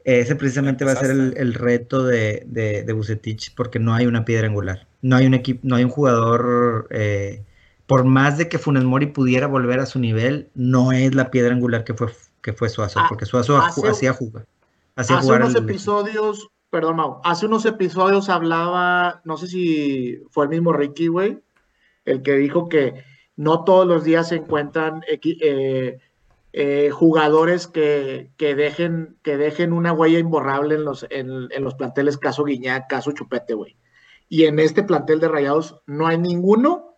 ese 0.05 0.37
precisamente 0.37 0.85
va 0.85 0.93
a 0.93 0.97
ser 0.97 1.11
el, 1.11 1.55
reto 1.55 2.05
de, 2.07 2.45
de, 2.47 2.85
de 2.85 2.93
Vucetich, 2.93 3.53
porque 3.57 3.81
no 3.81 3.93
hay 3.95 4.07
una 4.07 4.25
piedra 4.25 4.47
angular. 4.47 4.87
No 5.07 5.17
hay 5.17 5.27
un 5.27 5.35
equipo, 5.35 5.61
no 5.63 5.77
hay 5.77 5.85
un 5.85 5.91
jugador, 5.91 6.89
eh, 6.91 7.43
por 7.87 8.05
más 8.05 8.39
de 8.39 8.49
que 8.49 8.59
Funes 8.59 8.85
Mori 8.85 9.07
pudiera 9.07 9.47
volver 9.47 9.79
a 9.81 9.87
su 9.87 9.99
nivel, 9.99 10.49
no 10.55 10.91
es 10.93 11.15
la 11.15 11.31
piedra 11.31 11.55
angular 11.55 11.85
que 11.85 11.95
fue, 11.95 12.09
que 12.43 12.53
fue 12.53 12.69
Suazo, 12.69 12.99
Ah, 13.01 13.07
porque 13.09 13.27
Suazo 13.27 13.59
hace- 13.59 13.89
hacía 13.89 14.13
jugar. 14.13 14.47
Hacía 14.97 15.17
Hace 15.19 15.27
jugar 15.27 15.43
unos 15.43 15.55
episodios, 15.55 16.49
perdón, 16.71 16.97
Mau, 16.97 17.21
hace 17.23 17.47
unos 17.47 17.65
episodios 17.67 18.29
hablaba, 18.29 19.21
no 19.25 19.37
sé 19.37 19.47
si 19.47 20.23
fue 20.31 20.45
el 20.47 20.51
mismo 20.51 20.73
Ricky, 20.73 21.07
güey, 21.09 21.39
el 22.05 22.23
que 22.23 22.33
dijo 22.37 22.69
que 22.69 23.05
no 23.37 23.63
todos 23.65 23.87
los 23.87 24.03
días 24.05 24.29
se 24.31 24.37
encuentran 24.37 25.03
eh, 25.09 25.99
eh, 26.53 26.91
jugadores 26.91 27.67
que, 27.67 28.31
que 28.39 28.55
dejen, 28.55 29.17
que 29.23 29.37
dejen 29.37 29.73
una 29.73 29.93
huella 29.93 30.19
imborrable 30.19 30.75
en 30.75 30.85
los, 30.85 31.07
en, 31.11 31.49
en 31.51 31.63
los 31.65 31.75
planteles 31.75 32.17
caso 32.17 32.45
Guiñac, 32.45 32.89
caso 32.89 33.13
Chupete, 33.13 33.55
güey. 33.55 33.77
Y 34.29 34.45
en 34.47 34.59
este 34.59 34.83
plantel 34.83 35.21
de 35.21 35.29
Rayados 35.29 35.81
no 35.87 36.07
hay 36.07 36.19
ninguno 36.19 36.97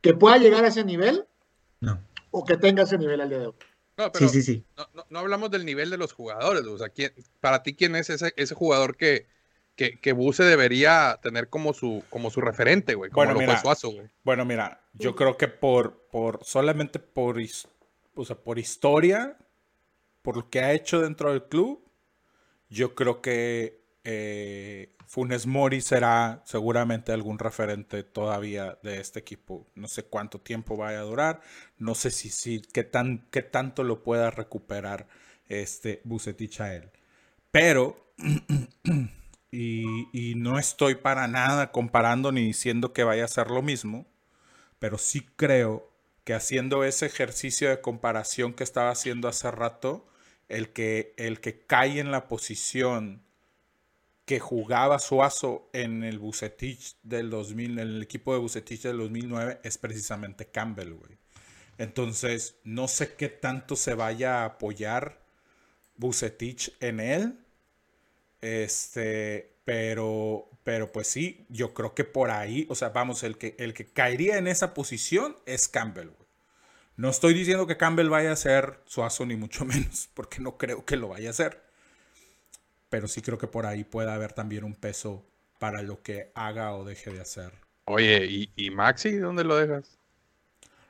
que 0.00 0.14
pueda 0.14 0.38
llegar 0.38 0.64
a 0.64 0.68
ese 0.68 0.84
nivel 0.84 1.26
No. 1.80 2.00
o 2.30 2.44
que 2.44 2.56
tenga 2.56 2.84
ese 2.84 2.96
nivel 2.98 3.20
al 3.20 3.28
día 3.28 3.38
de 3.38 3.46
hoy. 3.48 3.54
No, 3.96 4.10
pero 4.12 4.28
Sí, 4.28 4.40
sí, 4.40 4.42
sí. 4.42 4.64
No, 4.76 4.86
no- 4.94 5.06
no 5.10 5.18
hablamos 5.18 5.50
del 5.50 5.64
nivel 5.66 5.90
de 5.90 5.98
los 5.98 6.12
jugadores. 6.12 6.64
O 6.64 6.78
sea, 6.78 6.88
¿quién- 6.88 7.12
para 7.40 7.62
ti, 7.62 7.74
¿quién 7.74 7.96
es 7.96 8.08
ese, 8.08 8.32
ese 8.36 8.54
jugador 8.54 8.96
que, 8.96 9.26
que, 9.76 9.98
que 10.00 10.12
Buse 10.12 10.42
debería 10.44 11.18
tener 11.22 11.48
como 11.48 11.74
su, 11.74 12.02
como 12.08 12.30
su 12.30 12.40
referente, 12.40 12.94
güey? 12.94 13.10
Como 13.10 13.24
Bueno, 13.26 13.34
lo 13.34 13.40
mira. 13.40 13.52
fue 13.56 13.62
Suazo, 13.62 13.90
güey. 13.90 14.08
Bueno, 14.24 14.44
mira, 14.44 14.80
yo 14.94 15.14
creo 15.16 15.36
que 15.36 15.48
por, 15.48 16.06
por 16.10 16.40
solamente 16.44 16.98
por, 16.98 17.36
o 18.14 18.24
sea, 18.24 18.36
por 18.36 18.58
historia, 18.58 19.36
por 20.22 20.36
lo 20.36 20.48
que 20.48 20.60
ha 20.60 20.72
hecho 20.72 21.00
dentro 21.00 21.30
del 21.32 21.44
club, 21.44 21.82
yo 22.70 22.94
creo 22.94 23.20
que 23.20 23.82
eh, 24.04 24.94
Funes 25.10 25.48
Mori 25.48 25.80
será 25.80 26.40
seguramente 26.44 27.10
algún 27.10 27.40
referente 27.40 28.04
todavía 28.04 28.78
de 28.84 29.00
este 29.00 29.18
equipo. 29.18 29.66
No 29.74 29.88
sé 29.88 30.04
cuánto 30.04 30.40
tiempo 30.40 30.76
vaya 30.76 31.00
a 31.00 31.02
durar, 31.02 31.40
no 31.78 31.96
sé 31.96 32.12
si, 32.12 32.30
si 32.30 32.62
qué, 32.62 32.84
tan, 32.84 33.26
qué 33.32 33.42
tanto 33.42 33.82
lo 33.82 34.04
pueda 34.04 34.30
recuperar 34.30 35.08
este 35.48 36.00
Bucetich. 36.04 36.60
Pero 37.50 38.12
y, 39.50 40.06
y 40.12 40.36
no 40.36 40.60
estoy 40.60 40.94
para 40.94 41.26
nada 41.26 41.72
comparando 41.72 42.30
ni 42.30 42.44
diciendo 42.44 42.92
que 42.92 43.02
vaya 43.02 43.24
a 43.24 43.28
ser 43.28 43.50
lo 43.50 43.62
mismo, 43.62 44.06
pero 44.78 44.96
sí 44.96 45.28
creo 45.34 45.90
que 46.22 46.34
haciendo 46.34 46.84
ese 46.84 47.06
ejercicio 47.06 47.68
de 47.68 47.80
comparación 47.80 48.54
que 48.54 48.62
estaba 48.62 48.90
haciendo 48.90 49.26
hace 49.26 49.50
rato, 49.50 50.06
el 50.48 50.68
que, 50.68 51.14
el 51.16 51.40
que 51.40 51.66
cae 51.66 51.98
en 51.98 52.12
la 52.12 52.28
posición 52.28 53.24
que 54.30 54.38
jugaba 54.38 55.00
Suazo 55.00 55.68
en 55.72 56.04
el 56.04 56.20
Bucetich 56.20 56.94
del 57.02 57.30
2000, 57.30 57.72
en 57.72 57.78
el 57.80 58.02
equipo 58.04 58.32
de 58.32 58.38
Bucetich 58.38 58.82
del 58.82 58.98
2009 58.98 59.58
es 59.64 59.76
precisamente 59.76 60.46
Campbell, 60.46 60.92
güey. 60.92 61.18
Entonces, 61.78 62.54
no 62.62 62.86
sé 62.86 63.16
qué 63.16 63.28
tanto 63.28 63.74
se 63.74 63.94
vaya 63.94 64.42
a 64.42 64.44
apoyar 64.44 65.20
Bucetich 65.96 66.72
en 66.78 67.00
él. 67.00 67.40
Este, 68.40 69.52
pero, 69.64 70.48
pero 70.62 70.92
pues 70.92 71.08
sí, 71.08 71.44
yo 71.48 71.74
creo 71.74 71.92
que 71.96 72.04
por 72.04 72.30
ahí, 72.30 72.68
o 72.70 72.76
sea, 72.76 72.90
vamos, 72.90 73.24
el 73.24 73.36
que, 73.36 73.56
el 73.58 73.74
que 73.74 73.86
caería 73.86 74.38
en 74.38 74.46
esa 74.46 74.74
posición 74.74 75.34
es 75.44 75.66
Campbell, 75.66 76.10
güey. 76.10 76.28
No 76.94 77.10
estoy 77.10 77.34
diciendo 77.34 77.66
que 77.66 77.76
Campbell 77.76 78.10
vaya 78.10 78.30
a 78.30 78.36
ser 78.36 78.78
Suazo, 78.84 79.26
ni 79.26 79.34
mucho 79.34 79.64
menos, 79.64 80.08
porque 80.14 80.38
no 80.38 80.56
creo 80.56 80.84
que 80.84 80.96
lo 80.96 81.08
vaya 81.08 81.30
a 81.30 81.32
hacer. 81.32 81.68
Pero 82.90 83.08
sí 83.08 83.22
creo 83.22 83.38
que 83.38 83.46
por 83.48 83.66
ahí 83.66 83.84
puede 83.84 84.10
haber 84.12 84.32
también 84.34 84.64
un 84.64 84.74
peso 84.74 85.24
para 85.58 85.82
lo 85.82 86.02
que 86.02 86.32
haga 86.34 86.74
o 86.74 86.84
deje 86.84 87.12
de 87.12 87.20
hacer. 87.22 87.52
Oye, 87.84 88.24
¿y, 88.26 88.52
y 88.56 88.70
Maxi 88.70 89.16
dónde 89.18 89.44
lo 89.44 89.56
dejas? 89.56 89.98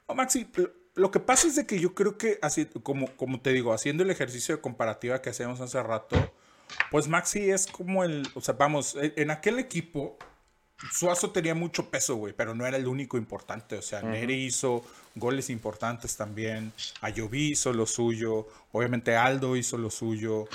No, 0.09 0.15
Maxi, 0.15 0.47
lo- 0.95 1.11
que 1.11 1.21
pasa 1.21 1.47
es 1.49 1.57
de 1.57 1.67
que 1.67 1.79
yo 1.81 1.95
creo 1.95 2.19
que, 2.19 2.39
así, 2.43 2.67
como, 2.67 3.15
como 3.17 3.41
te 3.41 3.53
digo, 3.53 3.73
haciendo 3.73 4.03
el 4.03 4.11
ejercicio 4.11 4.57
de 4.57 4.61
comparativa 4.63 5.23
que 5.23 5.31
hacíamos 5.31 5.61
hace 5.61 5.83
rato, 5.83 6.17
pues 6.91 7.09
Maxi 7.09 7.51
es 7.51 7.67
como 7.67 8.05
el, 8.05 8.29
o 8.35 8.41
sea, 8.41 8.55
vamos, 8.55 8.97
en 8.97 9.13
en 9.17 9.31
aquel 9.31 9.59
equipo, 9.59 10.19
Suazo 10.93 11.31
tenía 11.33 11.55
mucho 11.55 11.91
peso, 11.91 12.17
güey, 12.17 12.35
pero 12.35 12.55
no 12.55 12.67
era 12.67 12.77
el 12.79 12.89
único 12.89 13.19
importante. 13.19 13.77
O 13.79 13.83
sea, 13.83 14.03
Neri 14.03 14.47
hizo 14.47 14.85
goles 15.15 15.51
importantes 15.51 16.17
también, 16.17 16.73
Ayoví 17.03 17.51
hizo 17.53 17.73
lo 17.73 17.87
suyo, 17.87 18.49
obviamente 18.73 19.17
Aldo 19.17 19.57
hizo 19.57 19.79
lo 19.79 19.91
suyo, 19.91 20.49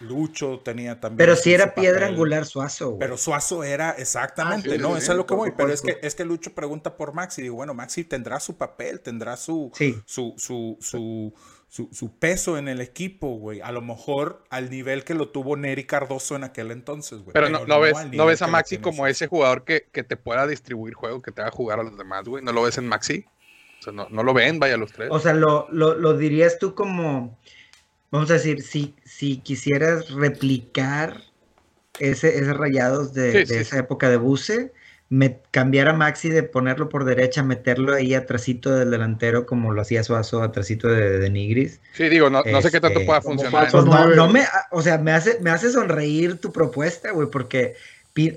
Lucho 0.00 0.60
tenía 0.64 1.00
también. 1.00 1.18
Pero 1.18 1.34
si 1.36 1.52
era 1.52 1.74
piedra 1.74 2.00
papel. 2.00 2.14
angular 2.14 2.46
Suazo, 2.46 2.88
güey. 2.90 3.00
Pero 3.00 3.16
Suazo 3.16 3.64
era 3.64 3.90
exactamente, 3.92 4.70
Ah, 4.70 4.74
sí, 4.74 4.78
¿no? 4.78 4.88
sí, 4.92 4.98
Eso 4.98 5.06
sí, 5.06 5.10
es 5.12 5.16
lo 5.16 5.26
que 5.26 5.34
voy. 5.34 5.52
Pero 5.56 5.72
es 5.72 5.82
que, 5.82 5.98
es 6.02 6.14
que 6.14 6.24
Lucho 6.24 6.54
pregunta 6.54 6.96
por 6.96 7.12
Maxi. 7.14 7.42
Digo, 7.42 7.56
bueno, 7.56 7.74
Maxi 7.74 8.04
tendrá 8.04 8.38
su 8.40 8.56
papel, 8.56 9.00
tendrá 9.00 9.36
su, 9.36 9.70
Sí. 9.74 9.98
su, 10.06 10.34
su, 10.38 10.76
su, 10.80 11.34
su, 11.68 11.88
su 11.92 12.18
peso 12.18 12.56
en 12.58 12.68
el 12.68 12.80
equipo, 12.80 13.28
güey. 13.38 13.60
A 13.60 13.72
lo 13.72 13.82
mejor 13.82 14.44
al 14.50 14.70
nivel 14.70 15.04
que 15.04 15.14
lo 15.14 15.30
tuvo 15.30 15.56
Neri 15.56 15.84
Cardoso 15.84 16.36
en 16.36 16.44
aquel 16.44 16.70
entonces, 16.70 17.18
güey. 17.22 17.32
Pero 17.34 17.48
no, 17.48 17.66
no 17.66 17.80
ves, 17.80 17.96
no 18.12 18.24
ves 18.26 18.40
a 18.42 18.46
Maxi 18.46 18.78
como 18.78 19.06
ese 19.06 19.26
jugador 19.26 19.64
que, 19.64 19.88
que 19.92 20.04
te 20.04 20.16
pueda 20.16 20.46
distribuir 20.46 20.94
juego, 20.94 21.20
que 21.22 21.32
te 21.32 21.42
haga 21.42 21.50
jugar 21.50 21.80
a 21.80 21.82
los 21.82 21.98
demás, 21.98 22.24
güey. 22.28 22.42
¿No 22.44 22.52
lo 22.52 22.62
ves 22.62 22.78
en 22.78 22.86
Maxi? 22.86 23.24
O 23.80 23.82
sea, 23.82 23.92
no, 23.92 24.08
no 24.10 24.22
lo 24.22 24.32
ven, 24.34 24.58
vaya 24.58 24.76
los 24.76 24.92
tres. 24.92 25.08
O 25.12 25.18
sea, 25.20 25.32
lo, 25.34 25.66
lo, 25.70 25.94
lo 25.94 26.16
dirías 26.16 26.58
tú 26.58 26.74
como, 26.74 27.38
vamos 28.10 28.30
a 28.30 28.34
decir, 28.34 28.62
si, 28.62 28.94
si 29.04 29.40
quisieras 29.42 30.10
replicar 30.10 31.22
ese, 31.98 32.38
ese 32.38 32.52
rayados 32.54 33.14
de, 33.14 33.32
Sí, 33.32 33.38
de 33.44 33.46
sí, 33.46 33.54
esa 33.60 33.78
época 33.78 34.08
de 34.10 34.16
Buse, 34.16 34.72
me, 35.10 35.40
cambiar 35.50 35.88
a 35.88 35.94
Maxi 35.94 36.28
de 36.28 36.42
ponerlo 36.42 36.88
por 36.88 37.04
derecha, 37.04 37.42
meterlo 37.42 37.94
ahí 37.94 38.14
atrasito 38.14 38.74
del 38.76 38.90
delantero 38.90 39.46
como 39.46 39.72
lo 39.72 39.80
hacía 39.82 40.04
Suazo, 40.04 40.42
atrasito 40.42 40.88
de, 40.88 41.18
de 41.18 41.30
Nigris. 41.30 41.80
sí, 41.92 42.08
digo, 42.08 42.30
no, 42.30 42.42
no 42.42 42.62
sé 42.62 42.70
qué 42.70 42.80
tanto 42.80 43.00
este, 43.00 43.06
pueda 43.06 43.22
funcionar. 43.22 43.70
Pues 43.70 43.84
no, 43.84 44.08
no 44.14 44.28
me, 44.28 44.44
o 44.70 44.82
sea, 44.82 44.98
me 44.98 45.12
hace, 45.12 45.40
me 45.40 45.50
hace 45.50 45.70
sonreír 45.70 46.40
tu 46.40 46.52
propuesta, 46.52 47.10
güey, 47.12 47.28
porque, 47.30 47.74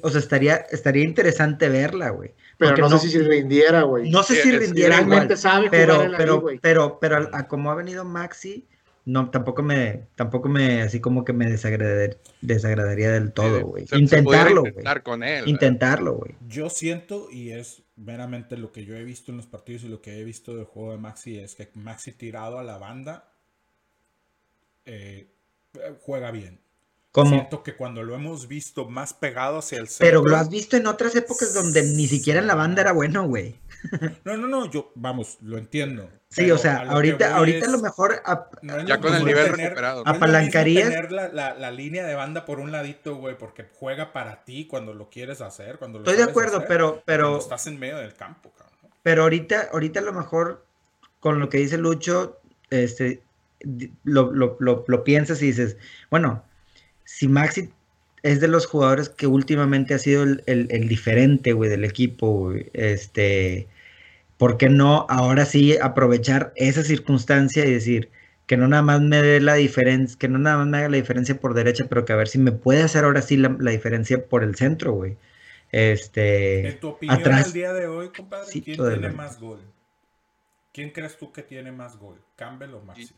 o 0.02 0.10
sea, 0.10 0.20
estaría, 0.20 0.56
estaría 0.72 1.04
interesante 1.04 1.68
verla, 1.70 2.10
güey. 2.10 2.32
Pero 2.58 2.78
no, 2.78 2.90
no- 2.90 3.00
sé 3.00 3.08
si 3.08 3.14
se 3.18 3.24
rindiera, 3.24 3.82
güey. 3.84 4.10
No 4.10 4.24
sé 4.24 4.36
Sí, 4.36 4.42
si 4.44 4.52
rindiera 4.58 4.96
realmente 4.98 5.26
igual, 5.34 5.38
sabe 5.38 5.68
jugar 5.68 5.82
pero, 5.82 6.02
en 6.04 6.12
la 6.12 6.18
pero, 6.18 6.46
pero, 6.62 7.00
pero, 7.00 7.16
al- 7.18 7.30
a 7.34 7.48
como 7.48 7.72
ha 7.72 7.76
venido 7.76 8.06
Maxi, 8.06 8.68
no, 9.06 9.30
tampoco 9.32 9.64
me, 9.64 10.08
tampoco 10.16 10.48
me, 10.50 10.82
así 10.82 11.00
como 11.00 11.26
que 11.26 11.34
me 11.34 11.48
desagradar- 11.48 12.18
desagradaría 12.42 13.12
del 13.12 13.32
todo, 13.34 13.66
güey. 13.66 13.86
Intentarlo, 13.94 14.62
güey. 14.62 14.72
intentar 14.72 15.04
con 15.04 15.24
él. 15.24 15.48
Intentarlo, 15.48 16.16
güey. 16.18 16.36
Yo 16.48 16.70
siento, 16.70 17.28
y 17.32 17.52
es 17.52 17.84
meramente 17.96 18.58
lo 18.58 18.72
que 18.72 18.86
yo 18.86 18.96
he 18.96 19.04
visto 19.04 19.32
en 19.32 19.38
los 19.38 19.48
partidos 19.48 19.84
y 19.84 19.88
lo 19.90 20.02
que 20.02 20.20
he 20.20 20.24
visto 20.24 20.56
del 20.56 20.66
juego 20.66 20.92
de 20.92 20.98
Maxi, 21.00 21.38
es 21.40 21.56
que 21.56 21.70
Maxi 21.76 22.12
tirado 22.12 22.60
a 22.60 22.64
la 22.64 22.78
banda 22.78 23.32
eh, 24.86 25.28
juega 26.02 26.32
bien. 26.32 26.60
Como, 27.12 27.32
Siento 27.32 27.62
que 27.62 27.76
cuando 27.76 28.04
lo 28.04 28.16
hemos 28.16 28.48
visto 28.48 28.88
más 28.90 29.14
pegado 29.14 29.58
hacia 29.58 29.80
el 29.80 29.88
centro. 29.90 30.22
pero 30.22 30.24
lo 30.30 30.38
has 30.38 30.50
visto 30.50 30.78
en 30.78 30.88
otras 30.88 31.14
épocas 31.16 31.54
donde 31.54 31.84
ni 31.84 32.08
siquiera 32.08 32.40
en 32.40 32.48
la 32.48 32.56
banda 32.56 32.82
era 32.82 32.94
bueno, 32.94 33.28
güey. 33.28 33.56
No, 34.24 34.38
no, 34.38 34.48
no, 34.48 34.70
yo, 34.72 34.92
vamos, 34.96 35.38
lo 35.42 35.58
entiendo. 35.58 36.10
Sí, 36.34 36.44
pero 36.44 36.56
o 36.56 36.58
sea, 36.58 36.78
a 36.78 36.92
ahorita, 36.92 37.28
voy 37.32 37.38
ahorita 37.40 37.58
es- 37.58 37.68
a 37.68 37.72
lo 37.72 37.80
mejor 37.80 38.22
a- 38.26 38.48
no 38.62 38.78
es 38.78 38.86
Ya 38.86 39.00
con 39.02 39.14
el 39.14 39.26
nivel 39.26 39.52
tener- 39.52 39.60
recuperado. 39.68 40.04
no 40.06 40.10
Apalancarías. 40.12 40.88
tener 40.90 41.12
la, 41.12 41.28
la- 41.28 41.54
la 41.56 41.72
línea 41.72 42.06
de 42.06 42.16
banda 42.16 42.46
por 42.46 42.60
un 42.60 42.72
ladito, 42.72 43.16
güey, 43.18 43.38
porque 43.38 43.66
juega 43.74 44.14
para 44.14 44.46
ti 44.46 44.66
cuando 44.66 44.94
lo 44.94 45.10
quieres 45.10 45.42
hacer, 45.42 45.78
cuando 45.78 46.00
lo 46.00 46.06
estoy 46.06 46.18
de 46.24 46.30
acuerdo, 46.30 46.58
hacer, 46.58 46.68
pero, 46.70 47.04
pero, 47.06 47.38
estás 47.38 47.68
en 47.68 47.78
medio 47.80 47.98
del 47.98 48.14
campo, 48.16 48.50
cabrón. 48.58 48.92
pero 49.04 49.24
ahorita, 49.24 49.70
ahorita 49.74 50.00
a 50.00 50.04
lo 50.04 50.14
mejor 50.14 50.66
con 51.20 51.40
lo 51.40 51.50
que 51.50 51.58
dice 51.58 51.78
Lucho, 51.78 52.40
este, 52.70 53.22
lo, 54.06 54.32
lo, 54.32 54.56
lo, 54.60 54.86
lo 54.88 55.04
piensas 55.04 55.42
y 55.42 55.48
dices, 55.48 55.76
bueno, 56.10 56.44
si 57.04 57.28
Maxi 57.28 57.70
es 58.24 58.40
de 58.40 58.48
los 58.48 58.68
jugadores 58.68 59.10
que 59.10 59.28
últimamente 59.28 59.94
ha 59.96 60.00
sido 60.00 60.24
el, 60.24 60.44
el- 60.46 60.68
el 60.72 60.88
diferente, 60.88 61.52
güey, 61.52 61.70
del 61.70 61.84
equipo, 61.84 62.32
güey, 62.52 62.70
este, 62.74 63.68
¿por 64.42 64.58
qué 64.58 64.70
no 64.70 65.06
ahora 65.08 65.46
sí 65.46 65.78
aprovechar 65.78 66.52
esa 66.56 66.82
circunstancia 66.84 67.64
y 67.64 67.72
decir 67.74 68.10
que 68.48 68.58
no 68.58 68.68
nada 68.68 68.82
más 68.82 69.00
me 69.00 69.22
dé 69.22 69.40
la 69.40 69.54
diferencia, 69.54 70.18
que 70.18 70.28
no 70.28 70.40
nada 70.40 70.58
más 70.58 70.66
me 70.66 70.80
haga 70.80 70.90
la 70.90 70.98
diferencia 70.98 71.40
por 71.40 71.54
derecha, 71.54 71.86
pero 71.88 72.06
que 72.06 72.14
a 72.14 72.16
ver 72.16 72.28
si 72.28 72.40
me 72.40 72.52
puede 72.52 72.82
hacer 72.82 73.04
ahora 73.06 73.22
sí 73.22 73.38
la, 73.38 73.56
la 73.60 73.70
diferencia 73.70 74.26
por 74.26 74.44
el 74.44 74.56
centro, 74.56 74.94
güey? 74.94 75.16
Este, 75.72 76.70
En 76.70 76.80
tu 76.80 76.88
opinión, 76.88 77.20
atrás. 77.20 77.46
al 77.46 77.54
día 77.54 77.72
de 77.72 77.86
hoy, 77.86 78.10
compadre, 78.10 78.48
Sí, 78.52 78.64
¿quién 78.64 78.78
tiene 78.78 79.08
el- 79.08 79.14
más 79.14 79.40
gol? 79.40 79.60
¿Quién 80.74 80.90
crees 80.90 81.18
tú 81.20 81.32
que 81.32 81.44
tiene 81.44 81.72
más 81.72 81.98
gol? 82.00 82.16
¿Campbell 82.36 82.74
o 82.74 82.82
Maxi? 82.82 83.14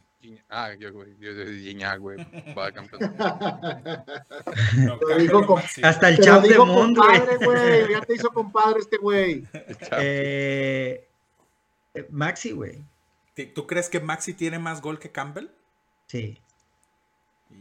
Ah, 0.50 0.72
yo, 0.78 0.92
güey. 0.92 1.10
Yo, 1.22 1.32
yo, 1.32 1.46
Gignac, 1.46 2.00
güey. 2.00 2.18
Va 2.58 2.66
de 2.66 2.74
campeón. 2.74 3.16
No, 5.32 5.46
con- 5.48 5.62
hasta 5.84 6.10
el 6.10 6.18
champ 6.20 6.46
de 6.46 6.58
mundo, 6.60 7.02
güey. 7.02 7.20
compadre, 7.20 7.46
güey. 7.46 7.92
Ya 7.94 8.02
te 8.02 8.14
hizo 8.16 8.30
compadre 8.30 8.80
este 8.82 8.98
güey. 8.98 9.44
Eh, 10.00 11.08
Maxi, 12.10 12.52
güey. 12.52 12.84
¿Tú- 13.36 13.48
¿Tú 13.54 13.68
crees 13.68 13.90
que 13.90 14.00
Maxi 14.00 14.34
tiene 14.34 14.60
más 14.60 14.82
gol 14.82 15.00
que 15.00 15.12
Campbell? 15.12 15.48
Sí. 16.08 16.40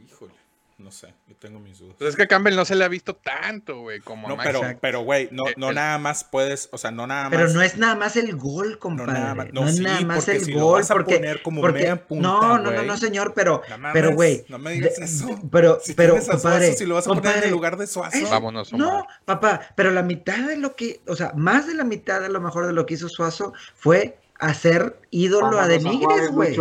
Híjole, 0.07 0.33
no 0.79 0.91
sé, 0.91 1.15
yo 1.29 1.37
tengo 1.37 1.59
mis 1.61 1.79
dudas. 1.79 1.97
Pues 1.99 2.11
es 2.11 2.17
que 2.17 2.23
a 2.23 2.27
Campbell 2.29 2.57
no 2.57 2.65
se 2.65 2.75
le 2.75 2.85
ha 2.85 2.89
visto 2.89 3.15
tanto, 3.15 3.81
güey, 3.81 4.01
como 4.01 4.27
a 4.27 4.31
No, 4.31 4.37
Maxi. 4.37 4.53
pero, 4.53 4.79
pero, 4.81 5.01
güey, 5.03 5.29
no, 5.31 5.47
Eh, 5.49 5.55
no 5.57 5.69
el- 5.71 5.75
nada 5.75 5.99
más 5.99 6.25
puedes, 6.25 6.69
o 6.73 6.79
sea, 6.79 6.91
no 6.91 7.07
nada 7.07 7.25
más. 7.25 7.31
Pero 7.31 7.49
no 7.51 7.63
es 7.63 7.77
nada 7.77 7.95
más 7.95 8.17
el 8.17 8.35
gol, 8.37 8.73
no 8.73 8.79
compadre. 8.79 9.13
nada 9.13 9.29
No, 9.31 9.37
más- 9.37 9.53
no, 9.53 9.67
es 9.69 9.77
sí, 9.77 9.83
nada 9.83 10.01
más 10.03 10.29
el 10.29 10.41
si 10.45 10.53
lo 10.53 10.61
gol. 10.65 10.81
vas 10.81 10.91
a 10.91 10.95
porque, 10.95 11.17
poner 11.17 11.43
como 11.43 11.61
porque- 11.61 11.79
media 11.81 12.07
punta, 12.07 12.23
no, 12.29 12.59
no, 12.59 12.71
no, 12.71 12.83
no, 12.83 12.97
señor, 12.97 13.33
pero, 13.35 13.63
No 13.69 13.79
mames, 13.79 13.93
pero, 13.95 14.15
güey. 14.15 14.45
no 14.49 14.59
me 14.59 14.73
digas 14.73 14.99
eso. 14.99 15.27
de- 15.27 15.39
Pero, 15.51 15.79
Si 15.83 15.93
pero, 15.95 16.17
a 16.17 16.21
Suazo, 16.23 16.43
compadre. 16.43 16.73
si 16.75 16.85
lo 16.87 16.95
vas 16.97 17.07
a 17.07 17.11
poner 17.15 17.37
en 17.39 17.45
el 17.45 17.51
lugar 17.51 17.77
de 17.77 17.87
Suazo. 17.87 18.17
es- 18.17 18.31
Vámonos, 18.31 18.73
No, 18.73 19.07
papá, 19.27 19.61
pero 19.77 19.91
la 19.91 20.03
mitad 20.03 20.47
de 20.49 20.57
lo 20.57 20.75
que, 20.75 21.01
o 21.07 21.17
sea, 21.17 21.33
más 21.37 21.67
de 21.67 21.75
la 21.75 21.85
mitad 21.85 22.25
a 22.25 22.29
lo 22.29 22.41
mejor 22.41 22.67
de 22.67 22.73
lo 22.73 22.87
que 22.87 22.95
hizo 22.95 23.09
Suazo 23.09 23.53
fue 23.75 24.19
hacer 24.49 25.01
ídolo 25.11 25.59
a 25.59 25.69
Denigres, 25.69 26.31
güey. 26.31 26.57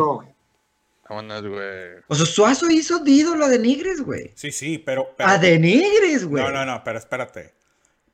Vámonos, 1.10 1.46
güey. 1.46 2.02
O 2.08 2.16
sea, 2.16 2.26
Suazo 2.26 2.70
hizo 2.70 3.00
de 3.00 3.12
ídolo 3.12 3.46
a 3.46 3.50
Denigres, 3.50 4.02
güey. 4.02 4.32
Sí, 4.36 4.52
sí, 4.52 4.78
pero. 4.78 5.14
pero- 5.18 5.30
A 5.30 5.38
Denigres, 5.38 6.26
güey. 6.26 6.44
no, 6.44 6.52
no, 6.52 6.66
no, 6.66 6.84
pero 6.84 6.98
espérate. 7.00 7.54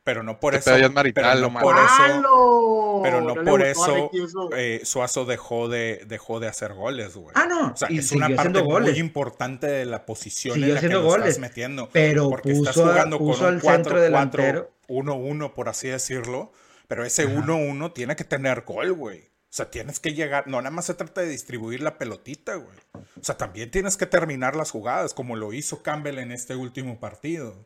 Pero 0.04 0.24
no 0.24 0.40
por 0.40 0.56
eso. 0.56 0.72
marital, 0.94 1.38
pero 1.38 1.52
no 1.52 1.60
por 1.60 1.76
eso. 1.76 1.86
¡Halo! 2.00 3.02
Pero 3.04 3.22
no, 3.22 3.36
le 3.36 3.44
por 3.52 3.62
eso 3.62 4.10
eh, 4.56 4.80
Suazo 4.86 5.26
dejó 5.26 5.68
de, 5.68 6.04
dejó 6.08 6.40
de 6.40 6.48
hacer 6.48 6.74
goles, 6.74 7.14
güey. 7.18 7.34
Ah, 7.36 7.46
no. 7.46 7.74
O 7.74 7.76
sea, 7.76 7.92
y 7.92 7.98
es 7.98 8.14
una 8.14 8.30
parte 8.34 8.62
goles. 8.62 8.92
muy 8.92 9.00
importante 9.02 9.68
de 9.68 9.86
la 9.86 10.06
posición 10.06 10.54
Siguió 10.56 10.70
en 10.70 10.76
la 10.76 10.80
que 10.82 10.88
lo 10.88 11.04
goles, 11.04 11.28
estás 11.28 11.40
metiendo. 11.40 11.90
pero 11.92 12.30
porque 12.30 12.54
estás 12.54 12.68
puso 12.74 12.86
a- 12.86 12.92
jugando 12.94 13.18
puso 13.18 13.40
con 13.40 13.48
un 13.50 13.54
al 13.56 13.62
centro 13.62 13.98
4-4, 13.98 14.02
delantero. 14.02 14.72
1-1, 14.88 15.54
por 15.54 15.68
así 15.68 15.90
decirlo. 15.90 16.54
Pero 16.88 17.04
ese 17.04 17.28
1-1 17.28 17.92
tiene 17.94 18.16
que 18.16 18.24
tener 18.24 18.62
gol, 18.62 18.94
güey. 18.94 19.30
O 19.58 19.64
sea, 19.64 19.72
tienes 19.72 20.00
que 20.00 20.14
llegar. 20.14 20.48
No, 20.48 20.62
nada 20.62 20.70
más 20.70 20.86
se 20.86 20.94
trata 20.94 21.22
de 21.22 21.30
distribuir 21.30 21.82
la 21.82 21.98
pelotita, 21.98 22.54
güey. 22.58 22.78
O 22.94 23.24
sea, 23.24 23.38
también 23.38 23.72
tienes 23.72 23.98
que 23.98 24.06
terminar 24.06 24.56
las 24.56 24.70
jugadas, 24.70 25.16
como 25.16 25.36
lo 25.36 25.52
hizo 25.52 25.82
Campbell 25.82 26.20
en 26.20 26.32
este 26.32 26.56
último 26.56 27.00
partido. 27.00 27.66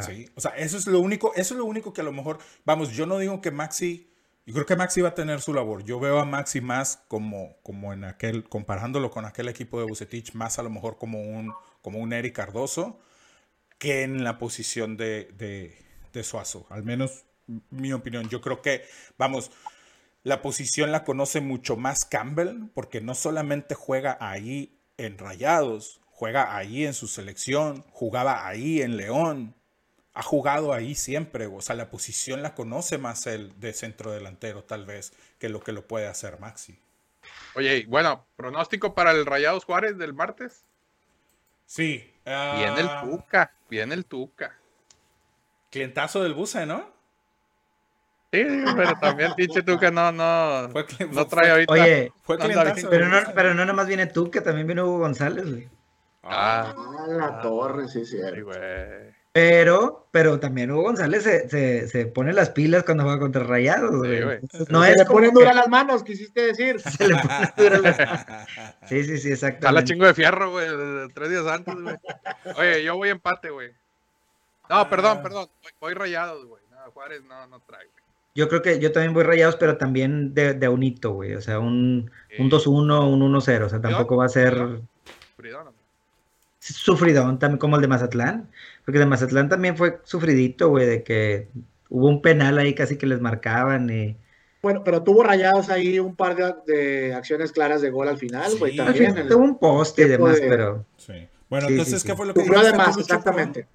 Sí, 0.00 0.30
o 0.34 0.40
sea, 0.40 0.52
eso 0.52 0.78
es 0.78 0.86
lo 0.86 1.00
único, 1.00 1.34
eso 1.34 1.52
es 1.52 1.58
lo 1.58 1.66
único 1.66 1.92
que 1.92 2.00
a 2.00 2.04
lo 2.04 2.12
mejor, 2.12 2.38
vamos, 2.64 2.92
yo 2.92 3.04
no 3.04 3.18
digo 3.18 3.42
que 3.42 3.50
Maxi, 3.50 4.10
yo 4.46 4.54
creo 4.54 4.64
que 4.64 4.76
Maxi 4.76 5.02
va 5.02 5.10
a 5.10 5.14
tener 5.14 5.42
su 5.42 5.52
labor. 5.52 5.84
Yo 5.84 6.00
veo 6.00 6.20
a 6.20 6.24
Maxi 6.24 6.62
más 6.62 7.02
como, 7.06 7.58
como 7.62 7.92
en 7.92 8.04
aquel, 8.04 8.48
comparándolo 8.48 9.10
con 9.10 9.26
aquel 9.26 9.48
equipo 9.48 9.78
de 9.80 9.84
Bucetich, 9.84 10.32
más 10.32 10.58
a 10.58 10.62
lo 10.62 10.70
mejor 10.70 10.96
como 10.96 11.20
un, 11.20 11.52
como 11.82 11.98
un 11.98 12.14
Eric 12.14 12.34
Cardoso, 12.34 12.98
que 13.78 14.04
en 14.04 14.24
la 14.24 14.38
posición 14.38 14.96
de, 14.96 15.34
de, 15.36 15.76
de 16.14 16.24
Suazo. 16.24 16.66
Al 16.70 16.82
menos 16.82 17.26
mi 17.68 17.92
opinión. 17.92 18.30
Yo 18.30 18.40
creo 18.40 18.62
que, 18.62 18.86
vamos, 19.18 19.50
la 20.28 20.42
posición 20.42 20.92
la 20.92 21.04
conoce 21.04 21.40
mucho 21.40 21.76
más 21.76 22.04
Campbell, 22.04 22.68
porque 22.74 23.00
no 23.00 23.14
solamente 23.14 23.74
juega 23.74 24.18
ahí 24.20 24.78
en 24.98 25.16
Rayados, 25.16 26.00
juega 26.10 26.54
ahí 26.54 26.84
en 26.84 26.92
su 26.92 27.08
selección, 27.08 27.82
jugaba 27.92 28.46
ahí 28.46 28.82
en 28.82 28.98
León, 28.98 29.54
ha 30.12 30.22
jugado 30.22 30.74
ahí 30.74 30.94
siempre, 30.94 31.46
o 31.46 31.62
sea, 31.62 31.76
la 31.76 31.90
posición 31.90 32.42
la 32.42 32.54
conoce 32.54 32.98
más 32.98 33.26
el 33.26 33.58
de 33.58 33.72
centro 33.72 34.10
delantero, 34.10 34.64
tal 34.64 34.84
vez, 34.84 35.14
que 35.38 35.48
lo 35.48 35.60
que 35.60 35.72
lo 35.72 35.86
puede 35.86 36.06
hacer 36.06 36.38
Maxi. 36.38 36.78
Oye, 37.54 37.86
bueno, 37.88 38.26
pronóstico 38.36 38.94
para 38.94 39.12
el 39.12 39.24
Rayados 39.24 39.64
Juárez 39.64 39.96
del 39.96 40.12
martes. 40.12 40.64
Sí. 41.64 42.12
ah, 42.26 42.54
Viene 42.58 42.80
el 42.82 43.00
Tuca, 43.00 43.52
viene 43.70 43.94
el 43.94 44.04
Tuca. 44.04 44.58
Clientazo 45.70 46.22
del 46.22 46.34
Buce, 46.34 46.66
¿no? 46.66 46.97
Sí, 48.30 48.44
pero 48.76 48.92
también 49.00 49.32
pinche 49.34 49.62
Tuca 49.62 49.90
no, 49.90 50.12
no, 50.12 50.68
Fue 50.70 50.84
no 51.10 51.26
trae 51.26 51.50
ahorita. 51.50 51.72
Oye, 51.72 52.12
Fue 52.22 52.36
pero 52.36 53.08
no, 53.08 53.16
pero 53.34 53.54
no 53.54 53.64
nomás 53.64 53.86
viene 53.86 54.06
tú, 54.06 54.30
que 54.30 54.42
también 54.42 54.66
viene 54.66 54.82
Hugo 54.82 54.98
González, 54.98 55.48
güey. 55.48 55.68
Ah, 56.22 56.74
Ah, 56.76 57.06
la 57.08 57.40
torre, 57.40 57.88
sí, 57.88 58.04
sí. 58.04 58.18
sí, 58.18 58.40
güey. 58.42 58.58
Pero, 59.32 60.08
pero 60.10 60.40
también 60.40 60.70
Hugo 60.70 60.82
González 60.82 61.22
se, 61.22 61.48
se, 61.48 61.88
se 61.88 62.06
pone 62.06 62.32
las 62.34 62.50
pilas 62.50 62.82
cuando 62.82 63.04
juega 63.04 63.18
contra 63.20 63.44
Rayados, 63.44 63.96
güey. 63.96 64.22
güey. 64.22 64.36
Entonces, 64.42 64.68
No 64.68 64.82
Se 64.82 64.90
es 64.90 64.96
le 64.98 65.04
ponen 65.06 65.32
duras 65.32 65.54
las 65.54 65.68
manos, 65.68 66.02
quisiste 66.02 66.42
decir. 66.48 66.80
se 66.80 67.08
le 67.08 67.14
pone 67.14 67.52
dura 67.56 67.78
la- 67.78 68.46
Sí, 68.88 69.04
sí, 69.04 69.16
sí, 69.16 69.22
Jala 69.28 69.32
exactamente. 69.34 69.84
chingo 69.84 70.06
de 70.06 70.14
fierro, 70.14 70.50
güey, 70.50 70.66
tres 71.14 71.30
días 71.30 71.46
antes, 71.46 71.74
güey. 71.74 71.96
Oye, 72.56 72.82
yo 72.84 72.96
voy 72.96 73.08
empate, 73.10 73.48
güey. 73.50 73.70
No, 74.68 74.86
perdón, 74.90 75.22
perdón. 75.22 75.48
Voy, 75.62 75.72
voy 75.80 75.94
rayados, 75.94 76.44
güey. 76.44 76.62
No, 76.70 76.90
Juárez 76.92 77.22
no, 77.24 77.46
no 77.46 77.60
trae, 77.60 77.86
güey. 77.86 78.07
Yo 78.34 78.48
creo 78.48 78.62
que 78.62 78.78
yo 78.78 78.92
también 78.92 79.14
voy 79.14 79.24
Rayados, 79.24 79.56
pero 79.56 79.76
también 79.78 80.32
de, 80.34 80.54
de 80.54 80.66
a 80.66 80.70
un 80.70 80.82
hito, 80.82 81.12
güey. 81.12 81.34
O 81.34 81.40
sea, 81.40 81.58
un, 81.58 82.10
un 82.38 82.50
Sí. 82.50 82.56
2-1, 82.56 83.08
un 83.12 83.20
1-0. 83.34 83.64
O 83.64 83.68
sea, 83.68 83.80
tampoco 83.80 84.16
va 84.16 84.26
a 84.26 84.28
ser 84.28 84.80
Fridón, 85.36 85.64
¿no? 85.66 85.72
sufridón, 86.60 87.38
también 87.38 87.58
como 87.58 87.76
el 87.76 87.82
de 87.82 87.88
Mazatlán. 87.88 88.48
Porque 88.84 88.98
de 88.98 89.06
Mazatlán 89.06 89.48
también 89.48 89.76
fue 89.76 90.00
sufridito, 90.04 90.68
güey, 90.68 90.86
de 90.86 91.02
que 91.02 91.48
hubo 91.88 92.08
un 92.08 92.20
penal 92.22 92.58
ahí 92.58 92.74
casi 92.74 92.96
que 92.96 93.06
les 93.06 93.20
marcaban. 93.20 93.88
Y... 93.90 94.16
Bueno, 94.62 94.82
pero 94.84 95.02
tuvo 95.02 95.22
rayados 95.22 95.68
ahí 95.70 95.98
un 95.98 96.14
par 96.14 96.36
de, 96.36 96.54
de 96.66 97.14
acciones 97.14 97.52
claras 97.52 97.80
de 97.80 97.90
gol 97.90 98.08
al 98.08 98.18
final, 98.18 98.52
güey. 98.58 98.72
Sí. 98.74 98.80
Al 98.80 98.86
también. 98.86 99.12
fin, 99.14 99.22
el- 99.22 99.28
tuvo 99.28 99.44
un 99.44 99.58
poste 99.58 100.02
y 100.02 100.08
demás, 100.08 100.40
de- 100.40 100.48
pero 100.48 100.84
Sí. 100.96 101.28
Bueno, 101.48 101.66
Sí, 101.68 101.72
entonces, 101.74 102.02
sí, 102.02 102.08
¿qué 102.08 102.14
fue 102.14 102.26
lo 102.26 102.34
que 102.34 102.40
Sufrió 102.40 102.58
dijiste, 102.58 102.76
de 102.76 102.78
más, 102.78 102.88
Lucho, 102.96 103.00
exactamente. 103.00 103.66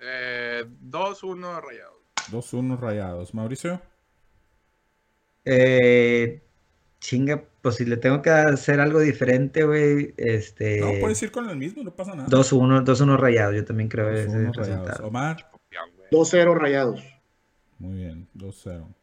Eh, 0.00 0.64
2-1 0.90 1.60
rayados. 1.62 1.97
Perdón? 2.30 2.42
2-1 2.42 2.78
rayados. 2.78 3.34
Mauricio. 3.34 3.80
eh, 5.44 6.42
chinga, 7.00 7.44
pues 7.62 7.76
si 7.76 7.84
le 7.84 7.96
tengo 7.96 8.22
que 8.22 8.30
hacer 8.30 8.80
algo 8.80 9.00
diferente, 9.00 9.64
güey, 9.64 10.14
este... 10.16 10.80
No, 10.80 10.92
puedes 11.00 11.22
ir 11.22 11.30
con 11.30 11.48
el 11.48 11.56
mismo, 11.56 11.82
no 11.82 11.94
pasa 11.94 12.14
nada. 12.14 12.28
2-1, 12.28 12.84
2-1 12.84 13.16
rayados, 13.16 13.54
yo 13.54 13.64
también 13.64 13.88
creo 13.88 14.10
ese 14.10 14.28
2-1 14.28 14.54
rayados. 14.54 14.56
resultado. 14.56 15.06
Omar. 15.06 15.36
Campeón, 15.50 15.90
güey. 15.96 16.08
2-0 16.10 16.54
rayados. 16.56 17.00
Muy 17.78 17.96
bien, 17.96 18.28
2-0. 18.34 18.94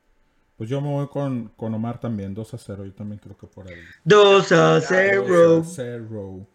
Pues 0.58 0.70
yo 0.70 0.80
me 0.82 0.90
voy 0.90 1.08
con, 1.08 1.50
con 1.50 1.74
Omar 1.74 2.00
también, 2.00 2.36
2-0. 2.36 2.86
Yo 2.86 2.94
también 2.94 3.20
creo 3.20 3.38
que 3.38 3.48
por 3.48 3.68
ahí. 3.68 3.76
2 4.04 4.52
a 4.52 4.82
0. 4.82 5.64
0. 5.66 6.48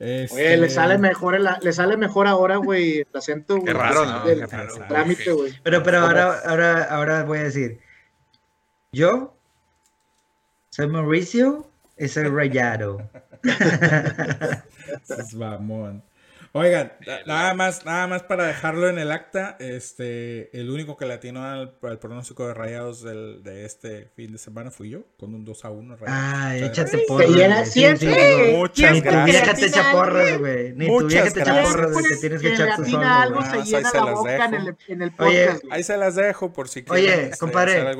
Oye, 0.00 0.24
Este, 0.24 0.56
le 0.56 0.68
sale 0.70 0.98
mejor, 0.98 1.34
el- 1.36 1.48
le 1.60 1.72
sale 1.72 1.96
mejor 1.96 2.26
ahora, 2.26 2.56
güey, 2.56 2.98
el 3.00 3.06
acento, 3.14 3.54
güey. 3.54 3.66
Qué 3.66 3.72
raro, 3.72 4.04
¿no? 4.04 4.24
del 4.24 4.40
Qué 4.40 4.46
raro. 4.46 4.74
trámite, 4.88 5.32
güey. 5.32 5.52
Pero, 5.62 5.82
pero 5.82 5.98
ahora, 6.00 6.40
ahora, 6.44 6.82
ahora 6.84 7.22
voy 7.24 7.38
a 7.38 7.42
decir, 7.44 7.78
yo 8.92 9.34
soy 10.70 10.88
Mauricio 10.88 11.66
y 11.96 12.08
soy 12.08 12.24
Rayado. 12.24 13.08
Es 15.08 15.34
mamón. 15.34 16.02
Oigan, 16.56 16.92
na- 17.04 17.18
nada 17.26 17.54
más, 17.54 17.84
nada 17.84 18.06
más 18.06 18.22
para 18.22 18.46
dejarlo 18.46 18.88
en 18.88 18.98
el 19.00 19.10
acta, 19.10 19.56
este, 19.58 20.56
el 20.56 20.70
único 20.70 20.96
que 20.96 21.04
le 21.04 21.14
atinó 21.14 21.42
al, 21.44 21.74
al 21.82 21.98
pronóstico 21.98 22.46
de 22.46 22.54
rayados 22.54 23.02
del- 23.02 23.42
de 23.42 23.64
este 23.64 24.08
fin 24.14 24.30
de 24.30 24.38
semana 24.38 24.70
fui 24.70 24.90
yo, 24.90 25.00
con 25.18 25.34
un 25.34 25.44
2 25.44 25.64
a 25.64 25.70
1 25.70 25.96
rayados. 25.96 26.58
Sea, 26.58 26.66
échate 26.66 26.98
porras. 27.08 27.28
güey. 27.28 27.64
Sí, 27.64 27.70
siempre. 27.72 28.54
Muchas 28.56 28.92
Ni 28.92 29.02
tu 29.02 29.24
vieja 29.24 29.54
te 29.54 29.66
echa 29.66 29.90
porras, 29.92 30.38
güey. 30.38 30.72
Ni 30.74 30.86
tu 30.86 31.06
vieja 31.08 31.30
te 31.32 31.40
echa 31.40 31.62
porras, 31.64 31.92
güey. 31.92 32.04
Te 32.08 32.16
tienes 32.18 32.40
que 32.40 32.52
echar 32.54 32.68
atina 32.70 32.86
solo, 32.90 33.04
algo. 33.04 33.40
Ah, 33.40 33.50
se 33.50 33.56
ahí 33.56 33.64
llena 33.64 33.90
se 33.90 33.96
la 33.98 34.04
las 34.04 34.14
boca 34.14 34.30
dejo. 34.32 34.44
en 34.44 34.54
el, 34.54 34.76
en 34.88 35.02
el 35.02 35.12
Oye, 35.18 35.44
podcast, 35.46 35.62
güey. 35.64 35.72
Ahí 35.76 35.82
se 35.82 35.96
las 35.96 36.14
dejo 36.14 36.52
por 36.52 36.68
si 36.68 36.84
quieren 36.84 37.04
Oye, 37.04 37.12
este, 37.14 37.26
hacer 37.26 37.38
compadre, 37.38 37.96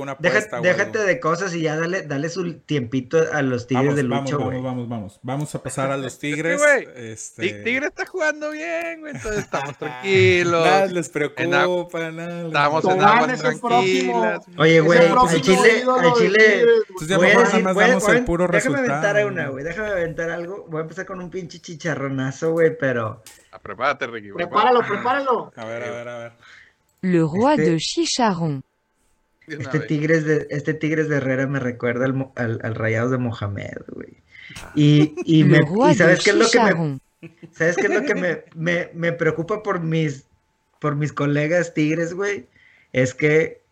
déjate 0.63 0.99
de 1.01 1.19
cosas 1.19 1.53
y 1.57 1.63
ya 1.63 1.77
dale, 1.77 2.03
dale 2.03 2.29
su 2.29 2.55
tiempito 2.61 3.19
a 3.33 3.43
los 3.43 3.67
tigres 3.67 3.87
Vamos, 3.87 3.97
de 3.97 4.03
vamos, 4.09 4.31
lucho, 4.31 4.39
vamos, 4.39 4.53
güey. 4.53 4.63
vamos, 4.65 4.89
vamos. 4.89 5.21
Vamos 5.23 5.55
a 5.57 5.63
pasar 5.63 5.91
a 5.91 5.97
los 5.97 6.19
tigres. 6.21 6.61
este... 6.95 7.43
Ti- 7.43 7.65
Tigre 7.65 7.87
está 7.87 8.07
jugando 8.07 8.44
bien, 8.53 9.01
güey. 9.01 9.15
Entonces 9.15 9.45
estamos 9.45 9.77
tranquilos. 9.79 10.65
Nada 10.65 10.87
les 10.87 11.09
preocupa, 11.09 12.11
nada 12.11 12.47
Estamos 12.47 12.85
en 12.85 13.03
aguas 13.03 13.41
tranquilas. 13.41 14.45
Oye, 14.59 14.81
güey, 14.81 14.99
al 14.99 15.41
chile, 15.41 15.85
al 15.87 16.13
chile. 16.15 16.65
Entonces 16.89 17.09
ya 17.09 17.17
voy 17.17 17.27
a 17.27 17.29
mejor 17.31 17.45
decir, 17.45 17.63
nada 17.63 17.65
más 17.65 17.75
voy 17.75 17.85
a- 17.85 17.89
damos 17.89 18.03
voy 18.05 18.15
a- 18.15 18.19
el 18.19 18.25
puro 18.25 18.47
déjame 18.47 18.77
resultado. 18.77 19.09
aventar 19.09 19.27
una, 19.27 19.49
güey, 19.49 19.65
déjame 19.65 19.89
aventar 19.89 20.31
algo. 20.31 20.67
Voy 20.69 20.79
a 20.79 20.83
empezar 20.83 21.07
con 21.07 21.21
un 21.21 21.31
pinche 21.31 21.59
chicharronazo, 21.61 22.53
güey, 22.53 22.77
pero 22.79 23.23
Ah, 23.53 23.59
prepárate, 23.59 24.07
Ricky. 24.07 24.33
Prepáralo, 24.33 24.81
prepáralo. 24.81 25.53
A 25.57 25.65
ver, 25.65 25.83
a 25.85 25.91
ver, 25.91 26.09
a 26.09 26.19
ver. 26.19 26.33
Le 27.03 27.21
roi 27.21 27.53
Este- 27.59 27.71
de 27.71 29.57
una 29.57 29.65
este. 29.65 29.81
Tigres 29.81 30.25
de, 30.25 30.47
este 30.51 30.73
Tigres 30.75 31.09
de 31.09 31.17
Herrera 31.19 31.47
me 31.47 31.61
recuerda 31.61 32.07
al, 32.07 32.31
al, 32.35 32.61
al 32.63 32.75
Rayados 32.75 33.11
de 33.11 33.19
Mohamed, 33.19 33.77
güey. 33.89 34.23
Y, 34.75 35.15
y, 35.25 35.45
me, 35.45 35.59
y 35.91 35.95
sabes 35.95 36.23
qué 36.25 36.31
es 36.31 36.37
lo 36.37 36.49
que 36.49 36.61
me. 36.61 36.99
¿Sabes 37.53 37.77
qué 37.77 37.83
es 37.87 37.95
lo 37.95 38.03
que 38.03 38.15
me, 38.15 38.45
me, 38.55 38.91
me 38.95 39.13
preocupa 39.13 39.63
por 39.63 39.81
mis, 39.81 40.27
por 40.81 40.97
mis 40.97 41.13
colegas 41.13 41.75
tigres, 41.75 42.15
güey? 42.15 42.47
Es 42.93 43.15
que 43.15 43.63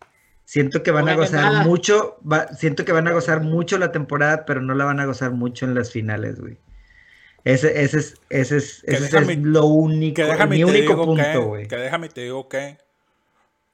siento 0.45 0.83
que 0.83 0.91
van 0.91 1.05
No 1.05 1.11
a 1.11 1.15
gozar 1.15 1.41
nada. 1.43 1.63
mucho, 1.63 2.17
va- 2.29 2.47
siento 2.53 2.85
que 2.85 2.91
van 2.91 3.07
a 3.07 3.11
gozar 3.11 3.41
mucho 3.41 3.77
la 3.77 3.91
temporada, 3.91 4.45
pero 4.45 4.61
no 4.61 4.73
la 4.75 4.85
van 4.85 4.99
a 4.99 5.05
gozar 5.05 5.31
mucho 5.31 5.65
en 5.65 5.75
las 5.75 5.91
finales, 5.91 6.39
güey. 6.39 6.57
Ese, 7.45 7.83
ese 7.83 7.99
es, 7.99 8.13
ese 8.29 8.57
es, 8.57 8.83
es 8.85 9.37
lo 9.39 9.65
único, 9.65 10.15
Que 10.15 10.23
déjame 10.23 10.55
mi 10.55 10.57
te 10.59 10.65
único 10.65 10.91
digo 10.93 11.05
punto, 11.05 11.23
que, 11.23 11.37
güey. 11.37 11.67
que 11.67 11.75
déjame 11.75 12.07
te 12.09 12.21
digo 12.21 12.47
que 12.47 12.77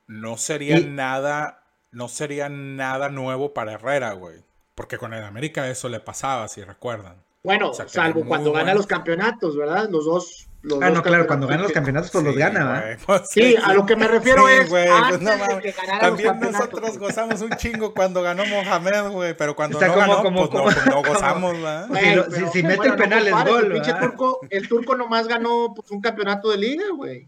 no 0.07 0.38
sería 0.38 0.80
Y- 0.80 0.86
nada, 0.86 1.63
no 1.91 2.07
sería 2.07 2.49
nada 2.49 3.09
nuevo 3.09 3.53
para 3.53 3.73
Herrera, 3.73 4.13
güey. 4.13 4.38
Porque 4.75 4.97
con 4.97 5.13
el 5.13 5.23
América 5.23 5.69
eso 5.69 5.88
le 5.89 5.99
pasaba, 5.99 6.47
si 6.47 6.63
recuerdan. 6.63 7.15
Bueno, 7.44 7.72
salvo 7.74 8.26
cuando 8.26 8.52
gana 8.52 8.74
los 8.74 8.86
campeonatos, 8.86 9.56
¿verdad? 9.56 9.88
Los 9.90 10.06
dos. 10.06 10.46
Los 10.62 10.82
Ah, 10.82 10.88
dos 10.88 10.98
no, 10.98 11.04
claro, 11.04 11.26
cuando 11.26 11.48
ganan 11.48 11.64
los 11.64 11.72
campeonatos 11.72 12.12
pues 12.12 12.22
los 12.26 12.34
Sí, 12.34 12.40
gana, 12.40 12.82
güey, 12.82 12.98
pues 13.06 13.22
Sí, 13.30 13.56
a 13.64 13.74
lo 13.74 13.86
que 13.86 13.96
me 13.96 14.10
refiero 14.10 14.46
Sí, 14.46 14.54
es 14.56 14.70
güey, 14.70 14.88
pues 14.90 15.02
antes 15.02 15.22
no 15.22 15.32
de 15.56 15.62
que 15.62 15.72
También 16.02 16.40
nosotros 16.42 16.98
gozamos 16.98 17.40
un 17.40 17.52
chingo 17.52 17.94
cuando 17.94 18.22
ganó 18.22 18.44
Mohamed, 18.46 19.10
güey, 19.12 19.38
pero 19.38 19.56
cuando 19.56 19.78
O 19.78 19.80
sea, 19.80 19.88
no 19.88 19.94
como- 19.94 20.08
ganó, 20.08 20.22
como- 20.24 20.38
pues, 20.40 20.50
como- 20.50 20.66
no, 20.70 20.74
pues 20.74 20.86
no 20.86 20.92
como- 21.02 21.14
gozamos, 21.14 21.54
¿verdad? 21.54 21.88
Güey, 21.90 22.24
Si 22.34 22.42
si- 22.42 22.48
si 22.52 22.64
mete 22.64 22.76
bueno, 22.76 22.94
el 22.94 23.00
penal 23.00 23.28
es 23.30 23.34
gol, 23.46 23.72
El 23.72 24.00
turco, 24.00 24.40
el 24.50 24.68
turco 24.68 24.96
nomás 24.98 25.30
ganó 25.30 25.74
pues, 25.74 25.90
un 25.92 26.02
campeonato 26.02 26.52
de 26.52 26.58
liga, 26.58 26.84
güey. 26.94 27.24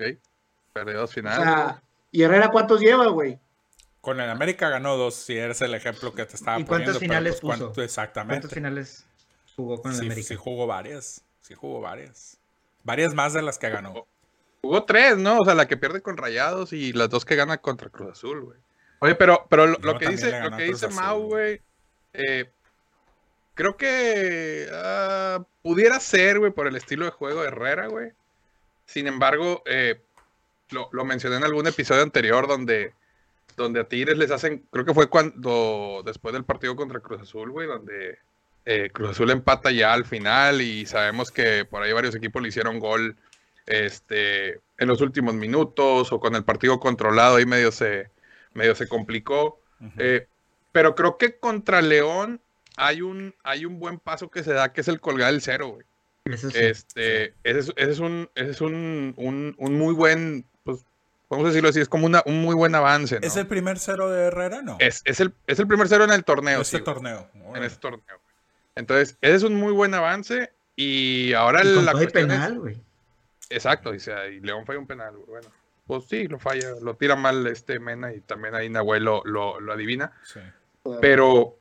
Ok. 0.00 0.16
Perdió 0.72 1.00
dos 1.00 1.10
O 1.10 1.12
finales. 1.12 1.44
sea, 1.44 1.82
¿y 2.10 2.22
Herrera 2.22 2.48
cuántos 2.48 2.80
lleva, 2.80 3.06
güey? 3.08 3.38
Con 4.00 4.18
el 4.18 4.30
América 4.30 4.70
ganó 4.70 4.96
dos, 4.96 5.14
si 5.14 5.36
eres 5.36 5.60
el 5.60 5.74
ejemplo 5.74 6.14
que 6.14 6.24
te 6.24 6.36
estaba 6.36 6.58
¿Y 6.58 6.64
cuántas 6.64 6.96
poniendo. 6.96 6.98
pero, 7.00 7.00
finales 7.00 7.32
pues, 7.34 7.40
cuánto- 7.42 7.68
puso? 7.68 7.82
Exactamente. 7.82 8.40
¿Cuántas 8.48 8.54
finales 8.54 9.06
jugó 9.56 9.80
con 9.80 9.92
el 9.92 9.98
sí, 9.98 10.06
América? 10.06 10.28
sí 10.28 10.36
jugó 10.36 10.66
varias, 10.66 11.24
sí 11.40 11.54
jugó 11.54 11.80
varias. 11.80 12.38
Varias 12.84 13.14
más 13.14 13.32
de 13.32 13.42
las 13.42 13.58
que 13.58 13.70
ganó. 13.70 14.06
Jugó 14.60 14.84
tres, 14.84 15.18
¿no? 15.18 15.38
O 15.38 15.44
sea, 15.44 15.54
la 15.54 15.66
que 15.66 15.76
pierde 15.76 16.02
con 16.02 16.16
Rayados 16.16 16.72
y 16.72 16.92
las 16.92 17.10
dos 17.10 17.24
que 17.24 17.36
gana 17.36 17.58
contra 17.58 17.90
Cruz 17.90 18.12
Azul, 18.12 18.42
güey. 18.42 18.58
Oye, 19.00 19.14
pero, 19.16 19.46
pero 19.50 19.66
lo, 19.66 19.98
que 19.98 20.08
dice, 20.08 20.40
lo 20.40 20.56
que 20.56 20.64
dice 20.64 20.86
Azul, 20.86 21.00
Mau, 21.00 21.18
güey. 21.22 21.30
güey, 21.30 21.60
eh, 22.12 22.50
creo 23.54 23.76
que 23.76 24.68
ah, 24.72 25.44
pudiera 25.62 25.98
ser, 26.00 26.38
güey, 26.38 26.52
por 26.52 26.66
el 26.66 26.76
estilo 26.76 27.04
de 27.04 27.10
juego 27.10 27.42
de 27.42 27.48
Herrera, 27.48 27.88
güey. 27.88 28.12
Sin 28.86 29.06
embargo, 29.06 29.62
eh, 29.66 30.00
lo, 30.70 30.88
lo 30.92 31.04
mencioné 31.04 31.36
en 31.36 31.44
algún 31.44 31.66
episodio 31.66 32.02
anterior 32.02 32.46
donde, 32.46 32.94
donde 33.56 33.80
a 33.80 33.84
Tigres 33.84 34.18
les 34.18 34.30
hacen, 34.30 34.66
creo 34.70 34.84
que 34.84 34.94
fue 34.94 35.08
cuando, 35.08 36.02
después 36.04 36.32
del 36.32 36.44
partido 36.44 36.76
contra 36.76 37.00
Cruz 37.00 37.22
Azul, 37.22 37.50
güey, 37.50 37.66
donde 37.66 38.18
eh, 38.64 38.90
Cruz 38.92 39.10
Azul 39.10 39.30
empata 39.30 39.70
ya 39.70 39.92
al 39.92 40.04
final 40.04 40.60
y 40.60 40.86
sabemos 40.86 41.30
que 41.30 41.64
por 41.64 41.82
ahí 41.82 41.92
varios 41.92 42.14
equipos 42.14 42.42
le 42.42 42.48
hicieron 42.48 42.78
gol 42.78 43.16
este, 43.66 44.60
en 44.78 44.88
los 44.88 45.00
últimos 45.00 45.34
minutos 45.34 46.12
o 46.12 46.20
con 46.20 46.34
el 46.34 46.44
partido 46.44 46.78
controlado 46.80 47.36
ahí 47.36 47.46
medio 47.46 47.72
se, 47.72 48.10
medio 48.54 48.74
se 48.74 48.88
complicó. 48.88 49.60
Eh, 49.98 50.26
pero 50.70 50.94
creo 50.94 51.18
que 51.18 51.36
contra 51.38 51.82
León 51.82 52.40
hay 52.76 53.02
un, 53.02 53.34
hay 53.42 53.64
un 53.64 53.78
buen 53.78 53.98
paso 53.98 54.30
que 54.30 54.44
se 54.44 54.52
da, 54.52 54.72
que 54.72 54.80
es 54.80 54.88
el 54.88 55.00
colgar 55.00 55.32
el 55.32 55.42
cero, 55.42 55.68
güey. 55.68 55.86
Eso 56.24 56.50
sí. 56.50 56.58
Este, 56.58 57.34
ese 57.42 57.58
es, 57.58 57.72
ese 57.76 57.90
es 57.90 57.98
un, 57.98 58.30
ese 58.36 58.50
es 58.50 58.60
un, 58.60 59.12
un, 59.16 59.56
un 59.58 59.78
muy 59.78 59.92
buen, 59.92 60.44
pues, 60.62 60.84
vamos 61.28 61.46
a 61.46 61.48
decirlo 61.48 61.70
así, 61.70 61.80
es 61.80 61.88
como 61.88 62.06
una, 62.06 62.22
un 62.26 62.40
muy 62.40 62.54
buen 62.54 62.76
avance, 62.76 63.18
¿no? 63.18 63.26
¿Es 63.26 63.36
el 63.36 63.48
primer 63.48 63.80
cero 63.80 64.08
de 64.08 64.26
Herrera? 64.26 64.62
No. 64.62 64.76
Es, 64.78 65.02
es 65.04 65.18
el, 65.18 65.34
es 65.48 65.58
el 65.58 65.66
primer 65.66 65.88
cero 65.88 66.04
en 66.04 66.12
el 66.12 66.22
torneo, 66.22 66.60
este 66.60 66.78
sí, 66.78 66.84
torneo. 66.84 67.28
en 67.54 67.64
este 67.64 67.80
torneo. 67.80 68.20
Entonces, 68.74 69.16
ese 69.20 69.34
es 69.36 69.42
un 69.42 69.54
muy 69.54 69.72
buen 69.72 69.92
avance 69.94 70.50
y 70.76 71.32
ahora 71.34 71.62
Y 71.62 71.66
la 71.82 71.92
cuestión 71.92 72.30
es- 72.30 72.38
penal, 72.38 72.58
güey. 72.58 72.76
Exacto, 73.50 73.92
dice, 73.92 74.12
y 74.32 74.40
León 74.40 74.64
falla 74.64 74.78
un 74.78 74.86
penal, 74.86 75.14
güey. 75.14 75.26
Bueno, 75.28 75.48
pues 75.86 76.04
sí, 76.08 76.26
lo 76.26 76.38
falla, 76.38 76.70
lo 76.80 76.94
tira 76.94 77.16
mal 77.16 77.46
este 77.46 77.78
Mena 77.78 78.12
y 78.14 78.20
también 78.20 78.54
ahí 78.54 78.70
Nahuel 78.70 79.04
lo, 79.04 79.22
lo, 79.24 79.60
lo 79.60 79.72
adivina. 79.74 80.12
Sí. 80.24 80.40
Pero, 81.00 81.56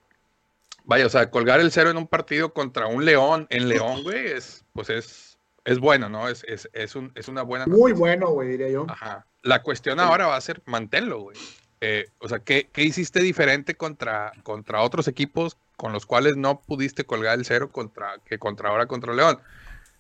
vaya, 0.86 1.06
o 1.06 1.10
sea, 1.10 1.30
colgar 1.30 1.60
el 1.60 1.72
cero 1.72 1.90
en 1.90 1.98
un 1.98 2.08
partido 2.08 2.54
contra 2.54 2.88
un 2.88 3.04
León, 3.04 3.46
en 3.50 3.68
León, 3.68 4.04
güey, 4.04 4.28
es, 4.28 4.64
pues 4.74 4.90
es, 4.90 5.38
es 5.66 5.80
bueno, 5.80 6.08
¿no? 6.08 6.30
Es, 6.30 6.46
es, 6.48 6.70
es, 6.72 6.96
un, 6.96 7.12
es 7.16 7.28
una 7.28 7.42
buena 7.42 7.66
Muy 7.68 7.92
noticia. 7.92 8.00
bueno, 8.00 8.30
güey, 8.30 8.48
diría 8.50 8.70
yo. 8.70 8.86
Ajá. 8.90 9.26
La 9.44 9.62
cuestión 9.62 10.00
ahora 10.00 10.28
va 10.28 10.38
a 10.38 10.42
ser 10.42 10.62
manténlo, 10.66 11.20
güey. 11.20 11.38
Eh, 11.82 12.08
o 12.20 12.30
sea, 12.30 12.40
¿qué, 12.40 12.70
qué 12.72 12.84
hiciste 12.84 13.22
diferente 13.22 13.76
contra, 13.76 14.32
contra 14.44 14.82
otros 14.82 15.08
equipos 15.08 15.58
con 15.82 15.94
los 15.94 16.06
cuales 16.06 16.38
no 16.38 16.62
pudiste 16.62 17.06
colgar 17.06 17.40
el 17.40 17.44
cero 17.44 17.72
contra, 17.72 18.20
que 18.24 18.38
contra 18.38 18.70
ahora 18.70 18.86
contra 18.86 19.16
León? 19.16 19.40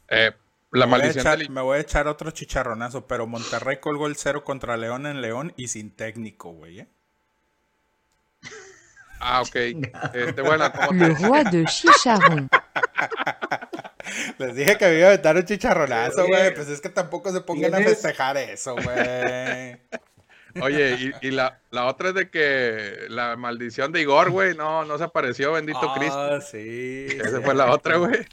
Eh, 0.09 0.29
la 0.71 0.85
Me 0.85 0.91
voy, 0.91 0.99
a 0.99 0.99
maldición 0.99 1.21
echar, 1.21 1.37
del- 1.39 1.49
me 1.49 1.61
voy 1.61 1.77
a 1.79 1.81
echar 1.81 2.07
otro 2.07 2.29
chicharronazo, 2.29 3.07
pero 3.07 3.25
Monterrey 3.25 3.79
colgó 3.79 4.05
el 4.05 4.15
cero 4.15 4.43
contra 4.43 4.77
León 4.77 5.07
en 5.07 5.21
León 5.21 5.53
y 5.57 5.69
sin 5.69 5.89
técnico, 5.89 6.51
güey. 6.51 6.81
¿eh? 6.81 6.87
Ah, 9.23 9.41
ok. 9.41 9.55
Este, 10.13 10.41
bueno, 10.41 10.71
como 10.71 10.93
Le 10.93 11.13
te- 11.15 11.27
roi 11.27 11.43
de 11.51 11.65
Chicharron. 11.65 12.49
Les 14.39 14.55
dije 14.55 14.77
que 14.77 14.85
me 14.87 14.95
iba 14.97 15.05
a 15.05 15.09
aventar 15.09 15.35
un 15.35 15.45
chicharronazo, 15.45 16.25
güey. 16.27 16.53
Pues 16.55 16.69
es 16.69 16.81
que 16.81 16.89
tampoco 16.89 17.31
se 17.31 17.41
pongan 17.41 17.73
a 17.75 17.77
festejar 17.77 18.37
eso, 18.37 18.73
güey. 18.75 19.79
Oye, 20.61 21.13
y, 21.21 21.27
y 21.27 21.31
la, 21.31 21.59
la 21.69 21.85
otra 21.85 22.09
es 22.09 22.15
de 22.15 22.29
que 22.29 23.05
la 23.09 23.35
maldición 23.37 23.91
de 23.91 24.01
Igor, 24.01 24.31
güey, 24.31 24.55
no, 24.55 24.83
no 24.85 24.97
se 24.97 25.03
apareció, 25.03 25.51
bendito 25.53 25.93
Cristo. 25.95 26.19
Ah, 26.19 26.41
sí. 26.41 27.07
Esa 27.09 27.41
fue 27.41 27.53
la 27.55 27.71
otra, 27.71 27.97
güey. 27.97 28.25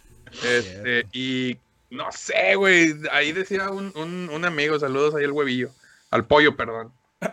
Este, 0.44 1.06
y 1.12 1.58
no 1.90 2.10
sé, 2.12 2.54
güey. 2.56 2.94
Ahí 3.12 3.32
decía 3.32 3.70
un, 3.70 3.92
un, 3.96 4.28
un 4.32 4.44
amigo, 4.44 4.78
saludos 4.78 5.14
ahí 5.14 5.24
al 5.24 5.32
huevillo, 5.32 5.70
al 6.10 6.26
pollo, 6.26 6.56
perdón. 6.56 6.92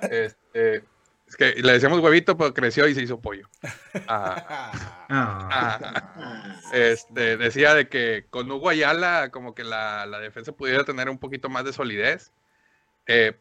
Este, 0.09 0.83
es 1.27 1.35
que 1.37 1.53
le 1.55 1.73
decíamos 1.73 1.99
huevito, 1.99 2.37
pero 2.37 2.53
creció 2.53 2.87
y 2.87 2.95
se 2.95 3.01
hizo 3.01 3.19
pollo. 3.19 3.47
Ah, 4.07 4.71
Ah. 5.07 5.49
ah, 5.51 6.61
este, 6.73 7.37
decía 7.37 7.75
de 7.75 7.87
que 7.87 8.25
con 8.29 8.51
Hugo 8.51 8.69
Ayala, 8.69 9.29
como 9.31 9.53
que 9.53 9.63
la, 9.63 10.05
la 10.07 10.19
defensa 10.19 10.51
pudiera 10.51 10.83
tener 10.83 11.09
un 11.09 11.19
poquito 11.19 11.49
más 11.49 11.63
de 11.65 11.73
solidez. 11.73 12.31
Eh, 13.07 13.33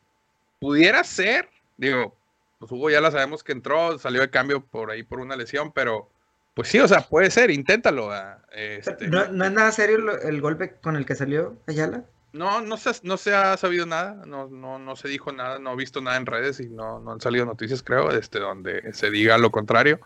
pudiera 0.64 1.04
ser, 1.04 1.50
digo, 1.76 2.16
pues 2.58 2.72
Hugo 2.72 2.88
ya 2.88 3.02
la 3.02 3.10
sabemos 3.10 3.44
que 3.44 3.52
entró, 3.52 3.98
salió 3.98 4.22
de 4.22 4.30
cambio 4.30 4.64
por 4.64 4.90
ahí 4.90 5.02
por 5.02 5.20
una 5.20 5.36
lesión, 5.36 5.72
pero 5.72 6.08
pues 6.54 6.68
sí, 6.68 6.78
o 6.78 6.88
sea, 6.88 7.02
puede 7.02 7.30
ser, 7.30 7.50
inténtalo. 7.50 8.10
ah, 8.10 8.38
este, 8.50 9.08
¿No, 9.08 9.26
¿No 9.28 9.44
es 9.44 9.52
nada 9.52 9.70
serio 9.72 9.98
lo- 9.98 10.18
el 10.18 10.40
golpe 10.40 10.76
con 10.82 10.96
el 10.96 11.04
que 11.04 11.14
salió 11.14 11.58
Ayala? 11.66 12.04
no, 12.32 12.62
no 12.62 12.78
se, 12.78 12.92
no 13.02 13.18
se 13.18 13.34
ha 13.34 13.56
sabido 13.58 13.84
nada, 13.84 14.22
no, 14.26 14.48
no, 14.48 14.78
no 14.78 14.96
se 14.96 15.08
dijo 15.08 15.32
nada, 15.32 15.58
no 15.58 15.74
he 15.74 15.76
visto 15.76 16.00
nada 16.00 16.16
en 16.16 16.24
redes 16.24 16.60
y 16.60 16.68
no, 16.70 16.98
no 16.98 17.12
han 17.12 17.20
salido 17.20 17.44
noticias, 17.44 17.82
creo, 17.82 18.10
este, 18.10 18.38
donde 18.40 18.92
se 18.94 19.10
diga 19.10 19.36
lo 19.36 19.50
contrario. 19.50 20.00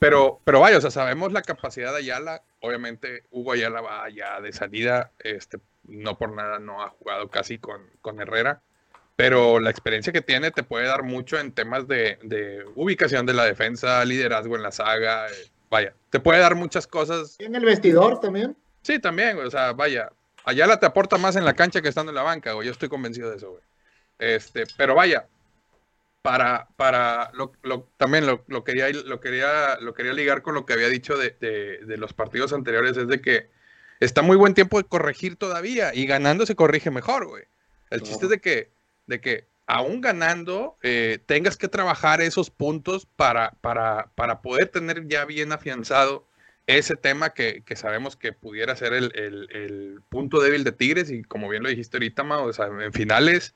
Pero, 0.00 0.40
pero 0.44 0.60
vaya, 0.60 0.78
o 0.78 0.80
sea, 0.80 0.90
sabemos 0.90 1.32
la 1.32 1.42
capacidad 1.42 1.92
de 1.92 1.98
Ayala 1.98 2.42
obviamente 2.60 3.24
Hugo 3.30 3.52
Ayala 3.52 3.80
va 3.80 4.08
ya 4.10 4.40
de 4.40 4.52
salida, 4.52 5.12
este, 5.20 5.58
no 5.84 6.18
por 6.18 6.32
nada 6.32 6.58
no 6.58 6.82
ha 6.82 6.90
jugado 6.90 7.28
casi 7.30 7.58
con, 7.58 7.80
con 8.00 8.20
Herrera, 8.20 8.60
pero 9.18 9.58
la 9.58 9.70
experiencia 9.70 10.12
que 10.12 10.20
tiene 10.22 10.52
te 10.52 10.62
puede 10.62 10.86
dar 10.86 11.02
mucho 11.02 11.40
en 11.40 11.50
temas 11.50 11.88
de, 11.88 12.20
de 12.22 12.64
ubicación 12.76 13.26
de 13.26 13.32
la 13.34 13.44
defensa, 13.44 14.04
liderazgo 14.04 14.54
en 14.54 14.62
la 14.62 14.70
saga, 14.70 15.26
eh, 15.26 15.32
vaya, 15.68 15.92
te 16.10 16.20
puede 16.20 16.38
dar 16.38 16.54
muchas 16.54 16.86
cosas. 16.86 17.34
En 17.40 17.56
el 17.56 17.64
vestidor 17.64 18.20
también. 18.20 18.56
Sí, 18.82 19.00
también, 19.00 19.36
o 19.40 19.50
sea, 19.50 19.72
vaya, 19.72 20.12
Ayala 20.44 20.78
te 20.78 20.86
aporta 20.86 21.18
más 21.18 21.34
en 21.34 21.44
la 21.44 21.54
cancha 21.54 21.82
que 21.82 21.88
estando 21.88 22.12
en 22.12 22.14
la 22.16 22.22
banca, 22.22 22.52
güey, 22.52 22.66
yo 22.66 22.72
estoy 22.72 22.88
convencido 22.88 23.28
de 23.28 23.38
eso, 23.38 23.50
güey. 23.50 23.62
Este, 24.20 24.66
pero 24.76 24.94
vaya, 24.94 25.26
para, 26.22 26.68
para 26.76 27.32
lo, 27.34 27.50
lo- 27.62 27.88
también 27.96 28.24
lo, 28.24 28.44
lo 28.46 28.62
quería, 28.62 28.88
lo, 28.90 29.18
quería, 29.20 29.78
lo 29.80 29.94
quería 29.94 30.12
ligar 30.12 30.42
con 30.42 30.54
lo 30.54 30.64
que 30.64 30.74
había 30.74 30.88
dicho 30.88 31.16
de, 31.16 31.34
de- 31.40 31.78
de 31.84 31.96
los 31.96 32.12
partidos 32.12 32.52
anteriores, 32.52 32.96
es 32.96 33.08
de 33.08 33.20
que 33.20 33.50
está 33.98 34.22
muy 34.22 34.36
buen 34.36 34.54
tiempo 34.54 34.78
de 34.78 34.84
corregir 34.88 35.34
todavía 35.34 35.92
y 35.92 36.06
ganando 36.06 36.46
se 36.46 36.54
corrige 36.54 36.92
mejor, 36.92 37.26
güey. 37.26 37.42
El 37.90 38.02
chiste 38.02 38.26
es 38.26 38.30
de 38.30 38.38
que, 38.40 38.77
de 39.08 39.20
que 39.20 39.44
aún 39.66 40.00
ganando 40.00 40.76
eh, 40.82 41.18
tengas 41.26 41.56
que 41.56 41.68
trabajar 41.68 42.20
esos 42.22 42.50
puntos 42.50 43.06
para, 43.16 43.50
para, 43.60 44.10
para 44.14 44.40
poder 44.40 44.68
tener 44.68 45.08
ya 45.08 45.24
bien 45.24 45.52
afianzado 45.52 46.24
ese 46.66 46.94
tema 46.96 47.30
que, 47.30 47.62
que 47.66 47.76
sabemos 47.76 48.16
que 48.16 48.32
pudiera 48.32 48.76
ser 48.76 48.92
el, 48.92 49.10
el- 49.14 49.48
el 49.50 50.00
punto 50.08 50.40
débil 50.40 50.64
de 50.64 50.72
Tigres 50.72 51.10
y 51.10 51.22
como 51.22 51.48
bien 51.48 51.62
lo 51.64 51.68
dijiste 51.70 51.96
ahorita, 51.96 52.22
Mau, 52.24 52.46
o 52.46 52.52
sea, 52.52 52.66
en 52.66 52.92
finales 52.92 53.54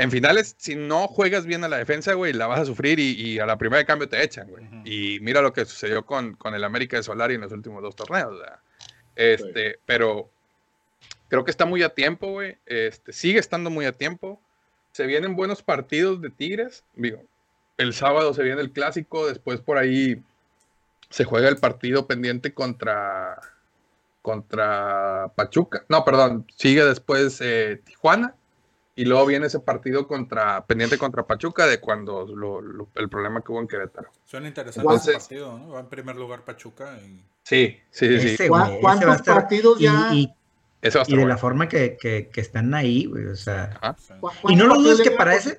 en 0.00 0.12
finales, 0.12 0.54
si 0.58 0.76
no 0.76 1.08
juegas 1.08 1.44
bien 1.44 1.64
a 1.64 1.68
la 1.68 1.76
defensa, 1.78 2.12
güey, 2.14 2.32
la 2.32 2.46
vas 2.46 2.60
a 2.60 2.64
sufrir 2.64 3.00
y, 3.00 3.20
y 3.20 3.40
a 3.40 3.46
la 3.46 3.58
primera 3.58 3.78
de 3.78 3.84
cambio 3.84 4.08
te 4.08 4.22
echan, 4.22 4.48
güey. 4.48 4.64
Y 4.84 5.18
mira 5.20 5.42
lo 5.42 5.52
que 5.52 5.64
sucedió 5.64 6.06
con, 6.06 6.34
con 6.34 6.54
el 6.54 6.62
América 6.62 6.96
de 6.96 7.02
Solari 7.02 7.34
en 7.34 7.40
los 7.40 7.50
últimos 7.50 7.82
dos 7.82 7.96
torneos, 7.96 8.32
o 8.34 8.38
sea, 8.38 8.60
Este, 9.16 9.80
pero 9.86 10.30
creo 11.28 11.44
que 11.44 11.50
está 11.50 11.64
muy 11.66 11.82
a 11.82 11.90
tiempo, 11.94 12.28
güey. 12.30 12.56
Este, 12.66 13.12
sigue 13.12 13.38
estando 13.40 13.70
muy 13.70 13.86
a 13.86 13.92
tiempo. 13.92 14.40
Se 14.98 15.06
vienen 15.06 15.36
buenos 15.36 15.62
partidos 15.62 16.20
de 16.20 16.28
Tigres. 16.28 16.82
Digo, 16.96 17.22
el 17.76 17.94
sábado 17.94 18.34
se 18.34 18.42
viene 18.42 18.60
el 18.62 18.72
clásico, 18.72 19.28
después 19.28 19.60
por 19.60 19.78
ahí 19.78 20.20
se 21.08 21.22
juega 21.22 21.48
el 21.48 21.56
partido 21.58 22.08
pendiente 22.08 22.52
contra 22.52 23.40
contra 24.22 25.30
Pachuca. 25.36 25.84
No, 25.88 26.04
perdón, 26.04 26.46
sigue 26.56 26.84
después 26.84 27.38
eh, 27.40 27.80
Tijuana 27.84 28.34
y 28.96 29.04
luego 29.04 29.24
viene 29.26 29.46
ese 29.46 29.60
partido 29.60 30.08
contra 30.08 30.66
pendiente 30.66 30.98
contra 30.98 31.22
Pachuca 31.24 31.68
de 31.68 31.78
cuando 31.78 32.26
lo- 32.26 32.60
lo- 32.60 32.88
el 32.96 33.08
problema 33.08 33.40
que 33.40 33.52
hubo 33.52 33.60
en 33.60 33.68
Querétaro. 33.68 34.10
Suena 34.24 34.48
interesante 34.48 34.80
Entonces- 34.84 35.08
ese 35.10 35.18
partido, 35.20 35.58
¿no? 35.58 35.68
Va 35.74 35.78
en 35.78 35.86
primer 35.86 36.16
lugar 36.16 36.44
Pachuca 36.44 36.98
y... 37.06 37.22
Sí, 37.44 37.78
sí, 37.92 38.08
sí. 38.08 38.20
sí. 38.20 38.28
Ese, 38.34 38.48
¿Cuá- 38.48 38.64
güey, 38.64 38.72
ese 38.72 38.80
cuántos 38.80 39.22
partidos 39.22 39.78
ya? 39.78 40.10
Y, 40.12 40.34
y 40.82 40.88
de 40.90 41.16
bueno. 41.16 41.28
la 41.28 41.36
forma 41.38 41.68
que, 41.68 41.96
que, 42.00 42.28
que 42.28 42.40
están 42.40 42.72
ahí, 42.74 43.06
güey, 43.06 43.26
o 43.26 43.36
sea, 43.36 43.76
Ajá. 43.80 43.96
sí. 43.98 44.14
¿Cu- 44.20 44.30
Y 44.48 44.56
no 44.56 44.66
lo 44.66 44.74
dudes 44.76 45.00
que 45.00 45.10
para 45.10 45.34
ese- 45.34 45.58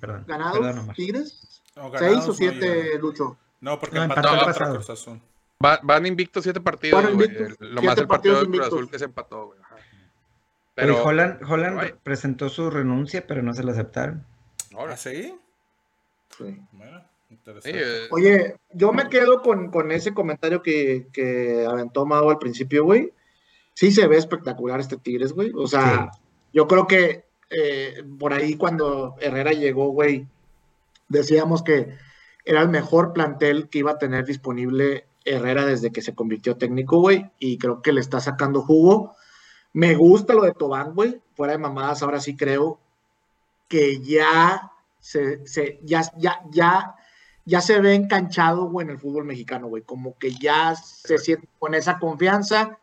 perdón, 0.00 0.24
¿Ganados? 0.26 0.58
perdón. 0.58 0.92
¿Tigres? 0.94 1.62
No, 1.76 1.92
¿Seis 1.96 2.24
o 2.24 2.26
no 2.28 2.32
siete, 2.34 2.82
llevan. 2.84 3.00
Lucho? 3.00 3.36
No, 3.60 3.78
porque 3.78 3.96
No, 3.96 4.02
empató 4.04 4.34
el 4.34 4.40
pasado. 4.40 4.74
Cruz 4.74 4.90
Azul. 4.90 5.20
Va- 5.64 5.80
van 5.82 6.06
invictos 6.06 6.42
siete 6.44 6.60
partidos, 6.60 7.00
güey. 7.02 7.12
invictos, 7.14 7.56
Lo 7.60 7.80
siete 7.80 7.86
más 7.86 7.98
el 7.98 8.06
partido 8.08 8.34
de 8.34 8.40
partidos 8.46 8.66
Cruz. 8.68 8.78
Azul 8.78 8.90
que 8.90 8.98
se 8.98 9.04
empató, 9.04 9.46
güey. 9.46 9.58
Ajá. 9.60 9.76
Pero 10.74 10.94
Pero, 10.94 11.04
Holland, 11.04 11.42
Holland 11.50 11.78
Ay. 11.80 11.94
presentó 12.02 12.48
su 12.48 12.70
renuncia, 12.70 13.26
pero 13.26 13.42
no 13.42 13.52
se 13.54 13.62
la 13.64 13.72
aceptaron. 13.72 14.24
ahora, 14.76 14.94
¿Ah, 14.94 14.96
sí? 14.96 15.34
Sí. 16.36 16.60
Bueno, 16.72 17.00
sí, 17.28 17.34
interesante. 17.34 17.80
eh, 17.80 18.08
Oye, 18.10 18.56
yo 18.72 18.92
me 18.92 19.08
quedo 19.08 19.42
con, 19.42 19.70
con 19.72 19.90
ese 19.90 20.14
comentario 20.14 20.62
que, 20.62 21.08
que 21.12 21.66
aventó 21.68 22.06
Mau 22.06 22.30
al 22.30 22.38
principio, 22.38 22.84
güey. 22.84 23.12
Sí 23.78 23.92
se 23.92 24.08
ve 24.08 24.16
espectacular 24.16 24.80
este 24.80 24.96
Tigres, 24.96 25.32
güey. 25.32 25.52
O 25.54 25.68
sea, 25.68 26.10
yo 26.52 26.66
creo 26.66 26.88
que 26.88 27.26
eh, 27.48 28.02
por 28.18 28.32
ahí 28.32 28.56
cuando 28.56 29.14
Herrera 29.20 29.52
llegó, 29.52 29.90
güey, 29.90 30.26
decíamos 31.08 31.62
que 31.62 31.96
era 32.44 32.60
el 32.62 32.70
mejor 32.70 33.12
plantel 33.12 33.68
que 33.68 33.78
iba 33.78 33.92
a 33.92 33.98
tener 33.98 34.24
disponible 34.24 35.06
Herrera 35.24 35.64
desde 35.64 35.92
que 35.92 36.02
se 36.02 36.12
convirtió 36.12 36.56
técnico, 36.56 36.98
güey. 36.98 37.30
Y 37.38 37.56
creo 37.58 37.80
que 37.80 37.92
le 37.92 38.00
está 38.00 38.18
sacando 38.20 38.62
jugo. 38.62 39.14
Me 39.72 39.94
gusta 39.94 40.34
lo 40.34 40.42
de 40.42 40.54
Tobán, 40.54 40.94
güey. 40.96 41.20
Fuera 41.36 41.52
de 41.52 41.58
mamadas, 41.60 42.02
ahora 42.02 42.18
sí 42.18 42.34
creo 42.34 42.80
que 43.68 44.00
ya 44.00 44.72
se, 44.98 45.46
se- 45.46 45.78
ya, 45.84 46.02
ya, 46.16 46.40
ya, 46.50 46.96
ya 47.44 47.60
se 47.60 47.78
ve 47.80 47.94
enganchado, 47.94 48.68
güey, 48.68 48.86
en 48.86 48.90
el 48.90 48.98
fútbol 48.98 49.24
mexicano, 49.24 49.68
güey. 49.68 49.84
Como 49.84 50.18
que 50.18 50.32
ya 50.32 50.74
se 50.74 51.18
siente 51.18 51.48
con 51.60 51.74
esa 51.76 52.00
confianza. 52.00 52.80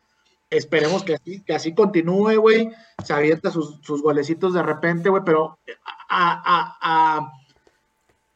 Esperemos 0.49 1.03
que 1.03 1.15
así, 1.15 1.43
que 1.43 1.53
así 1.55 1.73
continúe, 1.73 2.35
güey. 2.37 2.69
Se 3.03 3.13
avienta 3.13 3.51
sus, 3.51 3.79
sus 3.81 4.01
golecitos 4.01 4.53
de 4.53 4.61
repente, 4.63 5.09
güey, 5.09 5.23
pero 5.25 5.57
a, 6.09 6.33
a- 6.45 6.77
a- 6.81 7.31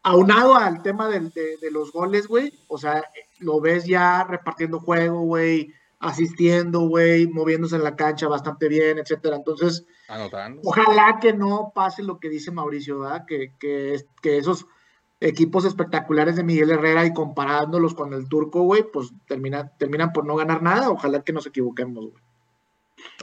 aunado 0.03 0.55
al 0.55 0.81
tema 0.81 1.07
del- 1.07 1.29
de, 1.31 1.57
de 1.57 1.71
los 1.71 1.91
goles, 1.91 2.27
güey, 2.27 2.51
o 2.67 2.77
sea, 2.77 3.03
lo 3.39 3.59
ves 3.61 3.85
ya 3.85 4.23
repartiendo 4.23 4.79
juego, 4.79 5.21
güey, 5.21 5.73
asistiendo, 5.99 6.81
güey, 6.87 7.27
moviéndose 7.27 7.75
en 7.75 7.83
la 7.83 7.95
cancha 7.95 8.27
bastante 8.27 8.67
bien, 8.69 8.97
etcétera. 8.99 9.35
Entonces, 9.35 9.85
anotando. 10.07 10.61
Ojalá 10.63 11.19
que 11.21 11.33
no 11.33 11.71
pase 11.75 12.03
lo 12.03 12.19
que 12.19 12.29
dice 12.29 12.51
Mauricio, 12.51 12.99
¿verdad? 12.99 13.25
Que, 13.27 13.53
que, 13.59 14.01
que 14.21 14.37
esos 14.37 14.65
equipos 15.21 15.65
espectaculares 15.65 16.35
de 16.35 16.43
Miguel 16.43 16.71
Herrera 16.71 17.05
y 17.05 17.13
comparándolos 17.13 17.93
con 17.93 18.13
el 18.13 18.27
turco, 18.29 18.61
güey, 18.63 18.83
pues 18.91 19.11
termina, 19.27 19.69
terminan 19.77 20.13
por 20.13 20.25
no 20.25 20.35
ganar 20.35 20.61
nada. 20.61 20.89
Ojalá 20.89 21.21
que 21.23 21.33
nos 21.33 21.45
equivoquemos, 21.47 22.11
güey. 22.11 22.23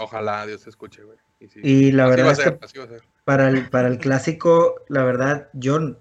Ojalá 0.00 0.46
Dios 0.46 0.62
te 0.64 0.70
escuche, 0.70 1.02
güey. 1.02 1.18
Y, 1.40 1.48
sí, 1.48 1.60
Y 1.62 1.92
la 1.92 2.06
así 2.06 2.10
verdad 2.10 2.26
va 2.26 2.30
a 2.30 2.32
es 2.32 2.38
ser, 2.38 2.58
que 2.58 2.64
así 2.64 2.78
va 2.78 2.84
a 2.84 2.88
ser. 2.88 3.02
para 3.24 3.48
el, 3.48 3.68
para 3.68 3.88
el 3.88 3.98
clásico, 3.98 4.76
la 4.88 5.04
verdad, 5.04 5.48
yo, 5.52 5.96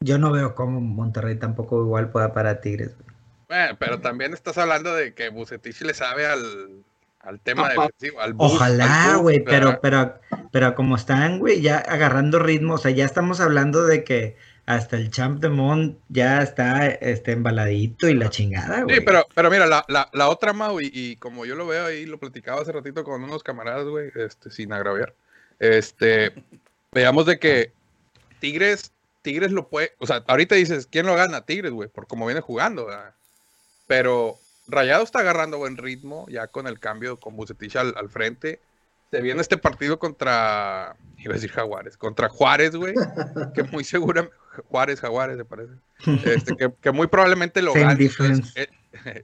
yo 0.00 0.18
no 0.18 0.32
veo 0.32 0.54
cómo 0.54 0.80
Monterrey 0.80 1.38
tampoco 1.38 1.82
igual 1.82 2.10
pueda 2.10 2.32
parar 2.32 2.56
a 2.56 2.60
Tigres. 2.60 2.96
güey. 2.96 3.08
Bueno, 3.48 3.76
pero 3.78 4.00
también 4.00 4.32
estás 4.32 4.58
hablando 4.58 4.94
de 4.94 5.12
que 5.14 5.28
Bucetich 5.28 5.80
le 5.82 5.92
sabe 5.92 6.26
al, 6.26 6.84
al 7.20 7.40
tema 7.40 7.68
defensivo, 7.68 8.20
al 8.20 8.34
bus, 8.34 8.52
Ojalá, 8.52 9.16
güey, 9.16 9.44
pero, 9.44 9.80
pero, 9.80 10.18
pero 10.50 10.74
como 10.74 10.96
están, 10.96 11.38
güey, 11.38 11.60
ya 11.60 11.78
agarrando 11.78 12.38
ritmo, 12.38 12.74
o 12.74 12.78
sea, 12.78 12.90
ya 12.90 13.04
estamos 13.04 13.40
hablando 13.40 13.84
de 13.84 14.04
que 14.04 14.36
hasta 14.66 14.96
el 14.96 15.10
Champ 15.10 15.40
de 15.40 15.48
Mont 15.48 15.98
ya 16.08 16.42
está 16.42 16.86
este, 16.86 17.32
embaladito 17.32 18.08
y 18.08 18.14
la 18.14 18.30
chingada, 18.30 18.82
güey. 18.82 18.96
Sí, 18.96 19.02
pero, 19.04 19.26
pero 19.34 19.50
mira, 19.50 19.66
la, 19.66 19.84
la, 19.88 20.08
la 20.12 20.28
otra 20.28 20.52
Mau, 20.52 20.80
y, 20.80 20.90
y 20.92 21.16
como 21.16 21.44
yo 21.44 21.56
lo 21.56 21.66
veo 21.66 21.86
ahí, 21.86 22.06
lo 22.06 22.18
platicaba 22.18 22.62
hace 22.62 22.72
ratito 22.72 23.04
con 23.04 23.22
unos 23.22 23.42
camaradas, 23.42 23.84
güey, 23.86 24.10
este, 24.14 24.50
sin 24.50 24.72
agraviar. 24.72 25.14
Este, 25.58 26.32
veamos 26.92 27.26
de 27.26 27.38
que 27.38 27.72
Tigres, 28.38 28.92
Tigres 29.22 29.52
lo 29.52 29.68
puede, 29.68 29.92
o 29.98 30.06
sea, 30.06 30.24
ahorita 30.26 30.54
dices, 30.54 30.86
¿quién 30.90 31.04
lo 31.04 31.14
gana? 31.14 31.44
Tigres, 31.44 31.72
güey, 31.72 31.88
por 31.88 32.06
cómo 32.06 32.24
viene 32.24 32.40
jugando, 32.40 32.86
¿verdad? 32.86 33.12
Pero 33.86 34.38
Rayado 34.70 35.04
está 35.04 35.20
agarrando 35.20 35.58
buen 35.58 35.76
ritmo, 35.76 36.26
ya 36.28 36.46
con 36.46 36.66
el 36.66 36.78
cambio 36.78 37.18
con 37.18 37.36
Bucetich 37.36 37.76
al, 37.76 37.94
al 37.96 38.08
frente. 38.08 38.60
Se 39.10 39.20
viene 39.20 39.40
este 39.40 39.58
partido 39.58 39.98
contra, 39.98 40.96
iba 41.18 41.32
a 41.32 41.34
decir 41.34 41.50
Jaguares, 41.50 41.96
contra 41.96 42.28
Juárez, 42.28 42.76
güey, 42.76 42.94
que 43.54 43.64
muy 43.64 43.82
segura, 43.82 44.28
Juárez, 44.68 45.00
Jaguares, 45.00 45.36
me 45.36 45.44
parece. 45.44 45.72
Este, 46.24 46.56
que, 46.56 46.72
que 46.80 46.92
muy 46.92 47.08
probablemente 47.08 47.60
lo 47.60 47.74
gane. 47.74 48.04
Entonces, 48.04 48.52
eh, 48.56 48.68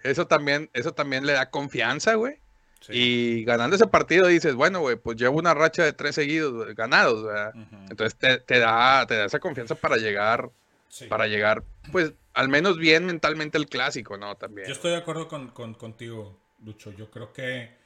eso 0.03 0.27
también, 0.27 0.69
eso 0.73 0.93
también 0.93 1.27
le 1.27 1.33
da 1.33 1.51
confianza, 1.51 2.15
güey. 2.15 2.39
Sí. 2.81 2.93
Y 2.93 3.45
ganando 3.45 3.77
ese 3.77 3.87
partido 3.87 4.27
dices, 4.27 4.55
bueno, 4.55 4.81
güey, 4.81 4.97
pues 4.97 5.17
llevo 5.17 5.39
una 5.39 5.55
racha 5.55 5.83
de 5.83 5.93
tres 5.93 6.15
seguidos 6.15 6.75
ganados, 6.75 7.25
¿verdad? 7.25 7.53
Entonces 7.89 8.15
te, 8.17 8.39
te 8.39 8.59
da, 8.59 9.07
te 9.07 9.17
da 9.17 9.25
esa 9.25 9.41
confianza 9.41 9.75
para 9.75 9.97
llegar, 9.97 10.51
Sí. 10.89 11.07
para 11.07 11.27
llegar, 11.27 11.65
pues, 11.93 12.15
al 12.33 12.49
menos 12.49 12.79
bien 12.79 13.05
mentalmente 13.07 13.59
el 13.59 13.67
clásico, 13.67 14.17
¿no? 14.17 14.35
También. 14.37 14.67
Yo 14.69 14.73
estoy 14.75 14.93
de 14.93 14.97
acuerdo 14.99 15.29
con, 15.29 15.49
con- 15.51 15.75
contigo, 15.75 16.39
Lucho. 16.65 16.91
Yo 16.93 17.11
creo 17.11 17.33
que 17.33 17.77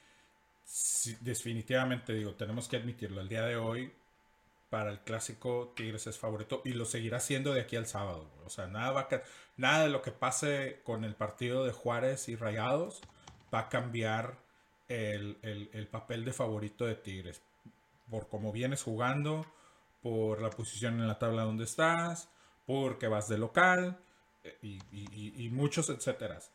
sí, 0.65 1.17
definitivamente, 1.21 2.13
digo, 2.15 2.35
tenemos 2.35 2.69
que 2.69 2.77
admitirlo. 2.77 3.21
El 3.21 3.29
día 3.29 3.43
de 3.43 3.57
hoy, 3.57 3.93
para 4.69 4.91
el 4.91 5.01
clásico, 5.01 5.73
Tigres 5.75 6.07
es 6.07 6.19
favorito 6.19 6.63
y 6.65 6.73
lo 6.75 6.85
seguirá 6.85 7.19
siendo 7.21 7.53
de 7.53 7.61
aquí 7.63 7.77
al 7.77 7.87
sábado. 7.87 8.31
O 8.45 8.51
sea, 8.51 8.67
nada, 8.69 8.93
va 8.93 9.01
a 9.11 9.23
nada 9.57 9.83
de 9.85 9.91
lo 9.91 10.03
que 10.03 10.13
pase 10.13 10.81
con 10.85 11.05
el 11.05 11.15
partido 11.17 11.65
de 11.65 11.73
Juárez 11.73 12.29
y 12.29 12.37
Rayados 12.37 13.01
va 13.53 13.61
a 13.61 13.69
cambiar 13.69 14.39
el, 14.89 15.39
el- 15.43 15.71
el 15.73 15.89
papel 15.89 16.25
de 16.25 16.33
favorito 16.33 16.87
de 16.87 16.95
Tigres. 16.95 17.43
Por 18.11 18.29
cómo 18.29 18.53
vienes 18.53 18.83
jugando, 18.83 19.45
por 20.03 20.41
la 20.41 20.51
posición 20.51 21.01
en 21.01 21.09
la 21.09 21.19
tabla 21.19 21.43
donde 21.43 21.65
estás, 21.65 22.29
porque 22.71 23.09
vas 23.09 23.29
de 23.29 23.37
local 23.37 23.99
eh, 24.45 24.79
y, 24.93 25.49
muchos 25.49 25.91
etcéteras. 25.91 26.53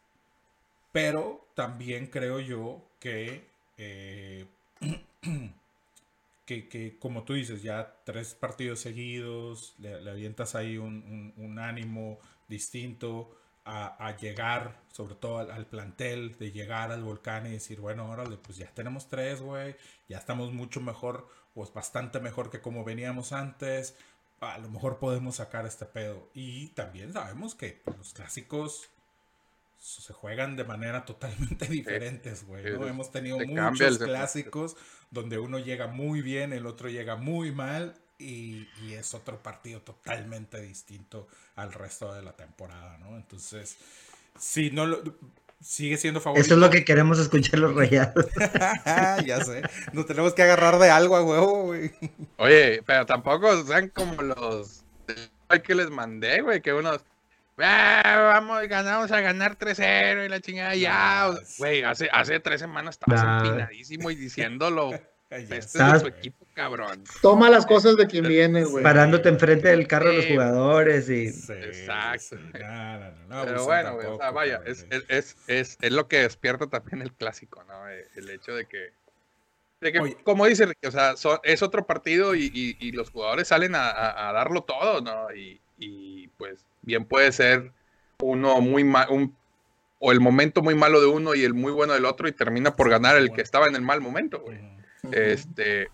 Pero 0.93 1.45
también 1.55 2.07
creo 2.07 2.39
yo 2.39 2.87
que, 3.01 3.45
eh, 3.77 4.45
que, 6.45 6.69
que, 6.69 6.97
como 6.99 7.23
tú 7.23 7.33
dices, 7.33 7.63
ya 7.63 7.97
tres 8.05 8.33
partidos 8.33 8.79
seguidos, 8.79 9.75
le, 9.77 9.99
le 10.01 10.09
avientas 10.09 10.55
ahí 10.55 10.77
un, 10.77 11.59
ánimo 11.59 12.17
distinto, 12.47 13.35
a, 13.65 14.15
llegar, 14.15 14.79
sobre 14.93 15.15
todo 15.15 15.39
al, 15.39 15.51
al 15.51 15.65
plantel, 15.65 16.37
de 16.37 16.51
llegar 16.53 16.93
al 16.93 17.03
volcán 17.03 17.45
y 17.47 17.49
decir, 17.49 17.81
bueno, 17.81 18.09
órale, 18.09 18.37
pues 18.37 18.57
ya 18.57 18.67
tenemos 18.73 19.09
tres, 19.09 19.41
güey, 19.41 19.75
ya 20.07 20.19
estamos 20.19 20.53
mucho 20.53 20.79
mejor, 20.79 21.27
pues 21.53 21.73
bastante 21.73 22.21
mejor 22.21 22.49
que 22.51 22.61
como 22.61 22.85
veníamos 22.85 23.33
antes, 23.33 23.97
a 24.39 24.57
lo 24.57 24.69
mejor 24.69 24.99
podemos 24.99 25.37
sacar 25.37 25.65
este 25.65 25.85
pedo. 25.85 26.29
Y 26.33 26.67
también 26.69 27.13
sabemos 27.13 27.55
que 27.55 27.81
los 27.97 28.13
clásicos 28.13 28.89
se 29.77 30.13
juegan 30.13 30.55
de 30.55 30.63
manera 30.63 31.05
totalmente 31.05 31.65
diferentes, 31.69 32.45
güey. 32.45 32.65
Hemos 32.67 33.11
tenido 33.11 33.37
muchos 33.39 33.99
clásicos 33.99 34.75
donde 35.11 35.37
uno 35.37 35.59
llega 35.59 35.87
muy 35.87 36.21
bien, 36.21 36.53
el 36.53 36.65
otro 36.65 36.89
llega 36.89 37.15
muy 37.15 37.51
mal 37.51 37.95
y, 38.17 38.67
y 38.81 38.93
es 38.93 39.13
otro 39.13 39.43
partido 39.43 39.81
totalmente 39.81 40.59
distinto 40.61 41.27
al 41.55 41.73
resto 41.73 42.13
de 42.13 42.23
la 42.23 42.35
temporada, 42.35 42.97
¿no? 42.97 43.15
Entonces, 43.15 43.77
si 44.39 44.71
no 44.71 44.85
lo... 44.85 45.03
Sigue 45.65 45.97
siendo 45.97 46.21
favorito. 46.21 46.45
Eso 46.45 46.53
es 46.53 46.59
lo 46.59 46.69
que 46.69 46.85
queremos 46.85 47.17
escuchar 47.17 47.57
los 47.59 47.73
rayados. 47.75 48.27
ya 49.25 49.43
sé. 49.43 49.63
Nos 49.93 50.05
tenemos 50.05 50.33
que 50.35 50.43
agarrar 50.43 50.77
de 50.77 50.91
algo 50.91 51.15
a 51.15 51.23
huevo, 51.23 51.63
güey. 51.63 51.91
Oye, 52.37 52.83
pero 52.85 53.05
tampoco 53.07 53.63
sean 53.65 53.89
como 53.89 54.21
los 54.21 54.83
que 55.63 55.73
les 55.73 55.89
mandé, 55.89 56.41
güey, 56.41 56.61
que 56.61 56.71
unos 56.73 57.01
"Ah, 57.57 58.31
vamos, 58.33 58.67
ganamos 58.67 59.11
a 59.11 59.21
ganar 59.21 59.55
3-0 59.57 60.25
y 60.25 60.29
la 60.29 60.39
chingada 60.39 60.75
ya. 60.75 61.31
Güey, 61.57 61.83
hace, 61.83 62.09
hace 62.11 62.39
tres 62.39 62.59
semanas 62.61 62.95
estabas 62.99 63.23
Nah. 63.23 63.45
empinadísimo 63.45 64.11
y 64.11 64.15
diciéndolo. 64.15 64.91
Este 65.29 65.57
es 65.57 65.65
Estabas- 65.65 66.01
tu 66.03 66.07
equipo, 66.07 66.45
cabrón. 66.53 67.03
Toma 67.21 67.49
las 67.49 67.65
cosas 67.65 67.97
de 67.97 68.05
quien 68.07 68.27
viene, 68.27 68.63
güey. 68.63 68.83
Parándote 68.83 69.27
enfrente 69.29 69.69
del 69.69 69.87
carro 69.87 70.09
de 70.09 70.17
los 70.17 70.25
jugadores 70.27 71.09
y 71.09 71.29
Sí, 71.31 71.51
Exacto. 71.53 72.19
sí. 72.19 72.35
No, 72.59 72.99
no, 72.99 73.11
no, 73.11 73.27
no 73.27 73.45
Pero 73.45 73.65
bueno, 73.65 73.93
güey, 73.95 74.05
o 74.07 74.09
sea, 74.09 74.17
tampoco, 74.19 74.33
vaya, 74.33 74.61
es, 74.65 74.85
es, 74.91 75.03
es, 75.09 75.37
es, 75.47 75.77
es 75.81 75.91
lo 75.91 76.07
que 76.07 76.19
despierta 76.21 76.67
también 76.67 77.01
el 77.01 77.11
clásico, 77.11 77.63
¿no? 77.63 77.89
Eh, 77.89 78.07
El 78.15 78.29
hecho 78.29 78.53
de 78.55 78.65
que, 78.67 78.91
de 79.81 79.91
que 79.91 79.99
Oye. 79.99 80.17
como 80.23 80.45
dice 80.45 80.71
o 80.87 80.91
sea, 80.91 81.17
son- 81.17 81.39
es 81.43 81.61
otro 81.63 81.85
partido 81.85 82.35
y, 82.35 82.51
y- 82.53 82.77
y 82.79 82.91
los 82.91 83.09
jugadores 83.09 83.47
salen 83.47 83.75
a, 83.75 83.89
a- 83.89 84.29
a 84.29 84.33
darlo 84.33 84.61
todo, 84.61 85.01
¿no? 85.01 85.33
Y, 85.35 85.59
y, 85.79 86.27
pues 86.37 86.65
bien 86.83 87.03
puede 87.03 87.31
ser 87.31 87.71
uno 88.21 88.61
muy 88.61 88.83
mal, 88.83 89.07
un, 89.09 89.35
o 89.99 90.11
el 90.11 90.19
momento 90.19 90.61
muy 90.61 90.75
malo 90.75 91.01
de 91.01 91.07
uno 91.07 91.33
y 91.35 91.43
el 91.43 91.53
muy 91.55 91.71
bueno 91.71 91.93
del 91.93 92.05
otro 92.05 92.27
y 92.27 92.31
termina 92.31 92.75
por 92.75 92.89
ganar 92.89 93.17
el 93.17 93.31
que 93.33 93.41
estaba 93.41 93.65
en 93.67 93.75
el 93.75 93.81
mal 93.81 93.99
momento, 94.01 94.39
güey. 94.39 94.74
Este, 95.13 95.89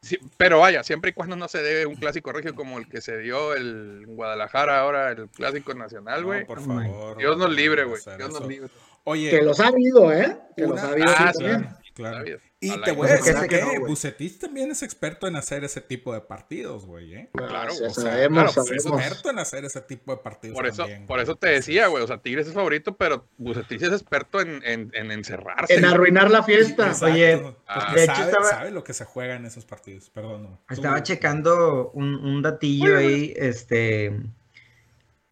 sí, 0.00 0.18
pero 0.36 0.60
vaya, 0.60 0.82
siempre 0.82 1.10
y 1.10 1.14
cuando 1.14 1.36
no 1.36 1.48
se 1.48 1.62
dé 1.62 1.86
un 1.86 1.96
clásico 1.96 2.32
regio 2.32 2.54
como 2.54 2.78
el 2.78 2.88
que 2.88 3.00
se 3.00 3.18
dio 3.18 3.54
el 3.54 4.04
en 4.08 4.16
Guadalajara 4.16 4.80
ahora, 4.80 5.10
el 5.10 5.28
clásico 5.28 5.74
nacional, 5.74 6.20
No, 6.22 6.26
güey. 6.28 6.44
por 6.46 6.60
favor. 6.60 7.16
Dios 7.18 7.36
no 7.38 7.46
nos 7.46 7.54
libre, 7.56 7.84
güey. 7.84 8.00
Dios 8.16 8.32
nos 8.32 8.46
libre. 8.46 8.68
Oye, 9.04 9.30
Que 9.30 9.42
los 9.42 9.58
ha 9.60 9.68
habido, 9.68 10.12
¿eh? 10.12 10.36
Que 10.56 10.62
los 10.62 10.72
una- 10.72 10.82
ha 10.82 10.88
habido. 10.92 11.08
Ah, 11.08 11.32
sí, 11.32 11.38
sí, 11.44 11.50
también. 11.50 11.76
claro. 11.94 12.24
Y 12.60 12.70
te 12.80 12.90
voy 12.90 13.06
a 13.08 13.10
Pues, 13.18 13.24
decir 13.24 13.40
que 13.42 13.48
que 13.48 13.60
no, 13.60 13.66
güey. 13.68 13.78
Bucetich 13.78 14.38
también 14.40 14.72
es 14.72 14.82
experto 14.82 15.28
en 15.28 15.36
hacer 15.36 15.62
ese 15.62 15.80
tipo 15.80 16.12
de 16.12 16.20
partidos, 16.22 16.86
güey, 16.86 17.14
¿eh? 17.14 17.30
Claro, 17.32 17.70
Sí, 17.70 17.84
o 17.84 17.90
sea, 17.90 18.02
sabemos, 18.10 18.52
claro, 18.52 18.72
Es 18.74 18.82
sabemos. 18.82 19.00
experto 19.00 19.30
en 19.30 19.38
hacer 19.38 19.64
ese 19.64 19.80
tipo 19.82 20.10
de 20.10 20.18
partidos 20.22 20.56
Por 20.56 20.66
eso, 20.66 20.82
también, 20.82 21.06
por 21.06 21.20
eso 21.20 21.36
te 21.36 21.46
decía, 21.50 21.86
güey. 21.86 22.02
O 22.02 22.06
sea, 22.08 22.18
Tigres 22.18 22.48
es 22.48 22.54
favorito, 22.54 22.96
pero 22.96 23.26
Bucetich 23.36 23.82
es 23.82 23.92
experto 23.92 24.40
en, 24.40 24.60
en, 24.64 24.90
en 24.92 25.12
encerrarse. 25.12 25.72
En 25.72 25.84
arruinar 25.84 26.32
la 26.32 26.42
fiesta. 26.42 26.88
Exacto, 26.88 27.14
Oye, 27.14 27.38
pues, 27.38 27.94
de 27.94 28.02
hecho 28.04 28.14
sabe, 28.16 28.30
estaba- 28.32 28.50
sabe 28.50 28.70
lo 28.72 28.82
que 28.82 28.92
se 28.92 29.04
juega 29.04 29.36
en 29.36 29.46
esos 29.46 29.64
partidos, 29.64 30.10
perdón. 30.10 30.58
Estaba 30.68 31.00
checando 31.04 31.92
un, 31.94 32.16
un 32.16 32.42
datillo 32.42 32.96
ahí, 32.96 33.34
este, 33.36 34.16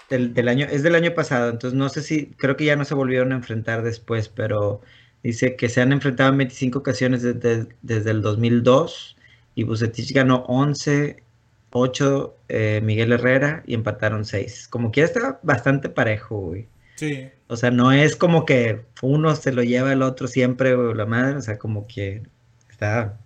del, 0.08 0.32
del 0.32 0.46
año, 0.48 0.66
es 0.70 0.82
del 0.84 0.94
año 0.94 1.12
pasado, 1.14 1.50
entonces 1.50 1.76
no 1.76 1.88
sé 1.88 2.02
si, 2.02 2.26
creo 2.36 2.56
que 2.56 2.64
ya 2.66 2.76
no 2.76 2.84
se 2.84 2.94
volvieron 2.94 3.32
a 3.32 3.36
enfrentar 3.36 3.82
después, 3.82 4.28
pero 4.28 4.80
dice 5.26 5.56
que 5.56 5.68
se 5.68 5.80
han 5.80 5.92
enfrentado 5.92 6.30
en 6.30 6.38
25 6.38 6.78
ocasiones 6.78 7.22
desde, 7.22 7.68
desde 7.82 8.10
el 8.10 8.22
2002 8.22 9.16
y 9.56 9.64
Bucetich 9.64 10.12
ganó 10.12 10.44
11, 10.46 11.22
8 11.70 12.36
eh, 12.48 12.80
Miguel 12.82 13.12
Herrera 13.12 13.62
y 13.66 13.74
empataron 13.74 14.24
6. 14.24 14.68
Como 14.68 14.92
que 14.92 15.00
ya 15.00 15.06
está 15.06 15.40
bastante 15.42 15.88
parejo, 15.88 16.38
güey. 16.38 16.68
Sí, 16.94 17.28
O 17.48 17.56
sea, 17.56 17.70
no 17.70 17.92
es 17.92 18.16
como 18.16 18.46
que 18.46 18.86
uno 19.02 19.34
se 19.34 19.52
lo 19.52 19.62
lleva 19.62 19.92
el 19.92 20.02
otro 20.02 20.28
siempre, 20.28 20.74
o 20.74 20.94
la 20.94 21.04
madre, 21.04 21.36
o 21.36 21.42
sea, 21.42 21.58
como 21.58 21.86
que 21.86 22.22
está, 22.70 23.18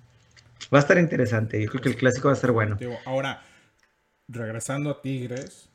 va 0.74 0.78
a 0.78 0.80
estar 0.80 0.98
interesante. 0.98 1.62
Yo 1.62 1.70
creo 1.70 1.82
que 1.82 1.88
el 1.90 1.96
clásico 1.96 2.28
va 2.28 2.32
a 2.32 2.34
estar 2.34 2.50
bueno. 2.50 2.78
ahora, 3.04 3.42
regresando 4.26 4.90
a 4.90 5.00
Tigres, 5.02 5.68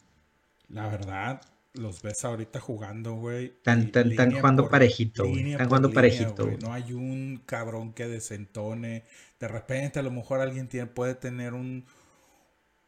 la 0.67 0.89
verdad, 0.89 1.41
los 1.77 2.01
ves 2.01 2.23
ahorita 2.25 2.59
jugando, 2.59 3.13
güey. 3.15 3.53
Tan- 3.63 3.91
tan- 3.91 4.09
línea 4.09 4.41
jugando 4.41 4.63
por 4.63 4.71
parejito, 4.71 5.23
güey. 5.27 5.51
Están 5.51 5.67
jugando 5.67 5.87
línea, 5.89 5.95
parejito, 5.95 6.45
güey. 6.45 6.57
No 6.57 6.73
hay 6.73 6.93
un 6.93 7.41
cabrón 7.45 7.93
que 7.93 8.07
desentone. 8.07 9.05
De 9.39 9.47
repente, 9.47 9.99
a 9.99 10.03
lo 10.03 10.11
mejor 10.11 10.39
alguien 10.41 10.67
tiene, 10.67 10.87
puede 10.87 11.15
tener 11.15 11.53
un 11.53 11.85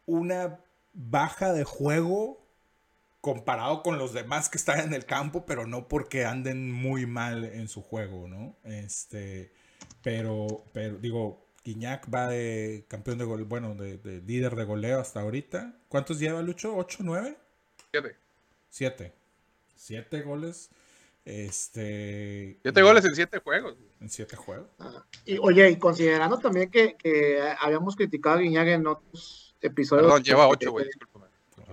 una 0.06 0.60
baja 0.94 1.52
de 1.52 1.64
juego 1.64 2.40
comparado 3.20 3.82
con 3.82 3.98
los 3.98 4.12
demás 4.12 4.48
que 4.48 4.58
están 4.58 4.80
en 4.80 4.94
el 4.94 5.04
campo, 5.04 5.44
pero 5.46 5.66
no 5.66 5.88
porque 5.88 6.24
anden 6.24 6.72
muy 6.72 7.06
mal 7.06 7.44
en 7.44 7.68
su 7.68 7.82
juego, 7.82 8.28
¿no? 8.28 8.56
Este, 8.64 9.52
pero, 10.02 10.64
pero 10.72 10.98
digo, 10.98 11.46
Guiñac 11.64 12.08
va 12.12 12.28
de 12.28 12.86
campeón 12.88 13.18
de 13.18 13.24
gol, 13.24 13.44
bueno, 13.44 13.74
de, 13.74 13.98
de 13.98 14.20
líder 14.22 14.56
de 14.56 14.64
goleo 14.64 15.00
hasta 15.00 15.20
ahorita. 15.20 15.74
¿Cuántos 15.88 16.18
lleva 16.20 16.42
Lucho? 16.42 16.76
¿Ocho, 16.76 16.98
nueve? 17.02 17.36
Siete. 17.90 18.16
Siete. 18.68 19.12
Siete 19.74 20.22
goles. 20.22 20.70
Este. 21.24 22.58
Siete 22.62 22.82
goles 22.82 23.04
en 23.04 23.14
siete 23.14 23.38
juegos. 23.38 23.76
En 24.00 24.08
siete 24.08 24.36
juegos. 24.36 24.68
Y, 25.24 25.38
oye, 25.38 25.70
y 25.70 25.76
considerando 25.76 26.38
también 26.38 26.70
que, 26.70 26.96
que 26.96 27.40
habíamos 27.60 27.96
criticado 27.96 28.36
a 28.36 28.40
Guiñaga 28.40 28.72
en 28.72 28.86
otros 28.86 29.54
episodios. 29.60 30.06
Perdón, 30.06 30.22
lleva 30.22 30.46
que- 30.46 30.52
ocho, 30.52 30.70
güey. 30.72 30.86
discúlpame. 30.86 31.26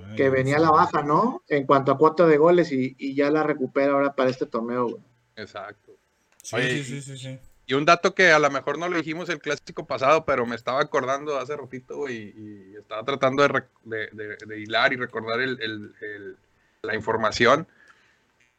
Ay, 0.10 0.16
Que 0.16 0.30
venía 0.30 0.58
a 0.58 0.60
la 0.60 0.72
baja, 0.72 1.04
¿no? 1.04 1.43
En 1.48 1.66
cuanto 1.66 1.91
a 1.91 1.98
cuota 1.98 2.26
de 2.28 2.38
goles 2.38 2.72
y, 2.72 2.96
y 3.00 3.16
ya 3.16 3.30
la 3.32 3.43
recupera 3.43 3.93
ahora 3.93 4.14
para 4.14 4.30
este 4.30 4.46
torneo, 4.46 4.89
güey. 4.89 5.02
Exacto. 5.38 5.93
Sí, 6.41 6.56
Oye, 6.58 6.84
sí, 6.84 7.02
sí, 7.02 7.02
sí, 7.02 7.18
sí. 7.18 7.39
Y 7.68 7.74
un 7.74 7.86
dato 7.86 8.14
que 8.14 8.32
a 8.32 8.38
lo 8.39 8.52
mejor 8.52 8.78
no 8.78 8.88
lo 8.89 8.98
dijimos 8.98 9.30
el 9.30 9.39
clásico 9.39 9.86
pasado, 9.88 10.24
pero 10.26 10.46
me 10.46 10.56
estaba 10.56 10.82
acordando 10.82 11.38
hace 11.39 11.56
ratito 11.56 11.98
güey, 11.98 12.34
y, 12.38 12.72
y 12.74 12.76
estaba 12.76 13.04
tratando 13.04 13.41
de, 13.41 13.50
rec- 13.50 13.70
de- 13.84 14.10
de- 14.12 14.38
de 14.46 14.60
hilar 14.60 14.93
y 14.93 14.98
recordar 14.98 15.39
el- 15.41 15.60
el- 15.62 15.96
el- 16.02 16.38
la 16.86 16.95
información. 16.95 17.67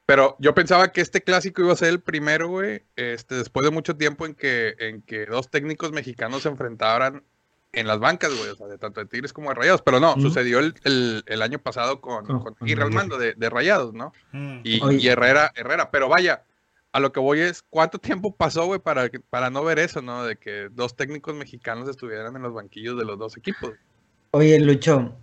Pero 0.05 0.37
yo 0.39 0.55
pensaba 0.55 0.93
que 0.93 1.01
este 1.01 1.23
clásico 1.23 1.63
iba 1.63 1.73
a 1.73 1.77
ser 1.77 1.89
el 1.89 2.01
primero, 2.01 2.49
güey, 2.49 2.85
este, 2.95 3.35
después 3.35 3.65
de 3.65 3.73
mucho 3.73 3.97
tiempo 3.97 4.25
en 4.25 4.35
que, 4.35 4.77
en 4.79 5.03
que 5.03 5.27
dos 5.27 5.51
técnicos 5.51 5.91
mexicanos 5.93 6.43
se 6.43 6.49
enfrentaran 6.49 7.25
en 7.73 7.87
las 7.89 7.99
bancas, 7.99 8.33
güey, 8.39 8.51
o 8.51 8.55
sea, 8.55 8.69
de 8.69 8.79
tanto 8.79 9.01
de 9.01 9.07
Tigres 9.07 9.33
como 9.33 9.49
de 9.49 9.57
Rayados. 9.57 9.83
Pero 9.83 9.99
no, 9.99 10.15
sucedió 10.21 10.61
el, 10.61 10.75
el- 10.85 11.25
el 11.27 11.43
año 11.43 11.59
pasado 11.59 12.01
con, 12.01 12.25
Con- 12.25 12.39
con 12.41 12.55
con 12.55 12.67
Aguirre 12.67 12.85
al 12.85 12.93
mando 12.93 13.19
de, 13.19 13.35
de 13.35 13.51
Rayados, 13.51 13.95
¿no? 13.95 14.13
Mm. 14.33 14.61
Y, 14.63 15.09
Herrera, 15.09 15.51
Herrera, 15.57 15.91
pero 15.91 16.09
vaya, 16.09 16.45
a 16.93 17.01
lo 17.01 17.11
que 17.13 17.19
voy 17.21 17.41
es, 17.41 17.63
¿cuánto 17.69 17.99
tiempo 17.99 18.35
pasó, 18.37 18.65
güey, 18.67 18.79
para, 18.79 19.11
para 19.29 19.51
no 19.51 19.65
ver 19.65 19.81
eso, 19.81 20.03
¿no? 20.03 20.25
De 20.25 20.37
que 20.37 20.69
dos 20.71 20.95
técnicos 20.95 21.35
mexicanos 21.35 21.89
estuvieran 21.89 22.37
en 22.37 22.43
los 22.43 22.55
banquillos 22.55 22.97
de 22.97 23.05
los 23.05 23.19
dos 23.19 23.37
equipos. 23.37 23.73
Oye, 24.31 24.59
Lucho, 24.61 25.15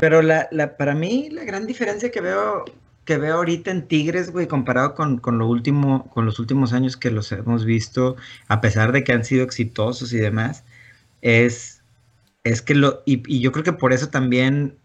pero 0.00 0.22
la, 0.22 0.48
la, 0.50 0.76
para 0.76 0.94
mí 0.94 1.28
la 1.30 1.44
gran 1.44 1.66
diferencia 1.66 2.10
que 2.10 2.20
veo 2.20 2.64
que 3.04 3.18
veo 3.18 3.36
ahorita 3.36 3.70
en 3.70 3.88
Tigres, 3.88 4.30
güey, 4.30 4.46
comparado 4.46 4.94
con, 4.94 5.18
con 5.18 5.38
lo 5.38 5.48
último, 5.48 6.08
con 6.10 6.26
los 6.26 6.38
últimos 6.38 6.72
años 6.72 6.96
que 6.96 7.10
los 7.10 7.32
hemos 7.32 7.64
visto, 7.64 8.16
a 8.46 8.60
pesar 8.60 8.92
de 8.92 9.04
que 9.04 9.12
han 9.12 9.24
sido 9.24 9.42
exitosos 9.44 10.12
y 10.12 10.18
demás, 10.18 10.64
es, 11.20 11.82
es 12.44 12.62
que 12.62 12.74
lo, 12.74 13.02
y, 13.06 13.22
y 13.26 13.40
yo 13.40 13.52
creo 13.52 13.64
que 13.64 13.72
por 13.72 13.92
eso 13.92 14.10
también 14.10 14.76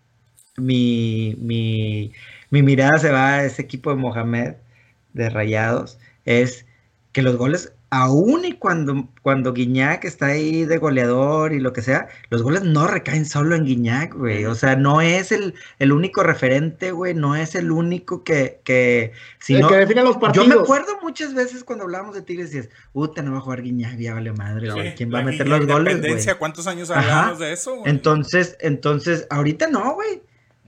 mi, 0.57 1.35
mi, 1.39 2.13
mi 2.49 2.63
mirada 2.63 2.97
se 2.97 3.11
va 3.11 3.35
a 3.35 3.45
ese 3.45 3.61
equipo 3.61 3.91
de 3.91 3.97
Mohamed, 3.97 4.55
de 5.13 5.29
Rayados, 5.29 5.99
es 6.25 6.65
que 7.11 7.21
los 7.21 7.37
goles, 7.37 7.73
aún 7.89 8.43
y 8.45 8.53
cuando, 8.53 9.07
cuando 9.21 9.53
Guiñac 9.53 10.03
está 10.05 10.27
ahí 10.27 10.65
de 10.65 10.77
goleador 10.77 11.53
y 11.53 11.59
lo 11.59 11.71
que 11.71 11.81
sea, 11.81 12.07
los 12.29 12.41
goles 12.43 12.63
no 12.63 12.87
recaen 12.87 13.25
solo 13.25 13.55
en 13.55 13.63
Guiñac, 13.65 14.13
güey. 14.15 14.45
O 14.45 14.55
sea, 14.55 14.75
no 14.75 15.01
es 15.01 15.31
el, 15.31 15.53
el 15.79 15.91
único 15.91 16.23
referente, 16.23 16.91
güey. 16.91 17.13
No 17.13 17.35
es 17.35 17.55
el 17.55 17.71
único 17.71 18.23
que, 18.23 18.59
que 18.63 19.13
si 19.39 19.55
el 19.55 19.61
no- 19.61 19.67
que 19.69 19.75
define 19.77 20.03
los 20.03 20.17
partidos. 20.17 20.47
Yo 20.47 20.55
me 20.55 20.61
acuerdo 20.61 20.99
muchas 21.01 21.33
veces 21.33 21.63
cuando 21.63 21.85
hablábamos 21.85 22.15
de 22.15 22.21
Tigres 22.21 22.51
y 22.53 22.57
dices, 22.57 22.71
puta, 22.91 23.21
no 23.21 23.31
va 23.33 23.37
a 23.37 23.41
jugar 23.41 23.61
Guiñac, 23.61 23.97
ya 23.97 24.13
vale 24.13 24.31
madre, 24.33 24.71
güey. 24.71 24.89
Sí, 24.89 24.93
¿Quién 24.97 25.13
va 25.13 25.19
a 25.19 25.23
meter 25.23 25.45
Guiñac 25.45 25.61
los 25.63 25.71
goles, 25.77 25.99
güey? 26.01 26.37
¿Cuántos 26.37 26.67
años 26.67 26.91
Ajá. 26.91 27.19
hablamos 27.21 27.39
de 27.39 27.53
eso? 27.53 27.75
güey? 27.77 27.89
Entonces, 27.89 28.57
entonces, 28.59 29.27
ahorita 29.29 29.67
no, 29.67 29.93
güey. 29.93 30.21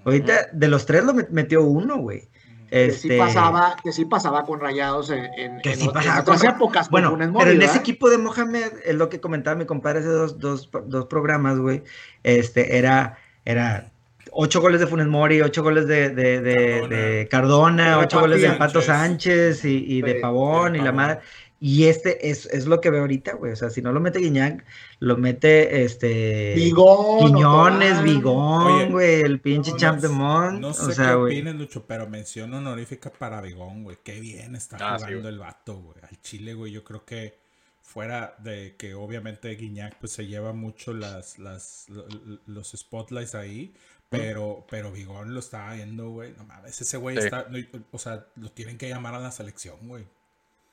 Ahorita 0.05 0.47
de 0.53 0.67
los 0.69 0.85
tres 0.85 1.03
lo 1.03 1.13
met- 1.13 1.29
metió 1.31 1.63
uno, 1.63 1.97
güey. 1.97 2.29
Que 2.69 2.85
Este, 2.87 3.09
sí 3.13 3.17
pasaba, 3.17 3.75
que 3.81 3.91
sí 3.93 4.05
pasaba 4.05 4.43
con 4.43 4.59
rayados 4.59 5.09
en, 5.09 5.25
en, 5.37 5.61
Que 5.61 5.71
en 5.73 5.77
sí 5.79 5.85
ot- 5.85 5.87
en 5.87 5.93
pasaba 5.93 6.19
otras 6.21 6.41
con- 6.41 6.49
épocas. 6.55 6.89
Bueno, 6.89 7.11
Funes 7.11 7.27
pero 7.29 7.39
Mori, 7.45 7.55
en 7.55 7.61
ese 7.61 7.77
equipo 7.77 8.09
de 8.09 8.17
Mohamed, 8.17 8.71
es 8.85 8.95
lo 8.95 9.07
que 9.09 9.19
comentaba 9.21 9.55
mi 9.55 9.65
compadre 9.65 9.99
hace 9.99 10.09
dos, 10.09 10.37
dos, 10.39 10.69
dos 10.85 11.05
programas, 11.05 11.57
güey. 11.59 11.83
Este, 12.23 12.77
era, 12.77 13.17
era 13.45 13.91
ocho 14.31 14.59
goles 14.61 14.79
de 14.81 14.87
Funes 14.87 15.07
Mori, 15.07 15.41
ocho 15.41 15.63
goles 15.63 15.87
de, 15.87 16.09
de, 16.09 16.41
de- 16.41 16.53
Cardona. 16.81 16.95
de 16.97 17.27
Cardona, 17.29 17.89
De 17.97 18.03
ocho 18.03 18.19
goles 18.19 18.41
de. 18.41 18.51
Pato 18.51 18.81
Sánchez 18.81 19.63
y, 19.65 19.85
y 19.97 20.01
de 20.01 20.15
Pavón 20.15 20.73
de 20.73 20.79
y 20.79 20.81
la 20.81 20.91
madre. 20.91 21.19
Y 21.59 21.85
este 21.85 22.29
es, 22.29 22.45
es 22.47 22.67
lo 22.67 22.81
que 22.81 22.91
veo 22.91 23.01
ahorita, 23.01 23.33
güey. 23.33 23.51
O 23.51 23.55
sea, 23.55 23.71
si 23.71 23.81
no 23.81 23.91
lo 23.91 23.99
mete 23.99 24.19
Guiñac, 24.19 24.63
lo 24.99 25.17
mete 25.17 25.83
este. 25.83 26.53
Bigón, 26.55 27.33
Quiñones. 27.33 28.03
Vigón, 28.03 28.91
güey, 28.91 29.21
el 29.21 29.39
pinche 29.41 29.71
No, 29.71 29.77
Champ 29.77 29.99
de 30.01 30.09
Mont. 30.09 30.59
No 30.59 30.73
sé 30.73 30.85
o 30.85 30.91
sea, 30.91 31.07
qué 31.09 31.15
güey. 31.15 31.33
opines, 31.37 31.55
Lucho, 31.55 31.85
pero 31.87 32.07
mención 32.07 32.53
honorífica 32.53 33.11
para 33.11 33.41
Bigón, 33.41 33.83
güey. 33.83 33.97
Qué 34.03 34.19
bien 34.19 34.55
está 34.55 34.77
Ah, 34.79 34.97
jugando 34.99 35.29
el 35.29 35.39
vato, 35.39 35.75
güey. 35.79 35.97
Al 36.07 36.21
Chile, 36.21 36.53
güey, 36.53 36.71
yo 36.71 36.83
creo 36.83 37.03
que 37.05 37.39
fuera 37.81 38.35
de 38.39 38.75
que 38.77 38.93
obviamente 38.93 39.49
Guiñac 39.55 39.95
pues 39.97 40.11
se 40.11 40.27
lleva 40.27 40.53
mucho 40.53 40.93
las, 40.93 41.39
las, 41.39 41.85
lo- 41.89 42.05
lo- 42.07 42.39
los 42.45 42.71
spotlights 42.75 43.33
ahí, 43.33 43.73
pero, 44.09 44.67
pero 44.69 44.91
Bigón 44.91 45.33
lo 45.33 45.39
estaba 45.39 45.73
viendo, 45.73 46.09
güey. 46.09 46.33
No 46.37 46.43
mames, 46.43 46.79
ese 46.81 46.97
güey 46.97 47.17
Sí. 47.17 47.23
está, 47.25 47.47
no, 47.49 47.57
o 47.91 47.97
sea, 47.97 48.27
lo 48.35 48.51
tienen 48.51 48.77
que 48.77 48.89
llamar 48.89 49.15
a 49.15 49.19
la 49.19 49.31
selección, 49.31 49.77
güey. 49.87 50.05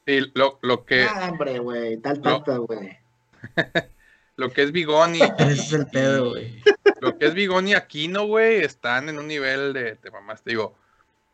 Y 0.06 0.20
lo, 0.38 0.58
lo 0.62 0.84
que, 0.84 1.04
Ah, 1.04 1.28
hombre, 1.30 1.58
güey, 1.58 1.96
tal 1.98 2.20
güey. 2.66 2.98
lo 4.36 4.50
que 4.50 4.62
es 4.62 4.72
Ese 5.38 5.52
es 5.52 5.72
el 5.72 5.86
pedo, 5.86 6.30
güey. 6.30 6.62
lo 7.00 7.16
que 7.18 7.26
es 7.26 7.34
Bigón 7.34 7.68
y 7.68 7.74
Aquino, 7.74 8.26
güey, 8.26 8.62
están 8.64 9.08
en 9.08 9.18
un 9.18 9.26
nivel 9.28 9.72
de, 9.72 9.96
te 9.96 10.10
mamás, 10.10 10.42
te 10.42 10.50
digo, 10.50 10.74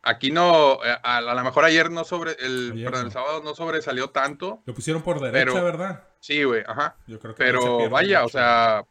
Aquino, 0.02 0.78
eh, 0.84 0.96
a, 1.02 1.16
a 1.18 1.20
lo 1.34 1.44
mejor 1.44 1.64
ayer 1.64 1.90
no 1.90 2.04
sobre, 2.04 2.32
el, 2.40 2.72
Ayer 2.72 2.84
perdón, 2.84 3.00
no. 3.02 3.06
el 3.08 3.12
sábado 3.12 3.42
no 3.44 3.54
sobresalió 3.54 4.10
tanto, 4.10 4.62
Lo 4.66 4.74
pusieron 4.74 5.02
por 5.02 5.20
derecha, 5.20 5.52
Pero- 5.52 5.64
¿verdad? 5.64 6.04
sí, 6.20 6.42
güey, 6.44 6.62
ajá, 6.66 6.96
Yo 7.06 7.18
creo 7.18 7.34
que 7.34 7.42
se 7.44 7.52
pero 7.52 7.90
vaya, 7.90 8.24
o 8.24 8.28
sea, 8.28 8.84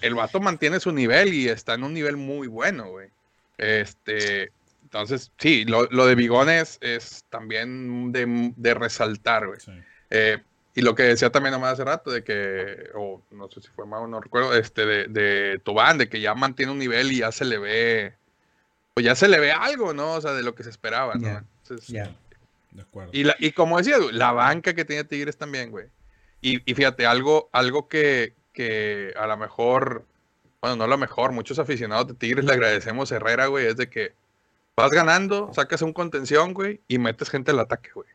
el 0.00 0.14
vato 0.14 0.40
mantiene 0.40 0.80
su 0.80 0.92
nivel 0.92 1.34
y 1.34 1.48
está 1.48 1.74
en 1.74 1.84
un 1.84 1.92
nivel 1.94 2.16
muy 2.16 2.46
bueno, 2.48 2.88
güey. 2.90 3.10
Este, 3.58 4.50
entonces, 4.86 5.32
sí, 5.36 5.64
lo, 5.64 5.86
lo 5.90 6.06
de 6.06 6.14
Bigón 6.14 6.48
es, 6.48 6.78
es 6.80 7.24
también 7.28 8.12
de, 8.12 8.52
de 8.56 8.74
resaltar, 8.74 9.48
güey. 9.48 9.58
Sí. 9.58 9.72
Eh, 10.10 10.38
y 10.76 10.82
lo 10.82 10.94
que 10.94 11.02
decía 11.02 11.30
también 11.30 11.52
nomás 11.52 11.72
hace 11.72 11.84
rato, 11.84 12.12
de 12.12 12.22
que, 12.22 12.90
o 12.94 13.20
no 13.32 13.48
sé 13.50 13.62
si 13.62 13.68
fue 13.74 13.84
Mau, 13.84 14.06
no 14.06 14.20
recuerdo, 14.20 14.54
este, 14.54 14.86
de, 14.86 15.08
de 15.08 15.58
Tobán, 15.64 15.98
de 15.98 16.08
que 16.08 16.20
ya 16.20 16.36
mantiene 16.36 16.70
un 16.70 16.78
nivel 16.78 17.10
y 17.10 17.18
ya 17.18 17.32
se 17.32 17.44
le 17.44 17.58
ve, 17.58 18.14
pues 18.94 19.04
ya 19.04 19.16
se 19.16 19.26
le 19.26 19.40
ve 19.40 19.50
algo, 19.50 19.92
¿no? 19.92 20.12
O 20.12 20.20
sea, 20.20 20.34
de 20.34 20.44
lo 20.44 20.54
que 20.54 20.62
se 20.62 20.70
esperaba, 20.70 21.14
¿no? 21.16 21.22
Ya, 21.26 21.44
Entonces, 21.62 21.88
Ya. 21.88 22.14
De 22.70 22.82
acuerdo. 22.82 23.10
y, 23.12 23.24
la, 23.24 23.34
y 23.40 23.50
como 23.50 23.78
decía, 23.78 23.96
la 24.12 24.30
banca 24.30 24.72
que 24.74 24.84
tiene 24.84 25.02
Tigres 25.02 25.36
también, 25.36 25.72
güey. 25.72 25.86
Y, 26.42 26.60
y 26.70 26.74
fíjate, 26.74 27.06
algo, 27.06 27.48
algo 27.50 27.88
que, 27.88 28.34
que 28.52 29.14
a 29.18 29.26
lo 29.26 29.36
mejor, 29.36 30.04
bueno, 30.60 30.76
no 30.76 30.84
a 30.84 30.88
lo 30.88 30.98
mejor, 30.98 31.32
muchos 31.32 31.58
aficionados 31.58 32.06
de 32.06 32.14
Tigres 32.14 32.44
le 32.44 32.52
agradecemos 32.52 33.10
a 33.10 33.16
Herrera, 33.16 33.46
güey, 33.46 33.66
es 33.66 33.76
de 33.76 33.88
que 33.88 34.12
vas 34.76 34.90
ganando, 34.92 35.52
sacas 35.54 35.82
un 35.82 35.92
contención, 35.92 36.54
güey, 36.54 36.82
y 36.88 36.98
metes 36.98 37.30
gente 37.30 37.50
al 37.52 37.60
ataque, 37.60 37.90
güey. 37.94 38.08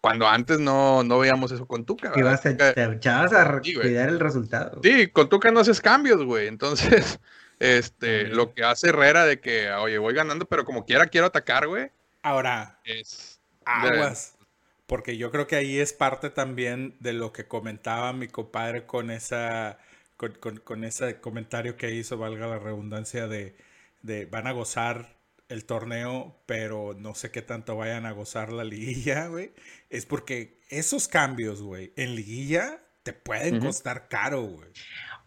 Cuando 0.00 0.28
antes 0.28 0.60
no, 0.60 1.02
no 1.04 1.18
veíamos 1.18 1.52
eso 1.52 1.66
con 1.66 1.84
Tuca, 1.86 2.10
Que 2.12 2.22
¿verdad? 2.22 2.32
vas 2.32 2.46
a, 2.46 2.56
te 2.56 2.82
echabas 2.84 3.32
a 3.32 3.60
Sí, 3.62 3.74
cuidar 3.80 4.08
el 4.08 4.20
resultado. 4.20 4.80
Sí, 4.82 5.08
con 5.08 5.28
Tuca 5.28 5.50
no 5.50 5.60
haces 5.60 5.80
cambios, 5.80 6.24
güey. 6.24 6.46
Entonces, 6.48 7.20
este, 7.58 8.28
lo 8.28 8.54
que 8.54 8.64
hace 8.64 8.88
Herrera 8.88 9.24
de 9.26 9.40
que, 9.40 9.70
oye, 9.72 9.98
voy 9.98 10.14
ganando, 10.14 10.46
pero 10.46 10.64
como 10.64 10.84
quiera 10.84 11.06
quiero 11.08 11.26
atacar, 11.26 11.66
güey, 11.66 11.90
Ahora, 12.22 12.78
es... 12.84 13.40
Aguas. 13.64 14.38
Porque 14.86 15.16
yo 15.16 15.30
creo 15.30 15.46
que 15.46 15.56
ahí 15.56 15.78
es 15.78 15.92
parte 15.92 16.30
también 16.30 16.96
de 17.00 17.12
lo 17.14 17.32
que 17.32 17.46
comentaba 17.48 18.12
mi 18.12 18.28
compadre 18.28 18.86
con 18.86 19.10
esa 19.10 19.78
con, 20.16 20.32
con- 20.34 20.58
con 20.60 20.84
ese 20.84 21.20
comentario 21.20 21.76
que 21.76 21.92
hizo, 21.94 22.18
valga 22.18 22.46
la 22.48 22.58
redundancia, 22.58 23.28
de, 23.28 23.56
de 24.02 24.26
van 24.26 24.46
a 24.48 24.52
gozar 24.52 25.16
el 25.50 25.64
torneo, 25.66 26.40
pero 26.46 26.94
no 26.98 27.14
sé 27.14 27.30
qué 27.30 27.42
tanto 27.42 27.76
vayan 27.76 28.06
a 28.06 28.12
gozar 28.12 28.52
la 28.52 28.64
liguilla, 28.64 29.26
güey. 29.28 29.52
Es 29.90 30.06
porque 30.06 30.58
esos 30.70 31.08
cambios, 31.08 31.60
güey, 31.62 31.92
en 31.96 32.14
liguilla 32.14 32.80
te 33.02 33.12
pueden 33.12 33.60
costar 33.60 34.08
caro, 34.08 34.42
güey. 34.42 34.70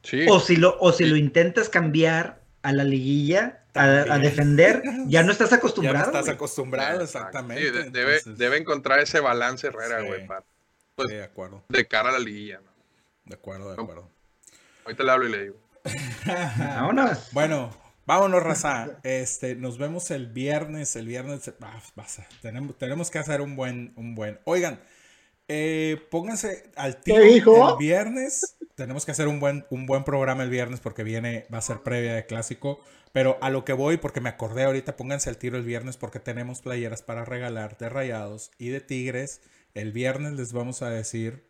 Sí. 0.03 0.25
O 0.29 0.39
si 0.39 0.55
lo, 0.55 0.77
o 0.79 0.91
si 0.91 1.03
Sí. 1.05 1.09
lo 1.09 1.15
intentas 1.17 1.69
cambiar 1.69 2.41
a 2.61 2.71
la 2.71 2.83
liguilla, 2.83 3.59
a, 3.75 4.19
defender, 4.19 4.83
ya 5.07 5.23
no 5.23 5.31
estás 5.31 5.49
Ya 5.51 5.55
no 5.55 5.59
acostumbrado. 5.59 6.05
estás 6.05 6.29
acostumbrado, 6.29 7.01
Exacto. 7.01 7.27
exactamente. 7.29 7.63
Sí, 7.63 7.71
de- 7.71 7.89
debe, 7.89 8.17
Entonces, 8.17 8.37
debe 8.37 8.57
encontrar 8.57 8.99
ese 8.99 9.19
balance 9.19 9.67
Herrera, 9.67 10.01
Sí. 10.01 10.07
güey, 10.07 10.27
para- 10.27 10.43
pues, 10.95 11.09
sí, 11.09 11.15
de 11.15 11.23
acuerdo, 11.23 11.63
de 11.69 11.87
cara 11.87 12.09
a 12.09 12.11
la 12.13 12.19
liguilla, 12.19 12.59
¿no? 12.63 12.71
de 13.25 13.35
acuerdo, 13.35 13.71
de 13.71 13.77
No. 13.77 13.83
acuerdo. 13.83 14.11
Ahorita 14.85 15.03
le 15.03 15.11
hablo 15.11 15.27
y 15.27 15.31
le 15.31 15.43
digo. 15.43 15.59
Vámonos. 16.57 17.29
Bueno, 17.31 17.75
vámonos, 18.05 18.43
raza. 18.43 18.99
Este, 19.03 19.55
nos 19.55 19.77
vemos 19.77 20.11
el 20.11 20.27
viernes. 20.27 20.95
El 20.95 21.07
viernes 21.07 21.51
ah, 21.61 21.81
tenemos, 22.41 22.77
tenemos 22.77 23.11
que 23.11 23.19
hacer 23.19 23.41
un 23.41 23.55
buen, 23.55 23.93
un 23.95 24.15
buen. 24.15 24.39
Oigan, 24.45 24.79
eh, 25.47 26.01
pónganse 26.11 26.71
al 26.75 27.01
tiro 27.01 27.23
dijo? 27.23 27.63
el 27.63 27.77
viernes. 27.77 28.57
Tenemos 28.75 29.05
que 29.05 29.11
hacer 29.11 29.27
un 29.27 29.39
buen, 29.39 29.65
un 29.69 29.85
buen 29.85 30.03
programa 30.03 30.43
el 30.43 30.49
viernes 30.49 30.79
porque 30.79 31.03
viene, 31.03 31.45
va 31.53 31.59
a 31.59 31.61
ser 31.61 31.81
previa 31.83 32.15
de 32.15 32.25
clásico. 32.25 32.79
Pero 33.11 33.37
a 33.41 33.49
lo 33.51 33.63
que 33.65 33.73
voy, 33.73 33.97
porque 33.97 34.21
me 34.21 34.29
acordé 34.29 34.63
ahorita, 34.63 34.97
pónganse 34.97 35.29
al 35.29 35.37
tiro 35.37 35.57
el 35.57 35.63
viernes 35.63 35.97
porque 35.97 36.19
tenemos 36.19 36.61
playeras 36.61 37.03
para 37.03 37.25
regalar 37.25 37.77
de 37.77 37.89
Rayados 37.89 38.51
y 38.57 38.69
de 38.69 38.81
Tigres. 38.81 39.41
El 39.75 39.91
viernes 39.91 40.33
les 40.33 40.53
vamos 40.53 40.81
a 40.81 40.89
decir. 40.89 41.45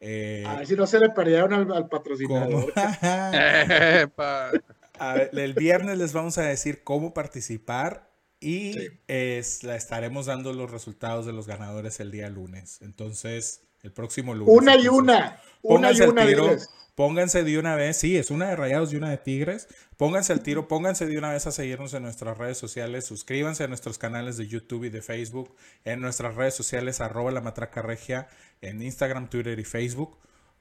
eh, 0.00 0.44
A 0.46 0.56
ver 0.56 0.66
si 0.66 0.76
no 0.76 0.86
se 0.86 1.00
le 1.00 1.08
perdieron 1.10 1.52
al, 1.54 1.72
al 1.72 1.88
patrocinador. 1.88 2.70
A 5.00 5.14
ver, 5.14 5.30
el 5.32 5.54
viernes 5.54 5.98
les 5.98 6.12
vamos 6.12 6.38
a 6.38 6.42
decir 6.42 6.84
cómo 6.84 7.14
participar 7.14 8.10
y 8.38 8.72
Sí. 8.74 8.88
es- 9.08 9.62
la 9.64 9.76
estaremos 9.76 10.26
dando 10.26 10.52
los 10.52 10.70
resultados 10.70 11.26
de 11.26 11.32
los 11.32 11.46
ganadores 11.46 12.00
el 12.00 12.10
día 12.10 12.28
lunes. 12.30 12.80
Entonces, 12.82 13.62
el 13.82 13.92
próximo 13.92 14.34
lunes. 14.34 14.54
Una 14.56 14.76
y 14.76 14.88
una. 14.88 15.40
Una 15.62 15.92
y 15.92 15.96
Pónganse 15.96 16.04
al 16.04 16.10
una. 16.10 16.26
tiro, 16.26 16.56
pónganse 16.94 17.44
de 17.44 17.58
una 17.58 17.76
vez, 17.76 17.96
sí, 17.96 18.16
es 18.16 18.30
una 18.30 18.48
de 18.50 18.56
Rayados 18.56 18.92
y 18.92 18.96
una 18.96 19.10
de 19.10 19.16
Tigres. 19.18 19.68
Pónganse 19.96 20.32
al 20.34 20.42
tiro, 20.42 20.68
pónganse 20.68 21.06
de 21.06 21.16
una 21.18 21.32
vez 21.32 21.46
a 21.46 21.52
seguirnos 21.52 21.92
en 21.94 22.02
nuestras 22.02 22.36
redes 22.38 22.56
sociales, 22.58 23.04
suscríbanse 23.06 23.64
a 23.64 23.68
nuestros 23.68 23.98
canales 23.98 24.36
de 24.38 24.46
YouTube 24.48 24.84
y 24.84 24.90
de 24.90 25.02
Facebook, 25.02 25.54
en 25.84 26.00
nuestras 26.00 26.34
redes 26.34 26.54
sociales, 26.54 27.00
arroba 27.00 27.30
la 27.30 27.40
matraca 27.42 27.82
regia, 27.82 28.28
en 28.62 28.82
Instagram, 28.82 29.28
Twitter 29.28 29.58
y 29.58 29.64
Facebook, 29.64 30.18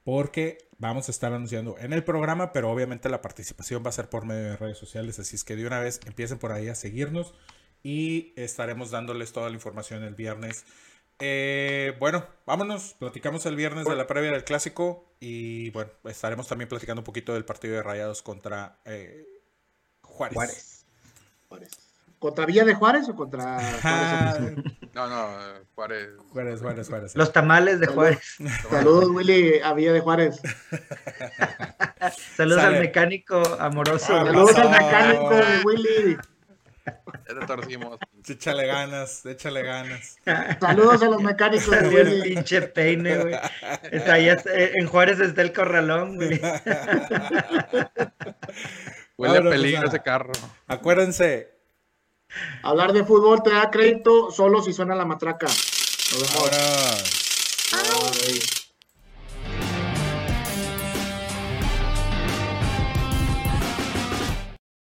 porque 0.10 0.57
vamos 0.80 1.07
a 1.07 1.12
estar 1.12 1.32
anunciando 1.32 1.78
en 1.78 1.93
el 1.93 2.03
programa, 2.03 2.51
pero 2.51 2.72
obviamente 2.72 3.10
la 3.10 3.22
participación 3.22 3.84
va 3.86 3.89
a 3.89 3.91
ser 3.91 4.10
por 4.10 4.26
medio 4.26 4.45
de 4.45 4.57
redes 4.57 4.80
sociales, 4.80 5.20
así 5.20 5.36
es 5.36 5.43
que 5.43 5.55
de 5.55 5.68
una 5.68 5.80
vez 5.80 5.99
empiecen 6.07 6.39
por 6.39 6.51
ahí 6.51 6.68
a 6.68 6.74
seguirnos 6.74 7.36
y 7.84 8.34
estaremos 8.36 8.89
dándoles 8.89 9.34
toda 9.34 9.49
la 9.49 9.55
información 9.55 10.01
el 10.01 10.16
viernes. 10.16 10.66
Eh, 11.20 11.95
bueno, 11.99 12.26
vámonos, 12.47 12.95
platicamos 12.97 13.45
el 13.45 13.55
viernes 13.55 13.86
de 13.86 13.95
la 13.95 14.07
previa 14.07 14.32
del 14.32 14.43
clásico 14.43 15.14
y 15.20 15.70
bueno, 15.70 15.91
estaremos 16.05 16.47
también 16.47 16.70
platicando 16.70 17.01
un 17.01 17.05
poquito 17.05 17.36
del 17.36 17.45
partido 17.45 17.76
de 17.76 17.84
Rayados 17.84 18.24
contra 18.24 18.80
eh, 18.86 19.28
Juárez. 20.01 20.34
Juárez. 20.34 20.86
Juárez. 21.49 21.89
¿Contra 22.20 22.46
Villa 22.46 22.66
de 22.66 22.74
Juárez 22.76 23.08
o 23.10 23.16
contra 23.16 23.44
Juárez? 23.60 23.74
oficial? 24.36 24.64
No, 24.94 25.08
no, 25.08 25.30
Juárez. 25.76 26.10
Juárez, 26.32 26.62
Juárez, 26.62 26.90
Juárez. 26.90 27.16
Los 27.16 27.32
tamales 27.32 27.80
de 27.80 27.88
Juárez. 27.88 28.20
Saludos, 28.70 29.10
Willy, 29.10 29.60
a 29.64 29.74
Villa 29.74 29.94
de 29.94 30.02
Juárez. 30.02 30.42
Saludos 32.36 32.62
Sale. 32.62 32.76
al 32.76 32.82
mecánico 32.84 33.42
amoroso. 33.60 34.16
Ah. 34.18 34.26
Saludos 34.26 34.56
al 34.56 34.70
mecánico 34.70 35.30
de 35.30 35.62
Willy. 35.64 36.18
Ya 36.86 37.40
te 37.40 37.46
torcimos. 37.46 38.00
Échale 38.28 38.68
ganas, 38.68 39.26
échale 39.26 39.64
ganas. 39.64 40.18
Saludos 40.60 41.02
a 41.02 41.06
los 41.06 41.22
mecánicos 41.22 41.70
de 41.70 41.78
Salió 41.78 42.00
el 42.02 42.08
Willy. 42.10 42.36
pinche 42.36 42.62
peine, 42.64 43.18
güey. 43.18 43.36
Eh, 43.92 44.72
en 44.76 44.88
Juárez 44.88 45.20
está 45.20 45.42
el 45.44 45.54
corralón, 45.54 46.16
güey. 46.18 46.40
Huele 49.18 49.38
a 49.38 49.42
Vámonos, 49.42 49.54
peligro 49.54 49.88
ese 49.88 50.02
carro. 50.02 50.32
Acuérdense, 50.68 51.59
Hablar 52.64 52.94
de 52.94 53.04
fútbol 53.04 53.42
te 53.44 53.52
da 53.52 53.70
crédito 53.70 54.32
solo 54.32 54.62
si 54.62 54.74
suena 54.74 54.96
la 54.96 55.06
matraca. 55.06 55.48
Nos 55.48 56.22
vemos. 56.22 56.36
ahora. 56.36 56.98
Bye. 57.72 58.59